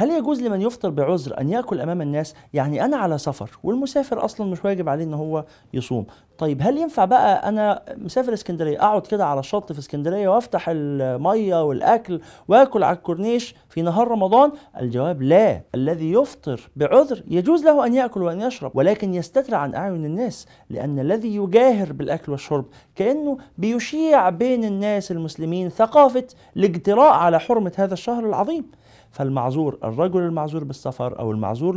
هل 0.00 0.10
يجوز 0.10 0.42
لمن 0.42 0.62
يفطر 0.62 0.90
بعذر 0.90 1.40
أن 1.40 1.50
يأكل 1.50 1.80
أمام 1.80 2.02
الناس؟ 2.02 2.34
يعني 2.54 2.84
أنا 2.84 2.96
على 2.96 3.18
سفر 3.18 3.50
والمسافر 3.62 4.24
أصلا 4.24 4.46
مش 4.50 4.64
واجب 4.64 4.88
عليه 4.88 5.04
إن 5.04 5.14
هو 5.14 5.44
يصوم. 5.74 6.06
طيب 6.38 6.58
هل 6.62 6.78
ينفع 6.78 7.04
بقى 7.04 7.48
أنا 7.48 7.82
مسافر 7.96 8.32
اسكندرية 8.32 8.78
أقعد 8.78 9.06
كده 9.06 9.26
على 9.26 9.40
الشط 9.40 9.72
في 9.72 9.78
اسكندرية 9.78 10.28
وأفتح 10.28 10.64
المية 10.68 11.64
والأكل 11.64 12.20
وأكل 12.48 12.82
على 12.82 12.96
الكورنيش 12.96 13.54
في 13.68 13.82
نهار 13.82 14.08
رمضان؟ 14.08 14.52
الجواب 14.80 15.22
لا. 15.22 15.60
الذي 15.74 16.12
يفطر 16.12 16.70
بعذر 16.76 17.22
يجوز 17.28 17.64
له 17.64 17.86
أن 17.86 17.94
يأكل 17.94 18.22
وأن 18.22 18.40
يشرب 18.40 18.70
ولكن 18.74 19.14
يستتر 19.14 19.54
عن 19.54 19.74
أعين 19.74 20.04
الناس 20.04 20.46
لأن 20.70 20.98
الذي 20.98 21.36
يجاهر 21.36 21.92
بالأكل 21.92 22.32
والشرب 22.32 22.64
كأنه 22.96 23.38
بيشيع 23.58 24.30
بين 24.30 24.64
الناس 24.64 25.10
المسلمين 25.10 25.68
ثقافة 25.68 26.24
الاجتراء 26.56 27.12
على 27.12 27.40
حرمة 27.40 27.72
هذا 27.76 27.94
الشهر 27.94 28.26
العظيم. 28.26 28.79
فالمعذور 29.10 29.78
الرجل 29.84 30.20
المعذور 30.20 30.64
بالسفر 30.64 31.18
أو 31.18 31.30
المعذور 31.30 31.76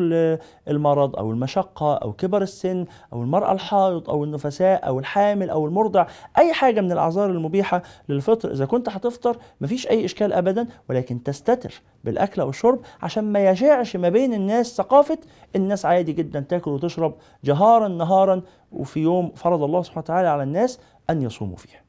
للمرض 0.68 1.16
أو 1.16 1.32
المشقة 1.32 1.96
أو 1.96 2.14
كبر 2.14 2.42
السن 2.42 2.86
أو 3.14 3.22
المرأة 3.22 3.52
الحائض 3.52 4.10
أو 4.10 4.24
النفساء 4.24 4.88
أو 4.88 5.00
الحامل 5.00 5.50
أو 5.50 5.66
المرضع 5.66 6.08
أي 6.38 6.54
حاجة 6.54 6.82
من 6.82 6.92
الأعذار 6.92 7.30
المبيحة 7.30 7.82
للفطر 8.10 8.52
إذا 8.52 8.66
كنت 8.66 8.90
هتفطر 8.90 9.38
مفيش 9.62 9.88
أي 9.88 10.06
إشكال 10.06 10.34
أبدا 10.34 10.68
ولكن 10.90 11.24
تستتر 11.24 11.82
بالأكل 12.04 12.42
أو 12.42 12.50
الشرب 12.50 12.80
عشان 13.02 13.24
ما 13.24 13.50
يشاعش 13.50 13.96
ما 13.96 14.10
بين 14.10 14.34
الناس 14.34 14.78
ثقافة 14.78 15.18
الناس 15.56 15.86
عادي 15.86 16.14
جدا 16.14 16.40
تاكل 16.40 16.72
وتشرب 16.72 17.16
جهارا 17.44 17.88
نهارا 17.88 18.42
وفي 18.72 19.00
يوم 19.00 19.32
فرض 19.36 19.64
الله 19.64 19.84
سبحانه 19.84 20.04
وتعالى 20.04 20.28
على 20.28 20.44
الناس 20.44 20.80
أن 21.10 21.22
يصوموا 21.22 21.56
فيه 21.56 21.83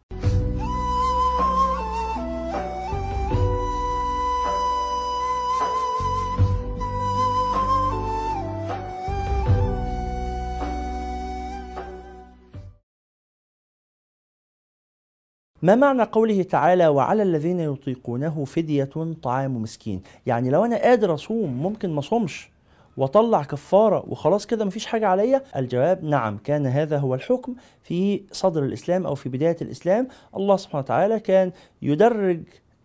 ما 15.65 15.75
معنى 15.75 16.03
قوله 16.03 16.43
تعالى 16.43 16.89
وعلى 16.89 17.23
الذين 17.23 17.61
يطيقونه 17.61 18.45
فدية 18.45 18.91
طعام 19.23 19.63
مسكين؟ 19.63 20.03
يعني 20.27 20.51
لو 20.51 20.65
أنا 20.65 20.77
قادر 20.77 21.15
أصوم 21.15 21.63
ممكن 21.63 21.91
ما 21.91 21.99
أصومش 21.99 22.51
وأطلع 22.97 23.43
كفارة 23.43 24.05
وخلاص 24.09 24.47
كده 24.47 24.65
مفيش 24.65 24.87
حاجة 24.87 25.07
عليا؟ 25.07 25.43
الجواب 25.57 26.05
نعم 26.05 26.39
كان 26.39 26.67
هذا 26.67 26.99
هو 26.99 27.15
الحكم 27.15 27.55
في 27.83 28.23
صدر 28.33 28.65
الإسلام 28.65 29.07
أو 29.07 29.15
في 29.15 29.29
بداية 29.29 29.57
الإسلام. 29.63 30.09
الله 30.37 30.57
سبحانه 30.57 30.79
وتعالى 30.85 31.21
كان 31.21 31.53
يدرج 31.83 32.41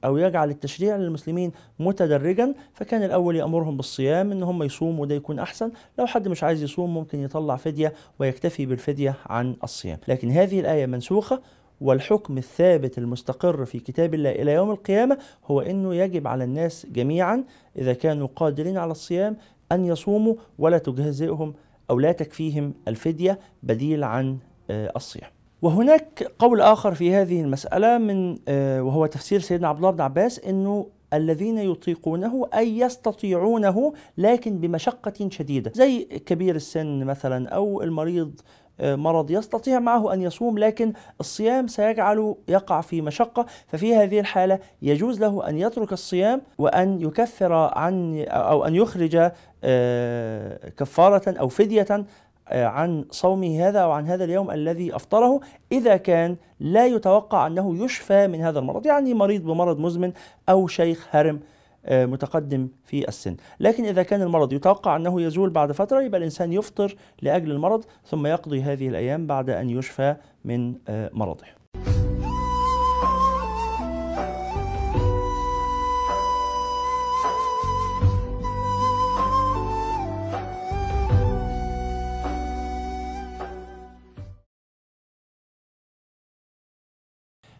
أو 0.06 0.18
يجعل 0.18 0.50
التشريع 0.50 0.96
للمسلمين 0.96 1.52
متدرجا 1.80 2.54
فكان 2.74 3.04
الأول 3.04 3.36
يأمرهم 3.36 3.78
بالصيام 3.78 4.32
إن 4.32 4.44
هم 4.44 4.64
يصوموا 4.64 5.02
وده 5.02 5.16
يكون 5.16 5.40
أحسن. 5.40 5.72
لو 6.00 6.06
حد 6.06 6.28
مش 6.28 6.44
عايز 6.44 6.64
يصوم 6.64 6.94
ممكن 6.94 7.20
يطلع 7.20 7.56
فدية 7.56 7.94
ويكتفي 8.20 8.66
بالفدية 8.66 9.16
عن 9.26 9.56
الصيام. 9.64 9.98
لكن 10.08 10.32
هذه 10.32 10.60
الآية 10.60 10.86
منسوخة. 10.86 11.42
والحكم 11.82 12.38
الثابت 12.38 12.98
المستقر 12.98 13.66
في 13.66 13.80
كتاب 13.80 14.14
الله 14.14 14.32
إلى 14.32 14.54
يوم 14.54 14.72
القيامة 14.72 15.18
هو 15.46 15.62
إنه 15.62 15.96
يجب 15.96 16.28
على 16.28 16.44
الناس 16.44 16.86
جميعا 16.92 17.44
إذا 17.78 17.94
كانوا 17.94 18.28
قادرين 18.36 18.78
على 18.78 18.92
الصيام 18.92 19.38
أن 19.72 19.86
يصوموا 19.86 20.36
ولا 20.60 20.78
تجهزئهم 20.78 21.54
أو 21.90 22.00
لا 22.00 22.12
تكفيهم 22.12 22.74
الفدية 22.88 23.40
بديل 23.64 24.04
عن 24.04 24.38
آه، 24.70 24.92
الصيام. 24.96 25.30
وهناك 25.62 26.32
قول 26.40 26.62
آخر 26.62 26.94
في 26.94 27.16
هذه 27.16 27.42
المسألة 27.42 27.98
من 27.98 28.38
آه، 28.48 28.84
وهو 28.84 29.06
تفسير 29.06 29.40
سيدنا 29.40 29.68
عبد 29.68 29.78
الله 29.78 29.92
بن 29.92 30.02
عباس 30.02 30.40
إنه 30.40 30.88
الذين 31.14 31.58
يطيقونه 31.58 32.50
أي 32.54 32.80
يستطيعونه 32.80 33.94
لكن 34.18 34.60
بمشقة 34.60 35.30
شديدة 35.30 35.72
زي 35.76 36.04
كبير 36.04 36.56
السن 36.56 37.04
مثلا 37.04 37.50
أو 37.50 37.82
المريض 37.82 38.42
مرض 38.82 39.32
يستطيع 39.32 39.80
معه 39.80 40.14
أن 40.14 40.22
يصوم 40.22 40.58
لكن 40.58 40.94
الصيام 41.20 41.68
سيجعله 41.68 42.38
يقع 42.48 42.82
في 42.82 43.02
مشقة. 43.02 43.46
ففي 43.68 43.96
هذه 43.96 44.20
الحالة 44.20 44.60
يجوز 44.82 45.20
له 45.20 45.50
أن 45.50 45.58
يترك 45.58 45.94
الصيام 45.94 46.42
وأن 46.58 47.02
يكفر 47.02 47.54
عن 47.54 48.26
أو 48.28 48.66
أن 48.66 48.76
يخرج 48.76 49.32
آه، 49.64 50.70
كفارة 50.78 51.40
أو 51.40 51.48
فدية 51.48 52.06
آه، 52.48 52.66
عن 52.66 53.06
صومه 53.12 53.68
هذا 53.68 53.80
أو 53.80 53.92
عن 53.92 54.08
هذا 54.08 54.24
اليوم 54.24 54.52
الذي 54.52 54.96
أفطره 54.96 55.40
إذا 55.72 55.98
كان 55.98 56.36
لا 56.60 56.86
يتوقع 56.86 57.48
أنه 57.48 57.86
يشفى 57.86 58.28
من 58.28 58.42
هذا 58.42 58.60
المرض. 58.60 58.86
يعني 58.86 59.14
مريض 59.14 59.44
بمرض 59.44 59.80
مزمن 59.80 60.12
أو 60.50 60.68
شيخ 60.68 61.08
هرم. 61.12 61.40
متقدم 61.92 62.68
في 62.86 63.08
السن. 63.08 63.38
لكن 63.60 63.86
إذا 63.86 64.04
كان 64.04 64.22
المرض 64.22 64.54
يتوقع 64.54 64.96
أنه 64.96 65.22
يزول 65.22 65.50
بعد 65.50 65.72
فترة 65.72 66.02
يبقى 66.02 66.18
الإنسان 66.18 66.54
يفطر 66.54 66.96
لأجل 67.22 67.52
المرض 67.52 67.86
ثم 68.06 68.26
يقضي 68.28 68.62
هذه 68.62 68.88
الأيام 68.88 69.28
بعد 69.28 69.50
أن 69.50 69.70
يشفى 69.70 70.16
من 70.46 70.76
آه، 70.88 71.10
مرضه. 71.14 71.59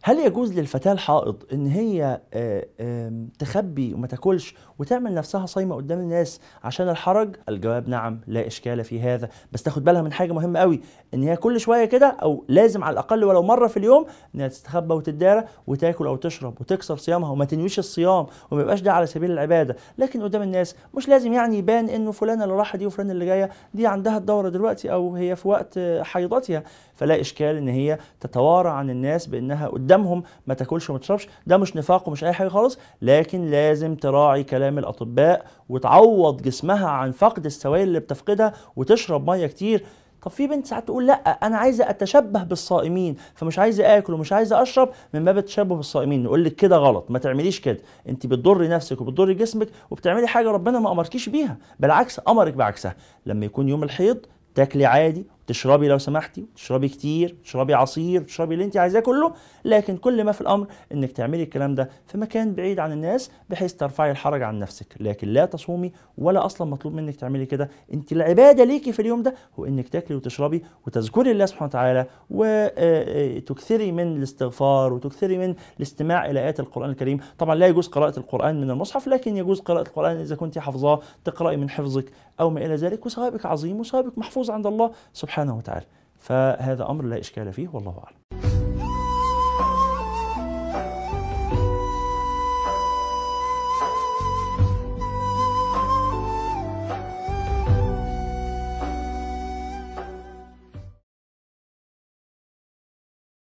هل 0.10 0.20
يجوز 0.20 0.60
للفتاة 0.60 0.92
الحائض 0.92 1.44
إن 1.54 1.68
هي 1.68 2.22
آه، 2.34 3.14
تخبي 3.40 3.94
وما 3.94 4.08
تاكلش 4.08 4.56
وتعمل 4.80 5.14
نفسها 5.14 5.46
صايمة 5.46 5.76
قدام 5.76 6.00
الناس 6.00 6.40
عشان 6.64 6.90
الحرج؟ 6.90 7.36
الجواب 7.50 7.90
نعم 7.90 8.22
لا 8.28 8.48
إشكال 8.48 8.84
في 8.84 9.02
هذا، 9.02 9.30
بس 9.52 9.64
تاخد 9.64 9.84
بالها 9.84 10.02
من 10.02 10.14
حاجة 10.14 10.34
مهمة 10.34 10.60
قوي 10.60 10.82
إن 11.14 11.24
هي 11.24 11.36
كل 11.36 11.60
شوية 11.60 11.86
كده 11.86 12.08
أو 12.08 12.46
لازم 12.48 12.84
على 12.84 12.94
الأقل 12.94 13.24
ولو 13.24 13.44
مرة 13.44 13.68
في 13.68 13.78
اليوم 13.78 14.06
إنها 14.36 14.48
تستخبى 14.48 14.94
وتدارى 14.94 15.44
وتاكل 15.68 16.08
أو 16.08 16.16
تشرب 16.16 16.62
وتكسر 16.62 16.98
صيامها 16.98 17.32
وما 17.32 17.46
تنويش 17.46 17.80
الصيام 17.80 18.26
وما 18.52 18.62
يبقاش 18.62 18.82
ده 18.82 18.94
على 18.94 19.06
سبيل 19.06 19.32
العبادة، 19.32 19.76
لكن 19.98 20.24
قدام 20.24 20.42
الناس 20.42 20.76
مش 20.98 21.10
لازم 21.10 21.34
يعني 21.34 21.58
يبان 21.58 21.90
إنه 21.90 22.12
فلانة 22.12 22.44
اللي 22.44 22.56
راحة 22.56 22.78
دي 22.78 22.86
وفلانة 22.86 23.12
اللي 23.12 23.26
جاية 23.26 23.50
دي 23.74 23.88
عندها 23.88 24.18
الدورة 24.18 24.50
دلوقتي 24.50 24.92
أو 24.92 25.16
هي 25.16 25.36
في 25.36 25.48
وقت 25.48 25.80
حيضتها، 26.02 26.64
فلا 26.96 27.22
إشكال 27.22 27.56
إن 27.56 27.68
هي 27.68 27.98
تتوارى 28.20 28.70
عن 28.70 28.90
الناس 28.90 29.28
بإنها 29.28 29.68
قدام 29.68 29.99
قدامهم 30.00 30.24
ما 30.48 30.54
تاكلش 30.54 30.90
وما 30.90 31.00
تشربش 31.00 31.28
ده 31.48 31.58
مش 31.58 31.76
نفاق 31.76 32.08
ومش 32.08 32.24
أي 32.24 32.34
حاجة 32.34 32.48
خالص 32.48 32.80
لكن 33.02 33.46
لازم 33.52 33.96
تراعي 33.96 34.44
كلام 34.44 34.78
الأطباء 34.78 35.46
وتعوض 35.70 36.42
جسمها 36.42 36.88
عن 36.88 37.12
فقد 37.12 37.46
السوائل 37.46 37.84
اللي 37.88 38.00
بتفقدها 38.00 38.54
وتشرب 38.76 39.30
مية 39.30 39.48
كتير. 39.48 39.86
طب 40.22 40.32
في 40.32 40.48
بنت 40.48 40.66
ساعات 40.66 40.86
تقول 40.88 41.08
لأ 41.08 41.14
أنا 41.14 41.58
عايزة 41.58 41.90
أتشبه 41.90 42.44
بالصائمين 42.44 43.16
فمش 43.36 43.60
عايزة 43.60 43.98
آكل 43.98 44.14
ومش 44.14 44.34
عايزة 44.34 44.62
أشرب 44.62 44.90
من 45.14 45.26
باب 45.26 45.38
التشبه 45.38 45.76
بالصائمين 45.76 46.24
نقول 46.24 46.44
لك 46.44 46.56
كده 46.56 46.78
غلط 46.78 47.06
ما 47.12 47.20
تعمليش 47.20 47.60
كده. 47.62 47.78
أنت 48.10 48.28
بتضري 48.28 48.68
نفسك 48.68 49.02
وبتضري 49.02 49.34
جسمك 49.34 49.68
وبتعملي 49.92 50.28
حاجة 50.28 50.52
ربنا 50.52 50.80
ما 50.80 50.92
أمركيش 50.92 51.30
بيها 51.30 51.58
بالعكس 51.80 52.22
أمرك 52.28 52.54
بعكسها. 52.54 52.96
لما 53.26 53.46
يكون 53.46 53.70
يوم 53.70 53.84
الحيض 53.84 54.18
تاكلي 54.56 54.86
عادي 54.86 55.26
تشربي 55.50 55.88
لو 55.88 55.98
سمحتي 55.98 56.46
تشربي 56.56 56.88
كتير 56.90 57.36
تشربي 57.44 57.74
عصير 57.74 58.22
تشربي 58.22 58.54
اللي 58.54 58.66
انت 58.66 58.78
عايزاه 58.78 59.00
كله 59.00 59.34
لكن 59.66 59.98
كل 59.98 60.24
ما 60.24 60.32
في 60.32 60.42
الأمر 60.42 60.68
إنك 60.92 61.12
تعملي 61.12 61.44
الكلام 61.44 61.76
ده 61.76 61.90
في 62.08 62.18
مكان 62.18 62.54
بعيد 62.54 62.80
عن 62.80 62.92
الناس 62.92 63.32
بحيث 63.50 63.74
ترفعي 63.74 64.12
الحرج 64.12 64.42
عن 64.42 64.60
نفسك. 64.60 64.96
لكن 65.00 65.28
لا 65.28 65.46
تصومي 65.46 65.92
ولا 66.18 66.46
أصلا 66.46 66.70
مطلوب 66.70 66.94
منك 66.94 67.16
تعملي 67.16 67.46
كده. 67.46 67.70
انت 67.94 68.12
العباده 68.12 68.64
ليكي 68.64 68.92
في 68.92 69.02
اليوم 69.02 69.24
ده 69.24 69.36
هو 69.60 69.66
إنك 69.66 69.90
تاكلي 69.90 70.18
وتشربي 70.18 70.64
وتذكري 70.88 71.32
الله 71.32 71.46
سبحانه 71.46 71.70
وتعالى 71.70 72.06
وتكثري 72.30 73.92
من 73.92 74.18
الاستغفار 74.18 74.94
وتكثري 74.94 75.38
من 75.38 75.56
الاستماع 75.78 76.26
إلى 76.30 76.40
آيات 76.40 76.60
القرآن 76.60 76.90
الكريم. 76.90 77.20
طبعا 77.38 77.56
لا 77.56 77.68
يجوز 77.68 77.88
قراءة 77.88 78.20
القرآن 78.20 78.62
من 78.62 78.72
المصحف 78.72 79.08
لكن 79.08 79.38
يجوز 79.38 79.60
قراءة 79.60 79.88
القرآن 79.88 80.18
إذا 80.18 80.36
كنت 80.36 80.58
حافظاه 80.58 81.00
تقرأي 81.26 81.58
من 81.58 81.70
حفظك 81.70 82.06
أو 82.40 82.50
ما 82.50 82.66
إلى 82.66 82.76
ذلك 82.76 83.06
وثوابك 83.06 83.46
عظيم 83.46 83.80
وثوابك 83.80 84.18
محفوظ 84.18 84.50
عند 84.50 84.68
الله 84.68 84.92
سبحانه 85.14 85.39
وتعالى 85.48 85.86
فهذا 86.20 86.90
أمر 86.90 87.04
لا 87.04 87.20
إشكال 87.20 87.54
فيه 87.54 87.68
والله 87.74 88.04
أعلم 88.04 88.20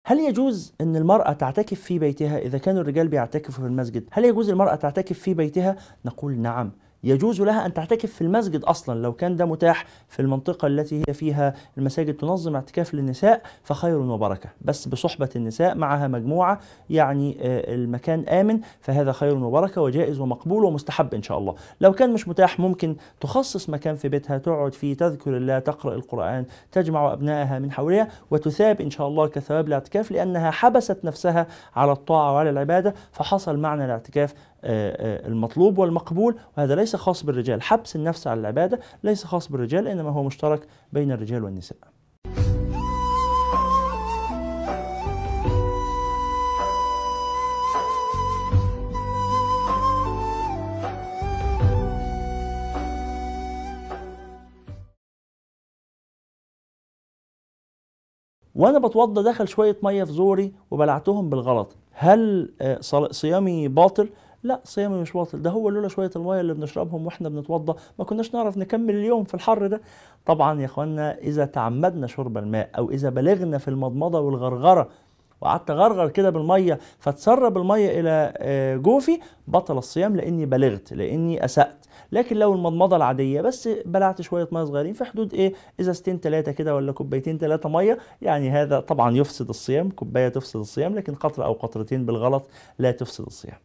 هل 0.06 0.18
يجوز 0.18 0.74
أن 0.80 0.96
المرأة 0.96 1.32
تعتكف 1.32 1.80
في 1.80 1.98
بيتها 1.98 2.38
إذا 2.38 2.58
كانوا 2.58 2.80
الرجال 2.80 3.08
بيعتكفوا 3.08 3.64
في 3.64 3.70
المسجد؟ 3.70 4.08
هل 4.12 4.24
يجوز 4.24 4.50
المرأة 4.50 4.74
تعتكف 4.74 5.18
في 5.18 5.34
بيتها؟ 5.34 5.76
نقول 6.04 6.38
نعم 6.38 6.72
يجوز 7.04 7.42
لها 7.42 7.66
أن 7.66 7.74
تعتكف 7.74 8.12
في 8.12 8.22
المسجد 8.22 8.64
أصلا 8.64 9.02
لو 9.02 9.12
كان 9.12 9.36
ده 9.36 9.44
متاح 9.44 9.84
في 10.08 10.22
المنطقة 10.22 10.66
التي 10.66 11.02
هي 11.08 11.14
فيها 11.14 11.54
المساجد 11.78 12.14
تنظم 12.14 12.54
اعتكاف 12.54 12.94
للنساء 12.94 13.42
فخير 13.62 13.98
وبركة. 13.98 14.48
بس 14.60 14.88
بصحبة 14.88 15.28
النساء 15.36 15.74
معها 15.74 16.08
مجموعة 16.08 16.60
يعني 16.90 17.36
آه، 17.40 17.74
المكان 17.74 18.28
آمن 18.28 18.60
فهذا 18.80 19.12
خير 19.12 19.36
وبركة 19.36 19.82
وجائز 19.82 20.20
ومقبول 20.20 20.64
ومستحب 20.64 21.14
إن 21.14 21.22
شاء 21.22 21.38
الله. 21.38 21.54
لو 21.80 21.92
كان 21.92 22.12
مش 22.12 22.28
متاح 22.28 22.60
ممكن 22.60 22.96
تخصص 23.20 23.68
مكان 23.70 23.94
في 23.94 24.08
بيتها 24.08 24.38
تقعد 24.38 24.74
فيه 24.74 24.94
تذكر 24.96 25.36
الله 25.36 25.58
تقرأ 25.58 25.94
القرآن 25.94 26.44
تجمع 26.72 27.12
أبنائها 27.12 27.58
من 27.58 27.72
حولها 27.72 28.08
وتثاب 28.30 28.80
إن 28.80 28.90
شاء 28.90 29.08
الله 29.08 29.26
كثواب 29.28 29.68
الاعتكاف 29.68 30.10
لأنها 30.10 30.50
حبست 30.50 31.04
نفسها 31.04 31.46
على 31.76 31.92
الطاعة 31.92 32.32
وعلى 32.32 32.50
العبادة 32.50 32.94
فحصل 33.12 33.56
معنى 33.58 33.84
الاعتكاف 33.84 34.34
المطلوب 34.64 35.78
والمقبول 35.78 36.36
وهذا 36.58 36.74
ليس 36.74 36.96
خاص 36.96 37.24
بالرجال. 37.24 37.62
حبس 37.62 37.96
النفس 37.96 38.26
على 38.26 38.40
العبادة 38.40 38.80
ليس 39.04 39.24
خاص 39.24 39.52
بالرجال 39.52 39.88
إنما 39.88 40.10
هو 40.10 40.22
مشترك 40.22 40.66
بين 40.92 41.12
الرجال 41.12 41.44
والنساء. 41.44 41.78
وأنا 58.54 58.78
بتوضى 58.78 59.22
دخل 59.22 59.48
شوية 59.48 59.76
مية 59.82 60.04
في 60.04 60.12
زوري 60.12 60.52
وبلعتهم 60.70 61.30
بالغلط. 61.30 61.76
هل 61.92 62.52
آه، 62.60 62.80
صيامي 63.10 63.68
باطل؟ 63.68 64.08
لا 64.44 64.60
صيامي 64.64 65.00
مش 65.00 65.12
باطل. 65.12 65.42
ده 65.42 65.50
هو 65.50 65.68
لولا 65.68 65.88
شوية 65.88 66.10
المية 66.16 66.40
اللي 66.40 66.54
بنشربهم 66.54 67.06
وإحنا 67.06 67.28
بنتوضا 67.28 67.76
ما 67.98 68.04
كناش 68.04 68.34
نعرف 68.34 68.58
نكمل 68.58 68.94
اليوم 68.94 69.24
في 69.24 69.34
الحر 69.34 69.66
ده. 69.66 69.80
طبعا 70.26 70.60
يا 70.60 70.66
اخوانا 70.66 71.18
إذا 71.18 71.44
تعمدنا 71.44 72.06
شرب 72.06 72.38
الماء 72.38 72.70
أو 72.78 72.90
إذا 72.90 73.10
بلغنا 73.10 73.58
في 73.58 73.68
المضمضة 73.68 74.20
والغرغرة 74.20 74.88
وقعدت 75.40 75.70
أغرغر 75.70 76.08
كده 76.08 76.30
بالمية 76.30 76.78
فتسرب 76.98 77.56
المية 77.56 78.00
إلى 78.00 78.32
آه، 78.36 78.76
جوفي 78.76 79.20
بطل 79.48 79.78
الصيام 79.78 80.16
لأني 80.16 80.46
بلغت 80.46 80.92
لأني 80.92 81.44
أسأت. 81.44 81.86
لكن 82.12 82.36
لو 82.36 82.54
المضمضة 82.54 82.96
العادية 82.96 83.40
بس 83.40 83.68
بلعت 83.86 84.20
شوية 84.22 84.48
مية 84.52 84.64
صغيرين 84.64 84.92
في 84.92 85.04
حدود 85.04 85.34
إيه؟ 85.34 85.54
ازازتين 85.80 86.18
ثلاثة 86.20 86.52
كده 86.52 86.74
ولا 86.74 86.92
كوبايتين 86.92 87.38
ثلاثة 87.38 87.68
مية. 87.68 87.98
يعني 88.22 88.50
هذا 88.50 88.80
طبعا 88.80 89.16
يفسد 89.16 89.48
الصيام 89.48 89.90
كوباية 89.90 90.28
تفسد 90.28 90.60
الصيام 90.60 90.94
لكن 90.94 91.14
قطره 91.14 91.44
أو 91.44 91.52
قطرتين 91.52 92.06
بالغلط 92.06 92.48
لا 92.78 92.90
تفسد 92.90 93.24
الصيام. 93.26 93.58